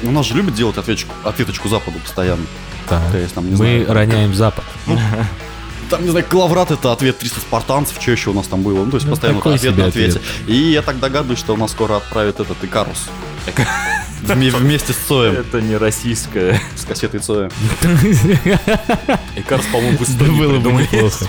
у 0.03 0.11
нас 0.11 0.27
же 0.27 0.35
любят 0.35 0.55
делать 0.55 0.77
ответочку, 0.79 1.13
ответочку 1.25 1.69
Западу 1.69 1.99
постоянно. 1.99 2.45
Так. 2.89 3.03
То 3.13 3.19
есть, 3.19 3.35
там, 3.35 3.45
не 3.45 3.51
Мы 3.53 3.57
знаю, 3.57 3.93
роняем 3.93 4.35
Запад. 4.35 4.65
там, 5.91 6.03
не 6.05 6.11
знаю, 6.11 6.25
Клаврат 6.29 6.71
это 6.71 6.93
ответ 6.93 7.19
300 7.19 7.41
спартанцев, 7.41 8.01
что 8.01 8.11
еще 8.13 8.31
у 8.31 8.35
нас 8.35 8.47
там 8.47 8.63
было. 8.63 8.85
Ну, 8.85 8.91
то 8.91 8.97
есть 8.97 9.07
Ну, 9.07 9.13
постоянно 9.13 9.41
ответ 9.41 9.77
на 9.77 9.87
ответе. 9.87 10.19
ответ. 10.19 10.23
И 10.47 10.55
я 10.73 10.83
так 10.83 10.99
догадываюсь, 11.01 11.39
что 11.39 11.55
у 11.55 11.57
нас 11.57 11.71
скоро 11.73 11.97
отправят 11.97 12.41
этот 12.41 12.63
Икарус. 12.65 13.09
Вме- 14.23 14.51
Вместе 14.51 14.93
с 14.93 14.97
Цоем. 14.97 15.35
это 15.35 15.61
не 15.61 15.77
российское. 15.77 16.61
С 16.77 16.85
кассетой 16.85 17.21
Цоя. 17.21 17.51
И 19.37 19.43
Карс, 19.43 19.65
по-моему, 19.67 19.97
в 19.99 20.03
Эстонии 20.03 20.39
было 20.39 20.59
бы 20.59 20.73
неплохо. 20.73 21.25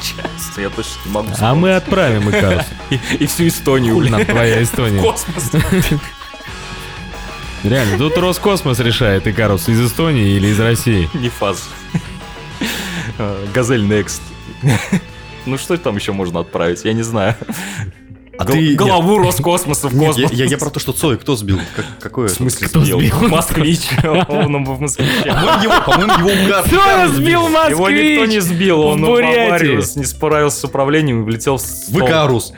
Я 0.57 0.69
точно 0.69 0.91
не 1.05 1.11
могу 1.11 1.29
А 1.39 1.55
мы 1.55 1.75
отправим 1.75 2.29
Икарус. 2.29 2.63
И, 3.19 3.27
всю 3.27 3.47
Эстонию, 3.47 3.97
нам 4.09 4.25
твоя 4.25 4.61
Эстония. 4.63 5.01
космос. 5.01 5.51
Реально, 7.63 7.97
тут 7.97 8.17
Роскосмос 8.17 8.79
решает, 8.79 9.27
Икарус 9.27 9.67
из 9.67 9.79
Эстонии 9.85 10.35
или 10.35 10.47
из 10.47 10.59
России. 10.59 11.09
Не 11.13 11.29
фаз. 11.29 11.69
А, 13.17 13.45
Газель 13.53 13.83
Next. 13.83 14.21
Ну 15.45 15.57
что 15.57 15.77
там 15.77 15.95
еще 15.95 16.11
можно 16.13 16.39
отправить? 16.41 16.85
Я 16.85 16.93
не 16.93 17.01
знаю. 17.03 17.35
А 18.37 18.45
Гол- 18.45 18.55
ты... 18.55 18.75
Голову 18.75 19.17
Роскосмоса 19.17 19.89
в 19.89 19.95
Нет, 19.95 20.07
космос. 20.15 20.31
я, 20.31 20.45
я- 20.45 20.51
я 20.51 20.57
про 20.57 20.69
то, 20.69 20.79
что 20.79 20.93
Цой, 20.93 21.17
кто 21.17 21.35
сбил? 21.35 21.59
Как- 21.75 21.85
какое? 21.99 22.29
В 22.29 22.31
смысле 22.31 22.67
Кто 22.69 22.79
сбил? 22.85 22.99
сбил? 23.01 23.27
Москвич. 23.27 23.81
Он 24.29 24.63
в 24.63 24.79
москвиче. 24.79 25.33
По-моему, 25.85 26.13
его, 26.13 26.45
угар. 26.45 26.63
Кто 26.63 27.07
сбил 27.13 27.49
Его 27.71 27.89
никто 27.89 28.25
не 28.25 28.39
сбил, 28.39 28.79
он 28.79 29.03
в 29.03 29.09
не 29.97 30.05
справился 30.05 30.59
с 30.61 30.63
управлением 30.63 31.21
и 31.21 31.23
влетел 31.25 31.57
в 31.57 31.61
В 31.61 31.63
столб. 32.47 32.55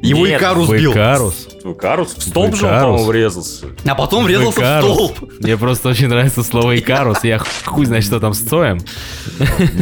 Его 0.00 0.26
Нет, 0.26 0.40
Икарус 0.40 0.68
В 0.68 0.70
сбил. 0.70 0.92
Икарус. 0.92 1.48
в 1.62 1.72
Икарус. 1.72 2.14
В 2.16 2.22
столб 2.22 2.56
же 2.56 2.66
он, 2.66 2.80
по-моему, 2.80 3.04
врезался. 3.04 3.66
А 3.84 3.94
потом 3.94 4.24
врезался 4.24 4.60
в 4.60 4.82
столб. 4.82 5.32
Мне 5.40 5.56
просто 5.56 5.88
очень 5.88 6.08
нравится 6.08 6.42
слово 6.42 6.78
Икарус. 6.78 7.24
Я 7.24 7.40
хуй 7.64 7.86
знает, 7.86 8.04
что 8.04 8.20
там 8.20 8.32
с 8.32 8.40
Цоем. 8.40 8.78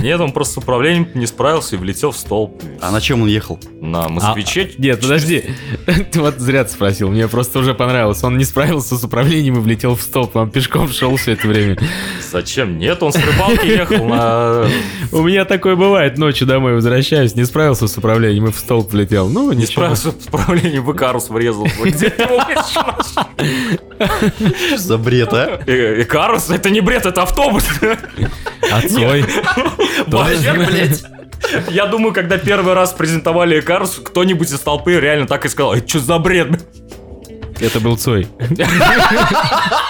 Нет, 0.02 0.20
он 0.20 0.32
просто 0.32 0.54
с 0.54 0.56
управлением 0.58 1.08
не 1.14 1.26
справился 1.26 1.76
и 1.76 1.78
влетел 1.78 2.10
в 2.10 2.16
столб. 2.16 2.62
А 2.80 2.90
на 2.90 3.00
чем 3.00 3.22
он 3.22 3.28
ехал? 3.28 3.60
На 3.80 4.08
москвиче. 4.08 4.70
А, 4.76 4.80
нет, 4.80 5.00
подожди. 5.00 5.44
Ты 6.10 6.20
вот 6.20 6.38
зря 6.38 6.64
ты 6.64 6.70
спросил. 6.70 7.10
Мне 7.10 7.28
просто 7.28 7.58
уже 7.58 7.74
понравилось. 7.74 8.22
Он 8.24 8.38
не 8.38 8.44
справился 8.44 8.96
с 8.96 9.04
управлением 9.04 9.56
и 9.56 9.60
влетел 9.60 9.94
в 9.94 10.02
столб. 10.02 10.36
Он 10.36 10.50
пешком 10.50 10.88
шел 10.88 11.14
все 11.16 11.32
это 11.32 11.46
время. 11.46 11.78
Зачем? 12.34 12.78
Нет, 12.80 13.00
он 13.00 13.12
с 13.12 13.16
рыбалки 13.16 13.64
ехал 13.64 14.06
на... 14.06 14.66
У 15.12 15.22
меня 15.22 15.44
такое 15.44 15.76
бывает. 15.76 16.18
Ночью 16.18 16.48
домой 16.48 16.74
возвращаюсь, 16.74 17.36
не 17.36 17.44
справился 17.44 17.86
с 17.86 17.96
управлением 17.96 18.48
и 18.48 18.50
в 18.50 18.56
столб 18.56 18.90
влетел. 18.90 19.28
Ну, 19.28 19.52
Не 19.52 19.66
справился 19.66 20.10
с 20.10 20.26
управлением, 20.26 20.82
в 20.82 20.92
Икарус 20.92 21.30
нашел? 21.30 21.64
Что 24.66 24.78
за 24.78 24.98
бред, 24.98 25.32
а? 25.32 25.60
Э, 25.64 26.02
Икарус? 26.02 26.50
Это 26.50 26.70
не 26.70 26.80
бред, 26.80 27.06
это 27.06 27.22
автобус. 27.22 27.68
А 28.72 28.80
Цой? 28.80 29.24
Вообще, 30.08 30.54
блядь. 30.54 31.04
Я 31.70 31.86
думаю, 31.86 32.12
когда 32.12 32.36
первый 32.36 32.74
раз 32.74 32.94
презентовали 32.94 33.60
Икарус, 33.60 34.00
кто-нибудь 34.04 34.50
из 34.50 34.58
толпы 34.58 34.98
реально 34.98 35.28
так 35.28 35.44
и 35.44 35.48
сказал, 35.48 35.74
это 35.74 35.88
что 35.88 36.00
за 36.00 36.18
бред? 36.18 36.48
Это 37.60 37.78
был 37.78 37.96
Цой. 37.96 38.26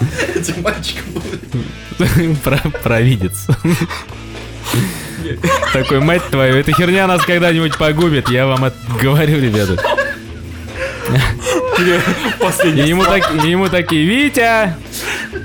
Этим 0.34 0.62
мальчиком 0.62 1.22
Про- 2.44 2.70
Провидец. 2.82 3.46
Такой, 5.72 6.00
мать 6.00 6.22
твою, 6.30 6.56
эта 6.56 6.72
херня 6.72 7.06
нас 7.06 7.22
когда-нибудь 7.24 7.76
погубит, 7.76 8.28
я 8.30 8.46
вам 8.46 8.64
это 8.64 8.76
говорю, 9.00 9.40
ребята. 9.40 9.76
И 11.78 12.00
Последние, 12.38 12.88
ему, 12.88 13.04
так, 13.04 13.30
ему 13.44 13.68
такие, 13.68 14.04
Витя, 14.06 14.76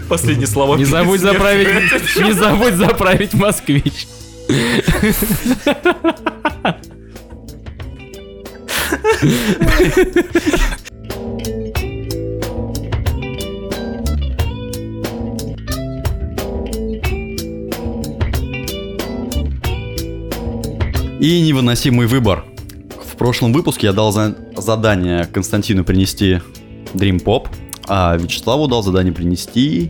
последние 0.08 0.48
слова. 0.48 0.76
не 0.78 0.86
забудь 0.86 1.20
заправить, 1.20 1.68
не 2.18 2.32
забудь 2.34 2.76
заправить 2.76 3.34
москвич. 3.34 4.08
И 21.26 21.42
невыносимый 21.42 22.06
выбор. 22.06 22.46
В 23.04 23.18
прошлом 23.18 23.52
выпуске 23.52 23.88
я 23.88 23.94
дал 23.94 24.12
за- 24.12 24.36
задание 24.56 25.26
Константину 25.26 25.84
принести 25.84 26.40
Dream 26.94 27.24
Pop, 27.24 27.48
а 27.88 28.16
Вячеславу 28.16 28.68
дал 28.68 28.84
задание 28.84 29.12
принести 29.12 29.90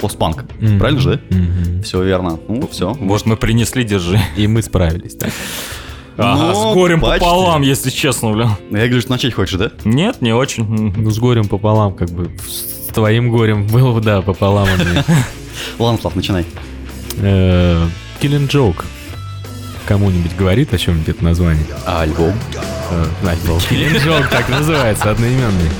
постпанк. 0.00 0.44
Правильно 0.78 1.00
же? 1.00 1.20
Мгм. 1.30 1.82
Все 1.82 2.00
верно. 2.04 2.38
Ну, 2.46 2.68
все. 2.70 2.94
Может, 2.94 3.26
мы 3.26 3.36
принесли, 3.36 3.82
держи. 3.82 4.20
И 4.36 4.46
мы 4.46 4.62
справились, 4.62 5.16
да. 5.16 5.26
Ага, 6.16 6.52
Ну, 6.54 6.54
с 6.54 6.74
горем 6.74 7.00
почти. 7.00 7.18
пополам, 7.18 7.62
если 7.62 7.90
честно, 7.90 8.30
бля. 8.32 8.56
Я 8.70 8.86
говорю, 8.86 9.00
что 9.00 9.10
начать 9.10 9.34
хочешь, 9.34 9.58
да? 9.58 9.72
Нет, 9.84 10.22
не 10.22 10.32
очень. 10.32 10.64
Ну, 10.64 11.10
с 11.10 11.18
горем 11.18 11.48
пополам, 11.48 11.92
как 11.92 12.10
бы, 12.10 12.30
с 12.48 12.92
твоим 12.94 13.30
горем 13.32 13.66
было 13.66 13.90
бы, 13.92 14.00
да, 14.00 14.22
пополам. 14.22 14.68
Ладно, 15.80 16.00
Слав, 16.00 16.14
начинай. 16.14 16.44
Э, 17.18 17.84
Killing 18.22 18.48
Joke. 18.48 18.84
Кому-нибудь 19.86 20.34
говорит 20.36 20.74
о 20.74 20.78
чем-нибудь 20.78 21.08
это 21.08 21.24
название? 21.24 21.64
А 21.86 22.02
альбом? 22.02 22.34
Э, 22.90 23.06
альбом. 23.28 23.58
Killing 23.58 24.04
Joke 24.04 24.28
так 24.30 24.48
называется, 24.48 25.10
одноименный. 25.10 25.70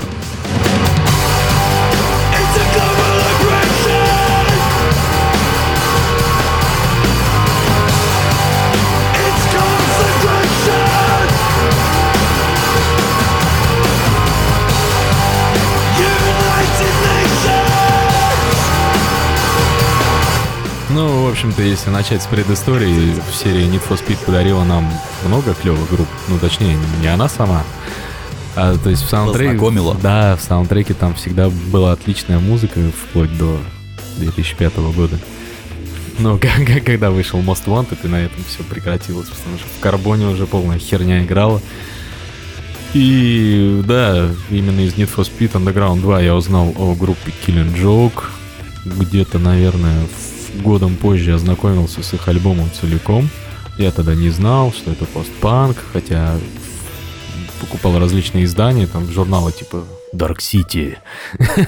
Общем-то, 21.37 21.63
если 21.63 21.91
начать 21.91 22.23
с 22.23 22.27
предыстории, 22.27 23.15
серия 23.31 23.67
Need 23.67 23.87
for 23.87 24.03
Speed 24.03 24.25
подарила 24.25 24.65
нам 24.65 24.91
много 25.27 25.53
клевых 25.53 25.87
групп. 25.91 26.09
Ну, 26.29 26.39
точнее, 26.39 26.79
не 27.03 27.09
она 27.09 27.29
сама. 27.29 27.63
А, 28.55 28.75
то 28.79 28.89
есть 28.89 29.03
в 29.03 29.11
саундтреке... 29.11 29.51
Познакомила. 29.51 29.95
Да, 30.03 30.37
в 30.37 30.41
саундтреке 30.41 30.95
там 30.95 31.15
всегда 31.15 31.51
была 31.51 31.93
отличная 31.93 32.39
музыка, 32.39 32.81
вплоть 32.91 33.37
до 33.37 33.61
2005 34.17 34.77
года. 34.97 35.19
Но 36.19 36.41
когда 36.87 37.11
вышел 37.11 37.39
Most 37.41 37.67
Wanted, 37.67 37.99
и 38.03 38.09
на 38.09 38.17
этом 38.25 38.43
все 38.49 38.63
прекратилось, 38.63 39.29
потому 39.29 39.59
что 39.59 39.67
в 39.77 39.81
Карбоне 39.81 40.29
уже 40.29 40.47
полная 40.47 40.79
херня 40.79 41.23
играла. 41.23 41.61
И 42.95 43.83
да, 43.87 44.31
именно 44.49 44.81
из 44.81 44.95
Need 44.95 45.15
for 45.15 45.29
Speed 45.31 45.53
Underground 45.53 46.01
2 46.01 46.23
я 46.23 46.35
узнал 46.35 46.73
о 46.79 46.95
группе 46.95 47.31
Killing 47.47 47.77
Joke. 47.77 48.25
Где-то, 48.87 49.39
наверное, 49.39 50.07
в- 50.07 50.36
годом 50.63 50.97
позже 50.97 51.35
ознакомился 51.35 52.03
с 52.03 52.15
их 52.15 52.29
альбомом 52.29 52.71
целиком. 52.73 53.29
Я 53.79 53.91
тогда 53.91 54.15
не 54.15 54.31
знал, 54.31 54.73
что 54.73 54.91
это 54.91 55.05
постпанк, 55.05 55.77
хотя 55.93 56.37
покупал 57.61 57.99
различные 57.99 58.45
издания, 58.45 58.87
там 58.87 59.07
журналы 59.11 59.53
типа 59.53 59.85
Dark 60.15 60.39
City. 60.39 60.97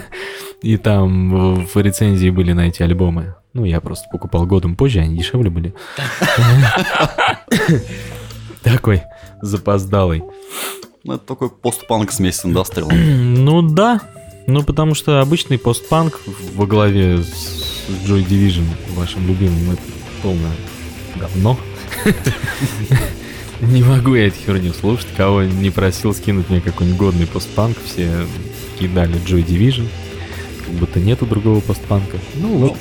И 0.63 0.77
там 0.77 1.65
в 1.67 1.77
рецензии 1.77 2.31
были 2.31 2.53
на 2.53 2.69
эти 2.69 2.83
альбомы. 2.83 3.35
Ну, 3.55 3.65
я 3.65 3.81
просто 3.81 4.09
покупал 4.11 4.47
годом 4.47 4.75
позже, 4.77 5.01
они 5.01 5.19
дешевле 5.19 5.51
были. 5.51 5.75
Такой 8.63 9.03
запоздалый. 9.41 10.23
Ну, 11.05 11.15
это 11.15 11.25
такой 11.25 11.49
постпанк 11.49 12.11
смесь 12.11 12.37
с 12.37 12.45
индастриалом. 12.45 12.95
Ну 13.45 13.63
да. 13.63 14.01
Ну, 14.49 14.63
потому 14.63 14.95
что 14.95 15.21
обычный 15.21 15.59
постпанк 15.59 16.23
во 16.55 16.67
главе 16.67 17.19
с 17.19 17.85
Joy 18.07 18.27
Division, 18.27 18.65
вашим 18.95 19.29
любимым, 19.29 19.73
это 19.73 19.83
полное 20.23 20.53
говно. 21.17 21.61
Не 23.61 23.83
могу 23.83 24.15
я 24.15 24.29
эту 24.29 24.39
херню 24.39 24.73
слушать. 24.73 25.09
Кого 25.19 25.43
не 25.43 25.69
просил 25.69 26.15
скинуть 26.15 26.49
мне 26.49 26.63
какой-нибудь 26.63 26.99
годный 26.99 27.27
постпанк, 27.27 27.77
все 27.85 28.27
кидали 28.81 29.17
Joy 29.17 29.45
Division. 29.45 29.87
Как 30.65 30.75
будто 30.77 30.99
нету 30.99 31.27
другого 31.27 31.61
постпанка. 31.61 32.17
Ну 32.37 32.57
вот. 32.57 32.77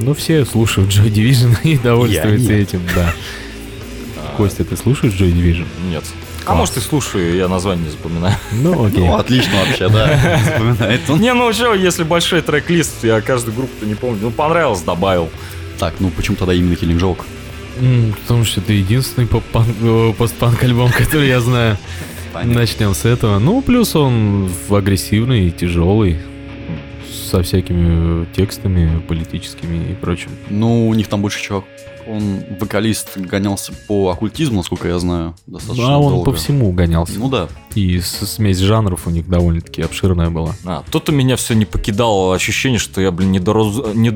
Ну 0.00 0.12
все 0.12 0.44
слушают 0.44 0.90
Joy 0.90 1.08
Division 1.08 1.56
и 1.62 1.78
довольствуются 1.78 2.52
этим, 2.52 2.80
да. 2.96 3.14
Костя, 4.36 4.64
ты 4.64 4.76
слушаешь 4.76 5.14
Joy 5.14 5.32
Division? 5.32 5.66
Нет. 5.88 6.02
А 6.46 6.54
может 6.54 6.76
и 6.76 6.80
слушаю, 6.80 7.36
я 7.36 7.48
название 7.48 7.86
не 7.86 7.90
запоминаю. 7.90 8.34
Ну, 8.52 8.86
окей. 8.86 8.98
Ну, 9.00 9.14
отлично 9.16 9.52
вообще, 9.66 9.88
да. 9.88 10.40
Запоминает 10.44 11.00
он. 11.08 11.20
Не, 11.20 11.32
ну 11.34 11.52
что, 11.52 11.74
если 11.74 12.02
большой 12.04 12.42
трек-лист, 12.42 13.02
я 13.04 13.20
каждую 13.20 13.54
группу 13.56 13.84
не 13.86 13.94
помню. 13.94 14.18
Ну, 14.22 14.30
понравилось, 14.30 14.82
добавил. 14.82 15.30
Так, 15.78 15.94
ну 16.00 16.10
почему 16.10 16.36
тогда 16.36 16.54
именно 16.54 16.74
Killing 16.74 16.98
Joke? 17.00 17.24
Потому 18.22 18.44
что 18.44 18.60
это 18.60 18.72
единственный 18.72 19.26
поп-панк- 19.26 19.74
э, 19.82 20.12
постпанк 20.16 20.62
альбом, 20.62 20.90
который 20.96 21.28
я 21.28 21.40
знаю. 21.40 21.76
Начнем 22.44 22.94
с 22.94 23.04
этого. 23.04 23.38
Ну, 23.38 23.62
плюс 23.62 23.94
он 23.96 24.50
агрессивный, 24.70 25.50
тяжелый, 25.50 26.18
со 27.30 27.42
всякими 27.42 28.26
текстами 28.36 29.00
политическими 29.00 29.92
и 29.92 29.94
прочим. 29.94 30.30
Ну, 30.50 30.88
у 30.88 30.94
них 30.94 31.08
там 31.08 31.22
больше 31.22 31.42
чувак. 31.42 31.64
Он 32.06 32.44
вокалист 32.60 33.16
гонялся 33.16 33.72
по 33.88 34.10
оккультизму, 34.10 34.58
насколько 34.58 34.88
я 34.88 34.98
знаю, 34.98 35.34
достаточно 35.46 35.94
а 35.94 35.98
он 35.98 36.12
долго. 36.12 36.30
по 36.30 36.36
всему 36.36 36.72
гонялся. 36.72 37.18
Ну 37.18 37.28
да. 37.28 37.48
И 37.74 38.00
смесь 38.00 38.58
жанров 38.58 39.06
у 39.06 39.10
них 39.10 39.28
довольно-таки 39.28 39.82
обширная 39.82 40.30
была. 40.30 40.54
А, 40.64 40.84
тут 40.90 41.08
у 41.08 41.12
меня 41.12 41.36
все 41.36 41.54
не 41.54 41.64
покидало 41.64 42.34
ощущение, 42.34 42.78
что 42.78 43.00
я, 43.00 43.10
блин, 43.10 43.32
не 43.32 43.40
до, 43.40 43.52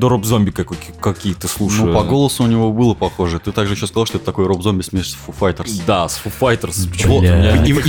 роб-зомби 0.09 0.51
как- 0.51 0.71
какие-то 0.99 1.47
слушаю. 1.47 1.87
Ну, 1.87 1.93
по 1.93 2.03
голосу 2.03 2.43
у 2.43 2.47
него 2.47 2.71
было 2.71 2.93
похоже. 2.93 3.39
Ты 3.39 3.51
также 3.51 3.73
еще 3.73 3.87
сказал, 3.87 4.05
что 4.05 4.17
это 4.17 4.25
такой 4.25 4.45
роб-зомби 4.47 4.81
смесь 4.83 5.07
с 5.07 5.17
Foo 5.27 5.35
Fighters. 5.37 5.81
Да, 5.85 6.07
с 6.07 6.21
Foo 6.23 6.31
Fighters. 6.39 6.87
И, 7.65 7.69
и- 7.69 7.73
вот, 7.73 7.85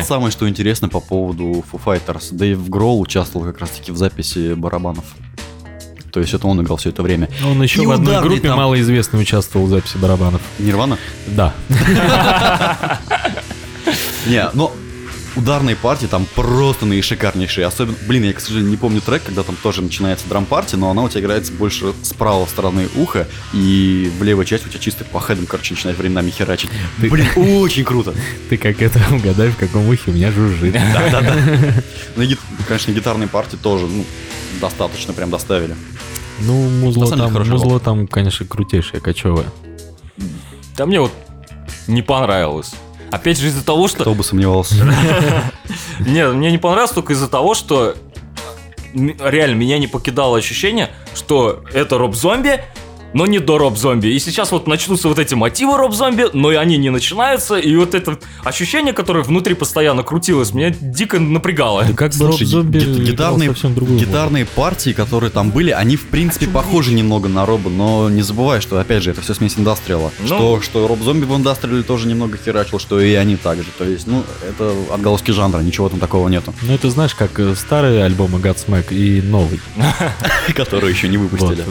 и 0.00 0.02
самое, 0.02 0.30
что 0.32 0.48
интересно 0.48 0.88
по 0.88 1.00
поводу 1.00 1.64
Foo 1.72 1.80
Fighters. 1.84 2.28
Дэйв 2.34 2.68
Гроул 2.68 3.00
участвовал 3.00 3.46
как 3.46 3.60
раз-таки 3.60 3.92
в 3.92 3.96
записи 3.96 4.54
барабанов. 4.54 5.04
То 6.16 6.20
есть 6.20 6.32
это 6.32 6.46
он 6.46 6.58
играл 6.62 6.78
все 6.78 6.88
это 6.88 7.02
время. 7.02 7.28
Он 7.44 7.62
еще 7.62 7.82
И 7.82 7.86
в 7.86 7.90
одной 7.90 8.22
группе 8.22 8.48
там. 8.48 8.56
малоизвестный 8.56 9.20
участвовал 9.20 9.66
в 9.66 9.68
записи 9.68 9.98
барабанов. 9.98 10.40
Нирвана? 10.58 10.96
Да. 11.26 11.52
Не, 14.26 14.48
но 14.54 14.74
ударные 15.36 15.76
партии 15.76 16.06
там 16.06 16.26
просто 16.34 16.86
наишикарнейшие. 16.86 17.66
Особенно, 17.66 17.98
блин, 18.08 18.24
я, 18.24 18.32
к 18.32 18.40
сожалению, 18.40 18.70
не 18.70 18.78
помню 18.78 19.02
трек, 19.02 19.24
когда 19.24 19.42
там 19.42 19.56
тоже 19.62 19.82
начинается 19.82 20.26
драм-партия, 20.26 20.78
но 20.78 20.88
она 20.90 21.02
у 21.02 21.08
тебя 21.10 21.20
играется 21.20 21.52
больше 21.52 21.92
с 22.02 22.14
правой 22.14 22.46
стороны 22.48 22.88
уха, 22.96 23.28
и 23.52 24.10
в 24.18 24.22
левой 24.22 24.46
части 24.46 24.68
у 24.68 24.70
тебя 24.70 24.80
чисто 24.80 25.04
по 25.04 25.20
хедам, 25.20 25.44
короче, 25.44 25.74
начинает 25.74 25.98
временами 25.98 26.30
херачить. 26.30 26.70
Ты- 26.98 27.10
Блин, 27.10 27.26
очень 27.36 27.84
круто. 27.84 28.14
Ты 28.48 28.56
как 28.56 28.80
это 28.80 28.98
угадай, 29.14 29.50
в 29.50 29.56
каком 29.58 29.86
ухе 29.86 30.10
у 30.10 30.12
меня 30.12 30.32
жужжит. 30.32 30.72
Да-да-да. 30.72 31.34
Ну, 32.16 32.24
конечно, 32.66 32.92
гитарные 32.92 33.28
партии 33.28 33.58
тоже, 33.62 33.84
ну, 33.86 34.02
достаточно 34.60 35.12
прям 35.12 35.30
доставили. 35.30 35.76
Ну, 36.40 36.68
музло 36.68 37.10
там, 37.16 37.32
музло 37.32 37.80
там, 37.80 38.06
конечно, 38.06 38.46
крутейшее, 38.46 39.00
кочевое. 39.00 39.46
Да 40.76 40.86
мне 40.86 41.00
вот 41.00 41.12
не 41.86 42.02
понравилось. 42.02 42.74
Опять 43.10 43.38
же 43.38 43.46
из-за 43.48 43.64
того, 43.64 43.88
что... 43.88 44.00
Кто 44.00 44.14
бы 44.14 44.24
сомневался. 44.24 44.74
Нет, 46.00 46.34
мне 46.34 46.50
не 46.50 46.58
понравилось 46.58 46.90
только 46.90 47.12
из-за 47.12 47.28
того, 47.28 47.54
что 47.54 47.94
реально 48.94 49.54
меня 49.54 49.78
не 49.78 49.86
покидало 49.86 50.38
ощущение, 50.38 50.90
что 51.14 51.62
это 51.72 51.98
роб-зомби, 51.98 52.62
но 53.16 53.24
не 53.24 53.38
до 53.38 53.56
роб-зомби. 53.56 54.08
И 54.08 54.18
сейчас 54.18 54.52
вот 54.52 54.66
начнутся 54.66 55.08
вот 55.08 55.18
эти 55.18 55.32
мотивы 55.32 55.78
роб-зомби, 55.78 56.26
но 56.34 56.52
и 56.52 56.56
они 56.56 56.76
не 56.76 56.90
начинаются, 56.90 57.56
и 57.56 57.74
вот 57.74 57.94
это 57.94 58.18
ощущение, 58.44 58.92
которое 58.92 59.24
внутри 59.24 59.54
постоянно 59.54 60.02
крутилось, 60.02 60.52
меня 60.52 60.68
дико 60.68 61.18
напрягало. 61.18 61.84
Да 61.84 61.94
как 61.94 62.10
бы 62.10 62.16
Слушай, 62.18 62.40
роб-зомби 62.40 62.78
гитарные, 62.78 63.48
совсем 63.48 63.74
другую 63.74 63.98
гитарные 63.98 64.44
партии, 64.44 64.90
которые 64.90 65.30
там 65.30 65.50
были, 65.50 65.70
они 65.70 65.96
в 65.96 66.08
принципе 66.08 66.46
похожи 66.46 66.92
немного 66.92 67.30
на 67.30 67.46
роба, 67.46 67.70
но 67.70 68.10
не 68.10 68.20
забывай, 68.20 68.60
что 68.60 68.78
опять 68.78 69.02
же 69.02 69.12
это 69.12 69.22
все 69.22 69.32
смесь 69.32 69.54
индастриала. 69.56 70.12
Ну. 70.20 70.26
Что, 70.26 70.60
что 70.60 70.86
роб 70.86 71.00
зомби 71.00 71.24
в 71.24 71.34
индастриале 71.34 71.82
тоже 71.84 72.08
немного 72.08 72.36
херачил, 72.36 72.78
что 72.78 73.00
и 73.00 73.14
они 73.14 73.36
также. 73.36 73.68
То 73.78 73.84
есть, 73.84 74.06
ну, 74.06 74.24
это 74.46 74.74
отголоски 74.92 75.30
жанра, 75.30 75.60
ничего 75.60 75.88
там 75.88 76.00
такого 76.00 76.28
нету. 76.28 76.52
Ну, 76.60 76.74
это 76.74 76.90
знаешь, 76.90 77.14
как 77.14 77.40
э, 77.40 77.54
старые 77.54 78.04
альбомы 78.04 78.40
Godsmack 78.40 78.92
и 78.92 79.22
новый. 79.22 79.58
Которые 80.54 80.92
еще 80.92 81.08
не 81.08 81.16
выпустили. 81.16 81.64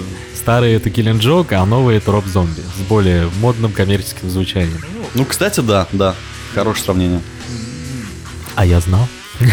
Старые 0.46 0.76
это 0.76 0.90
Killing 0.90 1.20
Joke, 1.36 1.54
а 1.54 1.66
новые 1.66 1.98
это 1.98 2.12
Роб 2.12 2.26
Зомби. 2.26 2.62
С 2.78 2.88
более 2.88 3.30
модным 3.42 3.72
коммерческим 3.72 4.30
звучанием. 4.30 4.80
Ну, 5.16 5.26
кстати, 5.26 5.60
да, 5.60 5.88
да. 5.92 6.16
Хорошее 6.54 6.86
сравнение. 6.86 7.22
А 8.56 8.66
я 8.66 8.80
знал. 8.80 9.08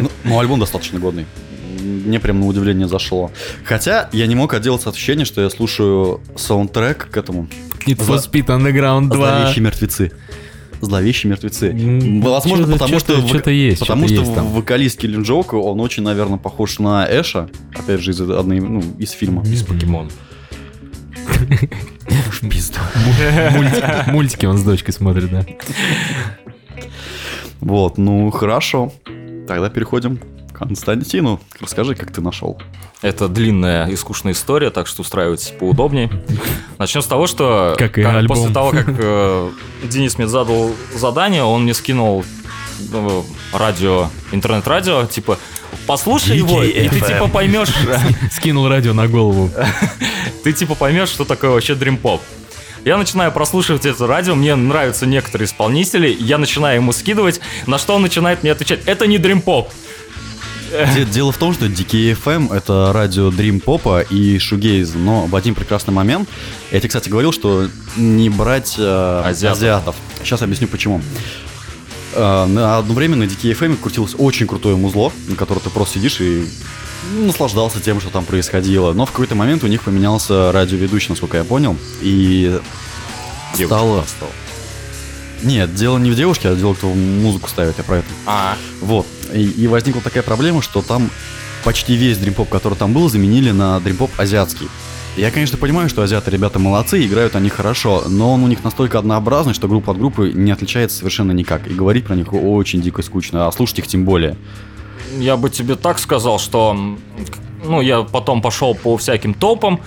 Ну, 0.00 0.10
ну, 0.24 0.38
альбом 0.38 0.60
достаточно 0.60 0.98
годный. 0.98 1.24
Мне 1.80 2.20
прям 2.20 2.40
на 2.40 2.46
удивление 2.46 2.88
зашло. 2.88 3.30
Хотя 3.64 4.10
я 4.12 4.26
не 4.26 4.34
мог 4.34 4.52
отделаться 4.52 4.90
от 4.90 4.96
ощущения, 4.96 5.24
что 5.24 5.40
я 5.40 5.48
слушаю 5.48 6.20
саундтрек 6.36 7.08
к 7.10 7.16
этому 7.16 7.48
Need 7.86 8.06
for 8.06 8.18
Speed 8.18 8.46
Underground 8.46 9.08
2. 9.08 9.16
«Зловещие 9.16 9.64
мертвецы». 9.64 10.12
Зловещие 10.80 11.30
мертвецы. 11.30 11.72
Возможно, 12.22 12.66
потому 12.66 12.98
что... 12.98 13.26
чё-то 13.26 13.50
есть, 13.50 13.80
Потому 13.80 14.06
что 14.08 14.22
вокалист 14.22 14.98
Киллин 14.98 15.22
Джоука, 15.22 15.54
он 15.54 15.80
очень, 15.80 16.02
наверное, 16.02 16.38
похож 16.38 16.78
на 16.78 17.06
Эша. 17.08 17.48
Опять 17.74 18.00
же, 18.00 18.10
из 18.10 18.20
одной, 18.20 18.60
ну, 18.60 18.82
из 18.98 19.12
фильма. 19.12 19.42
Из 19.44 19.62
покемон. 19.62 20.10
Мультики, 22.42 24.10
мультики 24.10 24.46
он 24.46 24.58
с 24.58 24.62
дочкой 24.62 24.92
смотрит, 24.94 25.30
да. 25.30 25.44
Вот, 27.60 27.98
ну, 27.98 28.30
хорошо. 28.30 28.92
Тогда 29.48 29.68
переходим 29.70 30.18
к 30.52 30.58
Константину. 30.58 31.40
Расскажи, 31.60 31.94
как 31.94 32.12
ты 32.12 32.20
нашел. 32.20 32.60
Это 33.02 33.28
длинная 33.28 33.86
и 33.88 33.96
скучная 33.96 34.32
история, 34.32 34.70
так 34.70 34.86
что 34.86 35.02
устраивайтесь 35.02 35.48
поудобнее. 35.58 36.10
Начнем 36.78 37.02
с 37.02 37.06
того, 37.06 37.26
что 37.26 37.74
Как 37.78 37.98
и 37.98 38.02
как- 38.02 38.26
после 38.26 38.52
того, 38.52 38.70
как 38.70 38.86
э, 38.88 39.50
Денис 39.84 40.16
мне 40.16 40.26
задал 40.26 40.70
задание, 40.94 41.42
он 41.44 41.64
мне 41.64 41.74
скинул 41.74 42.24
ну, 42.90 43.24
радио, 43.52 44.08
интернет-радио, 44.32 45.06
типа, 45.06 45.38
послушай 45.86 46.36
его, 46.36 46.62
и 46.62 46.88
ты 46.88 47.00
типа 47.00 47.28
поймешь, 47.28 47.68
Скинул 48.32 48.68
радио 48.68 48.92
на 48.92 49.08
голову. 49.08 49.50
ты 50.44 50.52
типа 50.52 50.74
поймешь, 50.74 51.08
что 51.08 51.24
такое 51.24 51.50
вообще 51.50 51.74
Dream 51.74 52.00
Pop. 52.00 52.20
Я 52.84 52.98
начинаю 52.98 53.32
прослушивать 53.32 53.86
это 53.86 54.06
радио, 54.06 54.34
мне 54.34 54.54
нравятся 54.56 55.06
некоторые 55.06 55.46
исполнители, 55.46 56.14
я 56.20 56.36
начинаю 56.36 56.76
ему 56.76 56.92
скидывать, 56.92 57.40
на 57.66 57.78
что 57.78 57.94
он 57.94 58.02
начинает 58.02 58.42
мне 58.42 58.52
отвечать, 58.52 58.80
это 58.84 59.06
не 59.06 59.16
Dream 59.16 59.42
Pop. 59.42 59.68
Де- 60.94 61.04
Дело 61.04 61.30
в 61.32 61.36
том, 61.38 61.54
что 61.54 61.66
DKFM— 61.66 62.52
это 62.54 62.90
радио 62.92 63.28
Dream 63.28 63.60
Попа 63.60 64.00
и 64.00 64.38
Шугейза, 64.38 64.98
но 64.98 65.26
в 65.26 65.36
один 65.36 65.54
прекрасный 65.54 65.92
момент, 65.94 66.28
я 66.72 66.78
тебе, 66.80 66.88
кстати, 66.88 67.08
говорил, 67.08 67.32
что 67.32 67.68
не 67.96 68.28
брать 68.28 68.74
э, 68.76 69.22
Азиатов. 69.24 69.58
азиатов. 69.58 69.96
Сейчас 70.22 70.42
объясню, 70.42 70.66
почему. 70.66 71.00
Э, 72.14 72.46
на 72.46 72.78
одно 72.78 72.94
время 72.94 73.16
на 73.16 73.24
DKFM 73.24 73.76
крутилось 73.76 74.14
очень 74.16 74.46
крутое 74.46 74.76
музло, 74.76 75.12
на 75.28 75.36
которое 75.36 75.60
ты 75.60 75.70
просто 75.70 75.98
сидишь 75.98 76.20
и 76.20 76.46
наслаждался 77.12 77.80
тем, 77.80 78.00
что 78.00 78.10
там 78.10 78.24
происходило. 78.24 78.92
Но 78.92 79.06
в 79.06 79.10
какой-то 79.10 79.34
момент 79.34 79.64
у 79.64 79.66
них 79.66 79.82
поменялся 79.82 80.52
радиоведущий, 80.52 81.10
насколько 81.10 81.36
я 81.36 81.44
понял, 81.44 81.76
и 82.00 82.60
стало... 83.66 84.04
Нет, 85.42 85.74
дело 85.74 85.98
не 85.98 86.10
в 86.10 86.14
девушке, 86.14 86.48
а 86.48 86.54
дело, 86.54 86.72
кто 86.74 86.86
музыку 86.88 87.48
ставит, 87.50 87.76
я 87.76 87.84
про 87.84 87.98
это. 87.98 88.06
А, 88.24 88.56
Вот. 88.80 89.06
И, 89.32 89.42
и 89.42 89.66
возникла 89.66 90.00
такая 90.00 90.22
проблема, 90.22 90.62
что 90.62 90.80
там 90.80 91.10
почти 91.64 91.96
весь 91.96 92.16
дримпоп, 92.16 92.48
который 92.48 92.74
там 92.74 92.94
был, 92.94 93.10
заменили 93.10 93.50
на 93.50 93.78
дримпоп 93.80 94.10
азиатский. 94.16 94.68
Я, 95.16 95.30
конечно, 95.30 95.56
понимаю, 95.56 95.88
что 95.88 96.02
азиаты 96.02 96.32
ребята 96.32 96.58
молодцы, 96.58 97.04
играют 97.06 97.36
они 97.36 97.48
хорошо, 97.48 98.02
но 98.08 98.32
он 98.32 98.42
у 98.42 98.48
них 98.48 98.64
настолько 98.64 98.98
однообразный, 98.98 99.54
что 99.54 99.68
группа 99.68 99.92
от 99.92 99.98
группы 99.98 100.32
не 100.32 100.50
отличается 100.50 100.98
совершенно 100.98 101.30
никак. 101.30 101.68
И 101.68 101.74
говорить 101.74 102.04
про 102.04 102.16
них 102.16 102.32
очень 102.32 102.82
дико 102.82 103.00
скучно, 103.02 103.46
а 103.46 103.52
слушать 103.52 103.78
их 103.78 103.86
тем 103.86 104.04
более. 104.04 104.36
я 105.16 105.36
бы 105.36 105.50
тебе 105.50 105.76
так 105.76 106.00
сказал, 106.00 106.40
что 106.40 106.76
ну, 107.64 107.80
я 107.80 108.02
потом 108.02 108.42
пошел 108.42 108.74
по 108.74 108.96
всяким 108.96 109.34
топам 109.34 109.80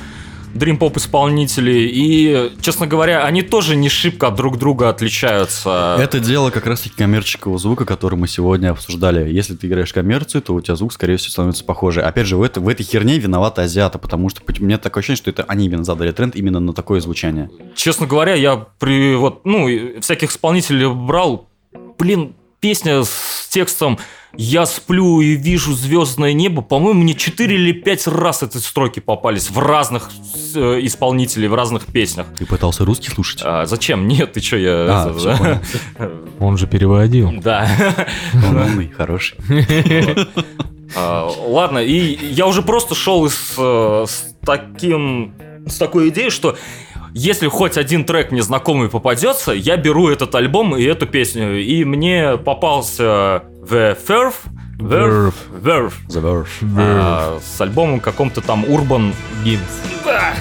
Pop 0.56 0.98
исполнителей, 0.98 1.90
и, 1.92 2.52
честно 2.62 2.88
говоря, 2.88 3.24
они 3.24 3.42
тоже 3.42 3.76
не 3.76 3.90
шибко 3.90 4.32
друг 4.32 4.58
друга 4.58 4.90
отличаются. 4.90 5.98
Это 6.00 6.20
дело 6.20 6.50
как 6.50 6.66
раз-таки 6.66 6.96
коммерческого 6.96 7.58
звука, 7.58 7.86
который 7.86 8.16
мы 8.16 8.28
сегодня 8.28 8.72
обсуждали. 8.72 9.32
Если 9.32 9.56
ты 9.56 9.68
играешь 9.68 9.94
коммерцию, 9.94 10.42
то 10.42 10.54
у 10.54 10.62
тебя 10.62 10.76
звук, 10.76 10.94
скорее 10.94 11.18
всего, 11.18 11.32
становится 11.32 11.64
похожий. 11.64 12.04
Опять 12.04 12.28
же, 12.28 12.38
в, 12.38 12.44
это, 12.44 12.60
в 12.60 12.68
этой 12.70 12.84
херне 12.84 13.18
виноваты 13.20 13.62
азиаты, 13.62 13.98
потому 14.00 14.30
что 14.30 14.42
у 14.48 14.64
меня 14.64 14.78
такое 14.78 15.02
ощущение, 15.02 15.18
что 15.18 15.30
это 15.30 15.44
они 15.44 15.66
именно 15.66 15.84
задали 15.84 16.12
тренд 16.12 16.36
именно 16.36 16.60
на 16.60 16.74
такое 16.74 17.00
звучание. 17.00 17.50
Честно 17.76 18.08
говоря, 18.08 18.34
я 18.34 18.68
при 18.80 19.16
вот, 19.16 19.46
ну, 19.46 19.68
всяких 20.02 20.32
исполнителей 20.32 20.88
брал, 20.88 21.48
блин, 21.98 22.36
песня 22.60 23.04
с 23.04 23.48
текстом 23.50 24.00
«Я 24.38 24.66
сплю 24.66 25.20
и 25.20 25.36
вижу 25.36 25.74
звездное 25.74 26.34
небо», 26.34 26.62
по-моему, 26.62 27.02
мне 27.02 27.16
4 27.16 27.56
или 27.56 27.72
5 27.72 28.08
раз 28.08 28.44
эти 28.44 28.58
строки 28.58 29.00
попались 29.00 29.50
в 29.50 29.58
разных 29.60 30.12
э, 30.56 30.80
исполнителей, 30.84 31.48
в 31.48 31.56
разных 31.56 31.88
песнях. 31.88 32.28
Ты 32.38 32.46
пытался 32.46 32.86
русский 32.86 33.10
слушать? 33.10 33.42
А, 33.44 33.66
зачем? 33.66 34.08
Нет, 34.08 34.34
ты 34.34 34.42
что, 34.42 34.58
я... 34.58 34.72
А, 34.88 35.10
это, 35.10 35.62
да? 35.98 36.10
Он 36.40 36.58
же 36.58 36.68
переводил. 36.68 37.34
Да. 37.42 37.68
Он 38.34 38.58
умный, 38.62 38.90
хороший. 38.90 39.38
А, 40.96 41.30
Ладно, 41.46 41.80
и 41.80 41.98
я 42.32 42.48
уже 42.48 42.62
просто 42.62 42.96
шел 42.96 43.28
э, 43.28 43.30
с 44.08 44.36
таким, 44.46 45.34
с 45.68 45.76
такой 45.78 46.10
идеей, 46.10 46.30
что 46.30 46.56
если 47.14 47.48
хоть 47.48 47.78
один 47.78 48.06
трек 48.06 48.32
незнакомый 48.32 48.90
попадется, 48.90 49.52
я 49.52 49.76
беру 49.76 50.08
этот 50.08 50.34
альбом 50.36 50.78
и 50.78 50.84
эту 50.84 51.08
песню. 51.08 51.62
И 51.62 51.84
мне 51.84 52.38
попался 52.38 53.44
The 53.70 53.98
Verve, 54.08 54.36
Verve, 54.80 55.34
Verve, 55.52 55.94
The 56.08 56.22
Verve. 56.22 56.48
а, 56.78 57.40
с 57.42 57.60
альбомом 57.60 58.00
каком-то 58.00 58.40
там 58.42 58.64
Urban 58.64 59.14
Гимн. 59.44 59.60
Да. 60.06 60.34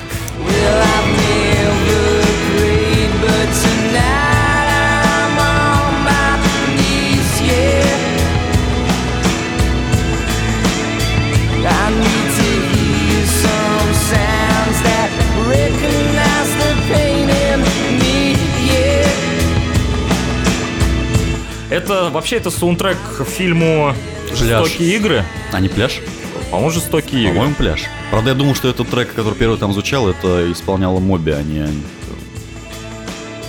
Это 21.96 22.10
вообще 22.10 22.36
это 22.36 22.50
саундтрек 22.50 22.98
к 23.16 23.24
фильму 23.24 23.94
«Жестокие 24.34 24.96
игры». 24.96 25.24
А 25.50 25.60
не 25.60 25.68
пляж? 25.68 26.00
По-моему, 26.50 26.70
«Жестокие 26.70 27.22
игры». 27.22 27.32
По-моему, 27.32 27.54
пляж. 27.54 27.84
Правда, 28.10 28.30
я 28.30 28.36
думал, 28.36 28.54
что 28.54 28.68
этот 28.68 28.88
трек, 28.88 29.14
который 29.14 29.34
первый 29.34 29.56
там 29.56 29.72
звучал, 29.72 30.06
это 30.06 30.52
исполняла 30.52 31.00
Моби, 31.00 31.32
а 31.32 31.42
не... 31.42 31.66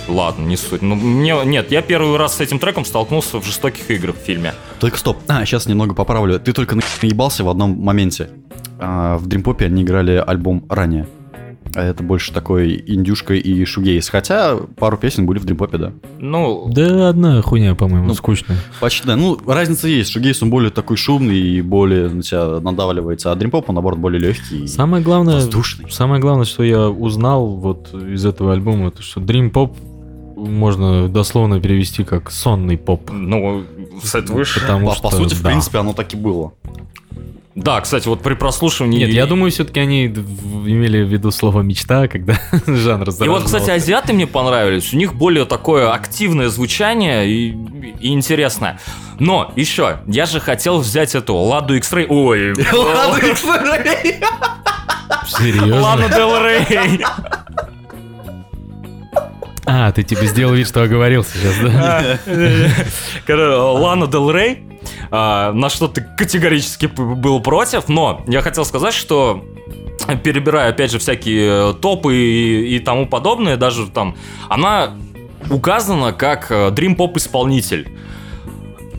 Ладно, 0.08 0.46
не 0.46 0.56
суть. 0.56 0.80
Ну, 0.80 0.94
мне, 0.94 1.36
нет, 1.44 1.70
я 1.70 1.82
первый 1.82 2.16
раз 2.16 2.36
с 2.36 2.40
этим 2.40 2.58
треком 2.58 2.86
столкнулся 2.86 3.38
в 3.38 3.44
«Жестоких 3.44 3.90
играх» 3.90 4.16
в 4.16 4.24
фильме. 4.24 4.54
Только 4.80 4.96
стоп. 4.96 5.18
А, 5.28 5.44
сейчас 5.44 5.66
немного 5.66 5.94
поправлю. 5.94 6.40
Ты 6.40 6.54
только 6.54 6.74
наебался 7.02 7.44
в 7.44 7.50
одном 7.50 7.78
моменте. 7.78 8.30
А, 8.78 9.18
в 9.18 9.26
Дримпопе 9.26 9.66
они 9.66 9.82
играли 9.82 10.12
альбом 10.26 10.64
ранее. 10.70 11.06
А 11.74 11.82
это 11.82 12.02
больше 12.02 12.32
такой 12.32 12.82
индюшка 12.86 13.34
и 13.34 13.64
шугейс. 13.64 14.08
Хотя 14.08 14.56
пару 14.56 14.96
песен 14.96 15.26
были 15.26 15.38
в 15.38 15.44
Дримпопе, 15.44 15.78
да. 15.78 15.92
Ну, 16.18 16.70
Да 16.74 17.08
одна 17.08 17.42
хуйня, 17.42 17.74
по-моему, 17.74 18.06
Ну, 18.08 18.14
скучная. 18.14 18.58
Почти, 18.80 19.06
да. 19.06 19.16
Ну, 19.16 19.38
разница 19.46 19.88
есть. 19.88 20.10
Shoegaze, 20.10 20.42
он 20.42 20.50
более 20.50 20.70
такой 20.70 20.96
шумный 20.96 21.38
и 21.38 21.60
более 21.62 22.08
на 22.08 22.22
тебя 22.22 22.60
надавливается, 22.60 23.32
а 23.32 23.34
dream 23.34 23.53
pop, 23.53 23.68
он, 23.68 23.74
наоборот, 23.74 23.98
более 23.98 24.20
легкий. 24.20 24.64
и 24.64 24.66
Самое 24.66 25.02
главное, 25.02 25.34
воздушный. 25.34 25.90
самое 25.90 26.20
главное, 26.20 26.44
что 26.44 26.62
я 26.62 26.88
узнал 26.88 27.46
вот 27.46 27.94
из 27.94 28.24
этого 28.24 28.52
альбома, 28.52 28.88
это 28.88 29.02
что 29.02 29.20
pop 29.20 29.74
можно 30.36 31.08
дословно 31.08 31.60
перевести 31.60 32.04
как 32.04 32.30
сонный 32.30 32.76
поп. 32.76 33.10
ну, 33.10 33.64
с 34.02 34.14
этого 34.14 34.38
выше. 34.38 34.60
Потому 34.60 34.86
по, 34.88 34.94
что, 34.94 35.02
по 35.02 35.10
сути, 35.10 35.34
в 35.34 35.42
да. 35.42 35.48
принципе, 35.48 35.78
оно 35.78 35.92
так 35.92 36.12
и 36.14 36.16
было. 36.16 36.52
Да, 37.58 37.80
кстати, 37.80 38.06
вот 38.06 38.22
при 38.22 38.34
прослушивании... 38.34 39.00
Нет, 39.00 39.10
я 39.10 39.26
думаю, 39.26 39.50
все-таки 39.50 39.80
они 39.80 40.06
имели 40.06 41.02
в 41.02 41.08
виду 41.08 41.32
слово 41.32 41.62
мечта, 41.62 42.06
когда 42.06 42.38
жанр 42.66 43.08
И 43.08 43.28
вот, 43.28 43.44
кстати, 43.44 43.70
азиаты 43.70 44.12
мне 44.12 44.28
понравились. 44.28 44.92
У 44.92 44.96
них 44.96 45.14
более 45.14 45.44
такое 45.44 45.92
активное 45.92 46.50
звучание 46.50 47.28
и, 47.28 47.56
и 48.00 48.12
интересное. 48.12 48.78
Но 49.18 49.52
еще, 49.56 49.98
я 50.06 50.26
же 50.26 50.38
хотел 50.38 50.78
взять 50.78 51.16
эту 51.16 51.34
Ладу 51.34 51.74
X-Ray. 51.74 52.06
Ой, 52.08 52.54
Серьезно? 55.26 55.80
Лану 55.80 56.08
Дел 56.08 56.40
Рей. 56.40 57.00
А, 59.66 59.90
ты 59.92 60.02
тебе 60.04 60.26
сделал 60.26 60.54
вид, 60.54 60.68
что 60.68 60.82
оговорился 60.82 61.32
сейчас, 61.36 61.54
да? 61.60 62.18
Короче, 63.26 63.56
Лана 63.56 64.06
Дел 64.06 64.30
Рей, 64.30 64.62
а, 65.10 65.52
на 65.52 65.68
что 65.68 65.88
ты 65.88 66.06
категорически 66.16 66.86
был 66.86 67.40
против, 67.40 67.88
но 67.88 68.22
я 68.26 68.42
хотел 68.42 68.64
сказать, 68.64 68.94
что 68.94 69.44
перебирая, 70.22 70.70
опять 70.70 70.90
же, 70.90 70.98
всякие 70.98 71.74
топы 71.74 72.14
и, 72.16 72.76
и 72.76 72.78
тому 72.78 73.06
подобное, 73.06 73.56
даже 73.56 73.88
там, 73.88 74.16
она 74.48 74.94
указана 75.50 76.12
как 76.12 76.50
э, 76.50 76.68
Dream 76.70 76.96
Pop 76.96 77.16
исполнитель. 77.16 77.88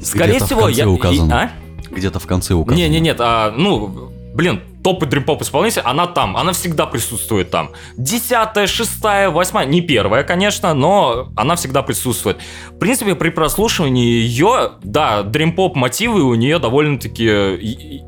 Скорее 0.02 0.40
всего, 0.40 0.70
я... 0.70 0.90
указано. 0.90 1.42
а? 1.44 1.94
Где-то 1.94 2.20
в 2.20 2.28
конце 2.28 2.54
указано. 2.54 2.82
Не, 2.82 2.90
не, 2.90 3.00
нет, 3.00 3.18
а, 3.20 3.54
ну, 3.56 4.12
блин, 4.34 4.62
топ 4.84 5.04
и 5.04 5.06
дримпоп 5.06 5.42
исполнитель, 5.42 5.82
она 5.84 6.08
там, 6.08 6.38
она 6.38 6.54
всегда 6.54 6.86
присутствует 6.86 7.50
там. 7.52 7.72
Десятая, 7.98 8.68
шестая, 8.68 9.30
восьмая, 9.30 9.66
не 9.66 9.82
первая, 9.82 10.24
конечно, 10.24 10.74
но 10.74 11.30
она 11.36 11.56
всегда 11.56 11.82
присутствует. 11.82 12.38
В 12.70 12.78
принципе, 12.78 13.16
при 13.16 13.30
прослушивании 13.30 14.06
ее, 14.06 14.72
да, 14.84 15.24
дримпоп 15.24 15.76
мотивы 15.76 16.24
у 16.24 16.36
нее 16.36 16.60
довольно-таки 16.60 18.04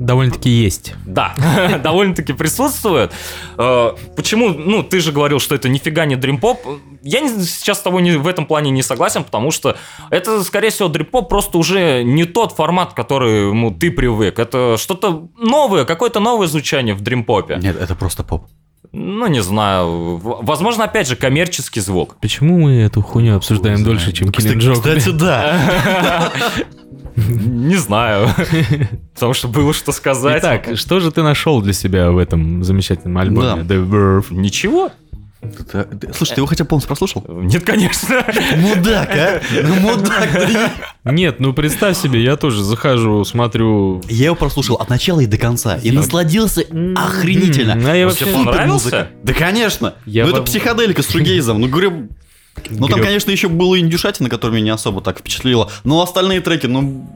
Довольно-таки 0.00 0.48
есть. 0.50 0.94
да, 1.06 1.34
довольно-таки 1.82 2.32
присутствует. 2.32 3.12
Э, 3.56 3.92
Почему? 4.16 4.50
Ну, 4.50 4.82
ты 4.82 5.00
же 5.00 5.12
говорил, 5.12 5.40
что 5.40 5.54
это 5.54 5.68
нифига 5.68 6.06
не 6.06 6.16
дримпоп. 6.16 6.60
Я 7.02 7.26
сейчас 7.28 7.78
с 7.78 7.82
тобой 7.82 8.02
не, 8.02 8.12
в 8.12 8.26
этом 8.26 8.46
плане 8.46 8.70
не 8.70 8.82
согласен, 8.82 9.24
потому 9.24 9.50
что 9.50 9.76
это, 10.10 10.42
скорее 10.44 10.70
всего, 10.70 10.88
дримпоп 10.88 11.28
просто 11.28 11.58
уже 11.58 12.02
не 12.04 12.24
тот 12.24 12.52
формат, 12.52 12.92
к 12.92 12.96
которому 12.96 13.70
ты 13.72 13.90
привык. 13.90 14.38
Это 14.38 14.76
что-то 14.78 15.28
новое, 15.36 15.84
какое-то 15.84 16.20
новое 16.20 16.46
звучание 16.46 16.94
в 16.94 17.00
дримпопе. 17.00 17.56
Нет, 17.60 17.76
это 17.80 17.94
просто 17.94 18.22
поп. 18.22 18.46
Ну, 18.92 19.26
не 19.26 19.42
знаю. 19.42 20.16
Возможно, 20.22 20.84
опять 20.84 21.08
же, 21.08 21.16
коммерческий 21.16 21.80
звук. 21.80 22.16
Почему 22.20 22.58
мы 22.58 22.76
эту 22.80 23.02
хуйню 23.02 23.36
обсуждаем 23.36 23.84
дольше, 23.84 24.12
чем 24.12 24.28
Killing 24.28 24.58
Joke? 24.58 24.74
Кстати, 24.74 25.10
да. 25.10 26.32
Не 27.68 27.76
знаю. 27.76 28.28
Потому 29.14 29.34
что 29.34 29.48
было 29.48 29.72
что 29.72 29.92
сказать. 29.92 30.40
Итак, 30.42 30.68
что 30.76 31.00
же 31.00 31.10
ты 31.12 31.22
нашел 31.22 31.60
для 31.60 31.72
себя 31.72 32.10
в 32.10 32.18
этом 32.18 32.64
замечательном 32.64 33.18
альбоме? 33.18 33.62
Да. 33.62 33.74
The 33.74 33.88
Verve. 33.88 34.26
Ничего? 34.30 34.90
Ты- 35.40 36.12
Слушай, 36.14 36.34
ты 36.34 36.40
его 36.40 36.46
хотя 36.46 36.64
бы 36.64 36.68
полностью 36.68 36.88
прослушал? 36.88 37.24
Нет, 37.28 37.64
конечно. 37.64 38.08
Мудак, 38.56 39.10
а? 39.14 39.40
Ну, 39.62 39.74
мудак, 39.76 40.28
да. 40.32 40.72
Нет, 41.12 41.38
ну 41.38 41.52
представь 41.52 41.96
себе, 41.96 42.22
я 42.24 42.36
тоже 42.36 42.64
захожу, 42.64 43.24
смотрю... 43.24 44.02
Я 44.08 44.26
его 44.26 44.34
прослушал 44.34 44.76
от 44.76 44.88
начала 44.88 45.20
и 45.20 45.26
до 45.26 45.38
конца. 45.38 45.76
И 45.76 45.92
насладился 45.92 46.62
охренительно. 46.96 47.74
А 47.74 47.94
я 47.94 48.06
Вообще 48.06 48.26
понравился? 48.26 48.72
музыка. 48.72 49.08
Да, 49.22 49.32
конечно. 49.32 49.94
Ну, 50.06 50.28
это 50.28 50.42
психоделика 50.42 51.02
с 51.02 51.10
шугейзом. 51.10 51.60
Ну, 51.60 51.68
говорю... 51.68 52.08
Ну, 52.70 52.88
там, 52.88 53.00
конечно, 53.00 53.30
еще 53.30 53.48
было 53.48 53.78
индюшатина, 53.78 54.28
которая 54.28 54.56
меня 54.56 54.64
не 54.64 54.70
особо 54.70 55.00
так 55.00 55.20
впечатлила. 55.20 55.70
Но 55.84 56.02
остальные 56.02 56.40
треки, 56.40 56.66
ну, 56.66 57.08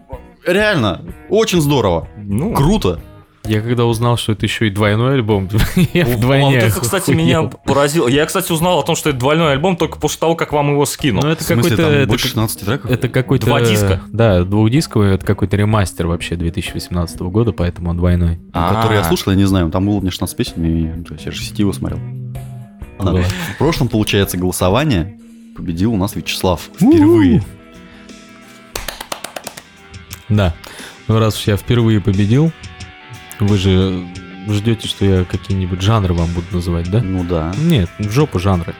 реально, 0.47 1.03
очень 1.29 1.61
здорово. 1.61 2.09
Ну, 2.17 2.55
Круто. 2.55 3.01
Я 3.45 3.61
когда 3.61 3.87
узнал, 3.87 4.17
что 4.17 4.33
это 4.33 4.47
еще 4.47 4.69
и 4.69 4.71
двойной 4.71 5.15
альбом, 5.15 5.49
я 5.93 6.05
вдвойне 6.05 6.61
вот 6.61 6.65
это, 6.65 6.81
кстати, 6.81 7.11
меня 7.11 7.43
поразило. 7.43 8.07
Я, 8.07 8.25
кстати, 8.25 8.53
узнал 8.53 8.79
о 8.79 8.85
том, 8.85 8.95
что 8.95 9.11
это 9.11 9.19
двойной 9.19 9.51
альбом 9.51 9.77
только 9.77 9.99
после 9.99 10.21
того, 10.21 10.37
как 10.37 10.53
вам 10.53 10.71
его 10.71 10.87
скинул. 10.87 11.25
Ну, 11.25 11.29
это 11.29 11.45
какой-то... 11.45 11.83
это 11.83 12.07
больше 12.09 12.27
как- 12.27 12.31
16 12.31 12.61
треков? 12.61 12.91
Это 12.91 13.09
какой-то... 13.09 13.47
Два 13.47 13.61
диска. 13.61 14.01
Да, 14.13 14.45
двухдисковый, 14.45 15.15
это 15.15 15.27
какой-то 15.27 15.57
ремастер 15.57 16.07
вообще 16.07 16.37
2018 16.37 17.19
года, 17.23 17.51
поэтому 17.51 17.91
он 17.91 17.97
двойной. 17.97 18.37
Ну, 18.37 18.53
который 18.53 18.95
я 18.95 19.01
А. 19.01 19.05
слушал, 19.05 19.33
я 19.33 19.39
не 19.39 19.45
знаю, 19.47 19.69
там 19.73 19.87
было 19.87 19.99
мне 19.99 20.11
16 20.13 20.37
песен, 20.37 20.65
и 20.65 21.25
я 21.25 21.33
же 21.33 21.43
сети 21.43 21.63
его 21.63 21.73
смотрел. 21.73 21.99
Да. 23.01 23.13
В 23.13 23.59
прошлом, 23.59 23.89
получается, 23.89 24.37
голосование 24.37 25.19
победил 25.57 25.93
у 25.93 25.97
нас 25.97 26.15
Вячеслав. 26.15 26.61
Впервые. 26.77 27.43
Да. 30.37 30.55
Ну, 31.09 31.19
раз 31.19 31.39
уж 31.39 31.47
я 31.47 31.57
впервые 31.57 32.01
победил, 32.01 32.53
вы 33.41 33.59
же 33.59 34.07
ждете, 34.49 34.89
что 34.89 35.05
я 35.05 35.25
какие-нибудь 35.25 35.81
жанры 35.83 36.15
вам 36.15 36.33
буду 36.33 36.47
называть, 36.53 36.91
да? 36.91 37.01
Ну 37.03 37.25
да. 37.25 37.53
Нет, 37.59 37.91
в 37.99 38.11
жопу 38.11 38.39
жанры. 38.39 38.75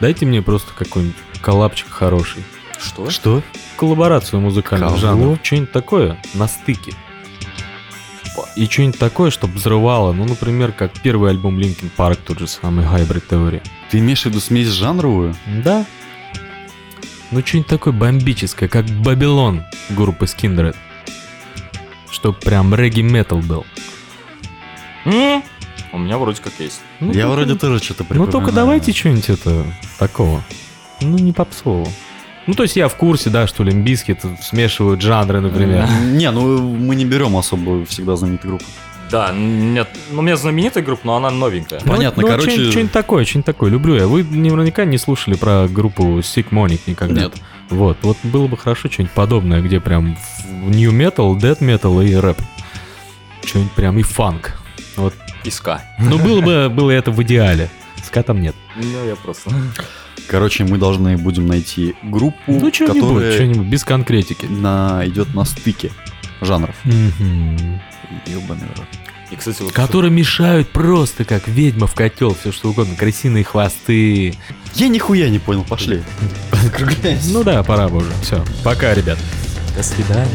Дайте 0.00 0.26
мне 0.26 0.42
просто 0.42 0.72
какой-нибудь 0.76 1.16
коллапчик 1.40 1.88
хороший. 1.90 2.44
Что? 2.78 3.10
Что? 3.10 3.42
Коллаборацию 3.76 4.40
музыкальных 4.40 4.88
Кого? 4.90 5.00
жанров. 5.00 5.38
Что-нибудь 5.42 5.72
такое 5.72 6.18
на 6.34 6.48
стыке. 6.48 6.92
И 8.56 8.66
что-нибудь 8.66 8.98
такое, 8.98 9.30
чтобы 9.30 9.54
взрывало. 9.54 10.12
Ну, 10.12 10.24
например, 10.24 10.72
как 10.72 10.92
первый 11.00 11.30
альбом 11.30 11.58
Linkin 11.58 11.90
Park, 11.96 12.18
тот 12.24 12.38
же 12.38 12.46
самый 12.46 12.84
Hybrid 12.84 13.22
Theory. 13.28 13.62
Ты 13.90 13.98
имеешь 13.98 14.22
в 14.22 14.26
виду 14.26 14.40
смесь 14.40 14.68
жанровую? 14.68 15.34
Да. 15.64 15.84
Ну, 17.30 17.40
что-нибудь 17.44 17.68
такое 17.68 17.92
бомбическое, 17.92 18.68
как 18.68 18.86
Babylon 18.86 19.62
группы 19.90 20.26
Skindred. 20.26 20.76
Чтоб 22.14 22.38
прям 22.38 22.72
регги-метал 22.74 23.38
был. 23.40 23.66
У 25.04 25.98
меня 25.98 26.16
вроде 26.18 26.40
как 26.40 26.52
есть. 26.60 26.80
Ну, 27.00 27.08
я 27.12 27.22
только- 27.24 27.28
вроде 27.34 27.54
тоже 27.56 27.78
что-то 27.82 28.02
Ну, 28.04 28.08
припоминаю. 28.08 28.32
только 28.32 28.52
давайте 28.52 28.92
что-нибудь 28.92 29.28
это 29.30 29.64
такого. 29.98 30.42
Ну, 31.00 31.18
не 31.18 31.32
попсового. 31.32 31.88
Ну, 32.46 32.54
то 32.54 32.62
есть 32.62 32.76
я 32.76 32.86
в 32.88 32.94
курсе, 32.96 33.30
да, 33.30 33.46
что 33.48 33.64
Лимбиски 33.64 34.16
смешивают 34.42 35.00
жанры, 35.02 35.40
например. 35.40 35.88
Не, 36.12 36.30
ну 36.30 36.58
мы 36.58 36.94
не 36.94 37.04
берем 37.04 37.36
особо 37.36 37.84
всегда 37.86 38.14
знаменитые 38.16 38.50
группы. 38.50 38.64
Да, 39.10 39.32
нет, 39.32 39.88
ну 40.10 40.20
у 40.20 40.22
меня 40.22 40.36
знаменитая 40.36 40.82
группа, 40.84 41.02
но 41.06 41.16
она 41.16 41.30
новенькая. 41.30 41.80
Ну, 41.84 41.92
Понятно, 41.92 42.22
ну, 42.22 42.28
короче- 42.28 42.50
Что-нибудь, 42.50 42.70
что-нибудь 42.72 42.92
такое, 42.92 43.24
что-нибудь 43.24 43.46
такое. 43.46 43.70
Люблю 43.70 43.94
я. 43.96 44.06
Вы 44.06 44.22
наверняка 44.24 44.84
не 44.84 44.98
слушали 44.98 45.34
про 45.36 45.66
группу 45.68 46.18
Sick 46.20 46.50
Monic 46.50 46.80
никогда. 46.86 47.22
Нет. 47.22 47.34
Вот, 47.70 47.98
вот 48.02 48.16
было 48.22 48.46
бы 48.46 48.56
хорошо 48.56 48.90
что-нибудь 48.90 49.14
подобное, 49.14 49.60
где 49.62 49.80
прям 49.80 50.16
new 50.66 50.92
metal, 50.92 51.36
dead 51.38 51.58
metal 51.60 52.04
и 52.06 52.14
рэп. 52.14 52.38
Что-нибудь 53.44 53.72
прям 53.72 53.98
и 53.98 54.02
фанк. 54.02 54.58
Вот. 54.96 55.14
Иска. 55.44 55.82
Ну, 55.98 56.18
было 56.18 56.40
бы 56.40 56.68
было 56.68 56.90
это 56.90 57.10
в 57.10 57.22
идеале, 57.22 57.68
Язычка 58.14 58.22
там 58.22 58.40
нет. 58.40 58.54
Ну, 58.76 59.06
я 59.06 59.16
просто... 59.16 59.50
Короче, 60.28 60.64
мы 60.64 60.78
должны 60.78 61.16
будем 61.18 61.46
найти 61.46 61.94
группу, 62.02 62.38
Ну, 62.46 62.72
что-нибудь, 62.72 63.00
которая 63.00 63.32
что-нибудь, 63.32 63.66
без 63.66 63.84
конкретики. 63.84 64.46
на, 64.46 65.02
идет 65.04 65.34
на 65.34 65.44
стыке 65.44 65.90
жанров. 66.40 66.76
Ёбаный 68.26 68.66
в 68.74 68.78
рот. 68.78 68.88
И, 69.34 69.36
кстати, 69.36 69.62
вот... 69.62 69.72
Которые 69.72 70.12
мешают 70.12 70.68
просто 70.68 71.24
как 71.24 71.48
ведьма 71.48 71.88
в 71.88 71.94
котел, 71.94 72.34
все 72.34 72.52
что 72.52 72.70
угодно, 72.70 72.94
крысиные 72.94 73.42
хвосты. 73.42 74.34
Я 74.74 74.88
нихуя 74.88 75.28
не 75.28 75.40
понял, 75.40 75.64
пошли. 75.64 76.02
Ну 77.26 77.42
да, 77.42 77.62
пора 77.64 77.88
бы 77.88 77.98
уже. 77.98 78.12
Все, 78.22 78.44
пока, 78.62 78.94
ребят. 78.94 79.18
До 79.76 79.82
свидания. 79.82 80.30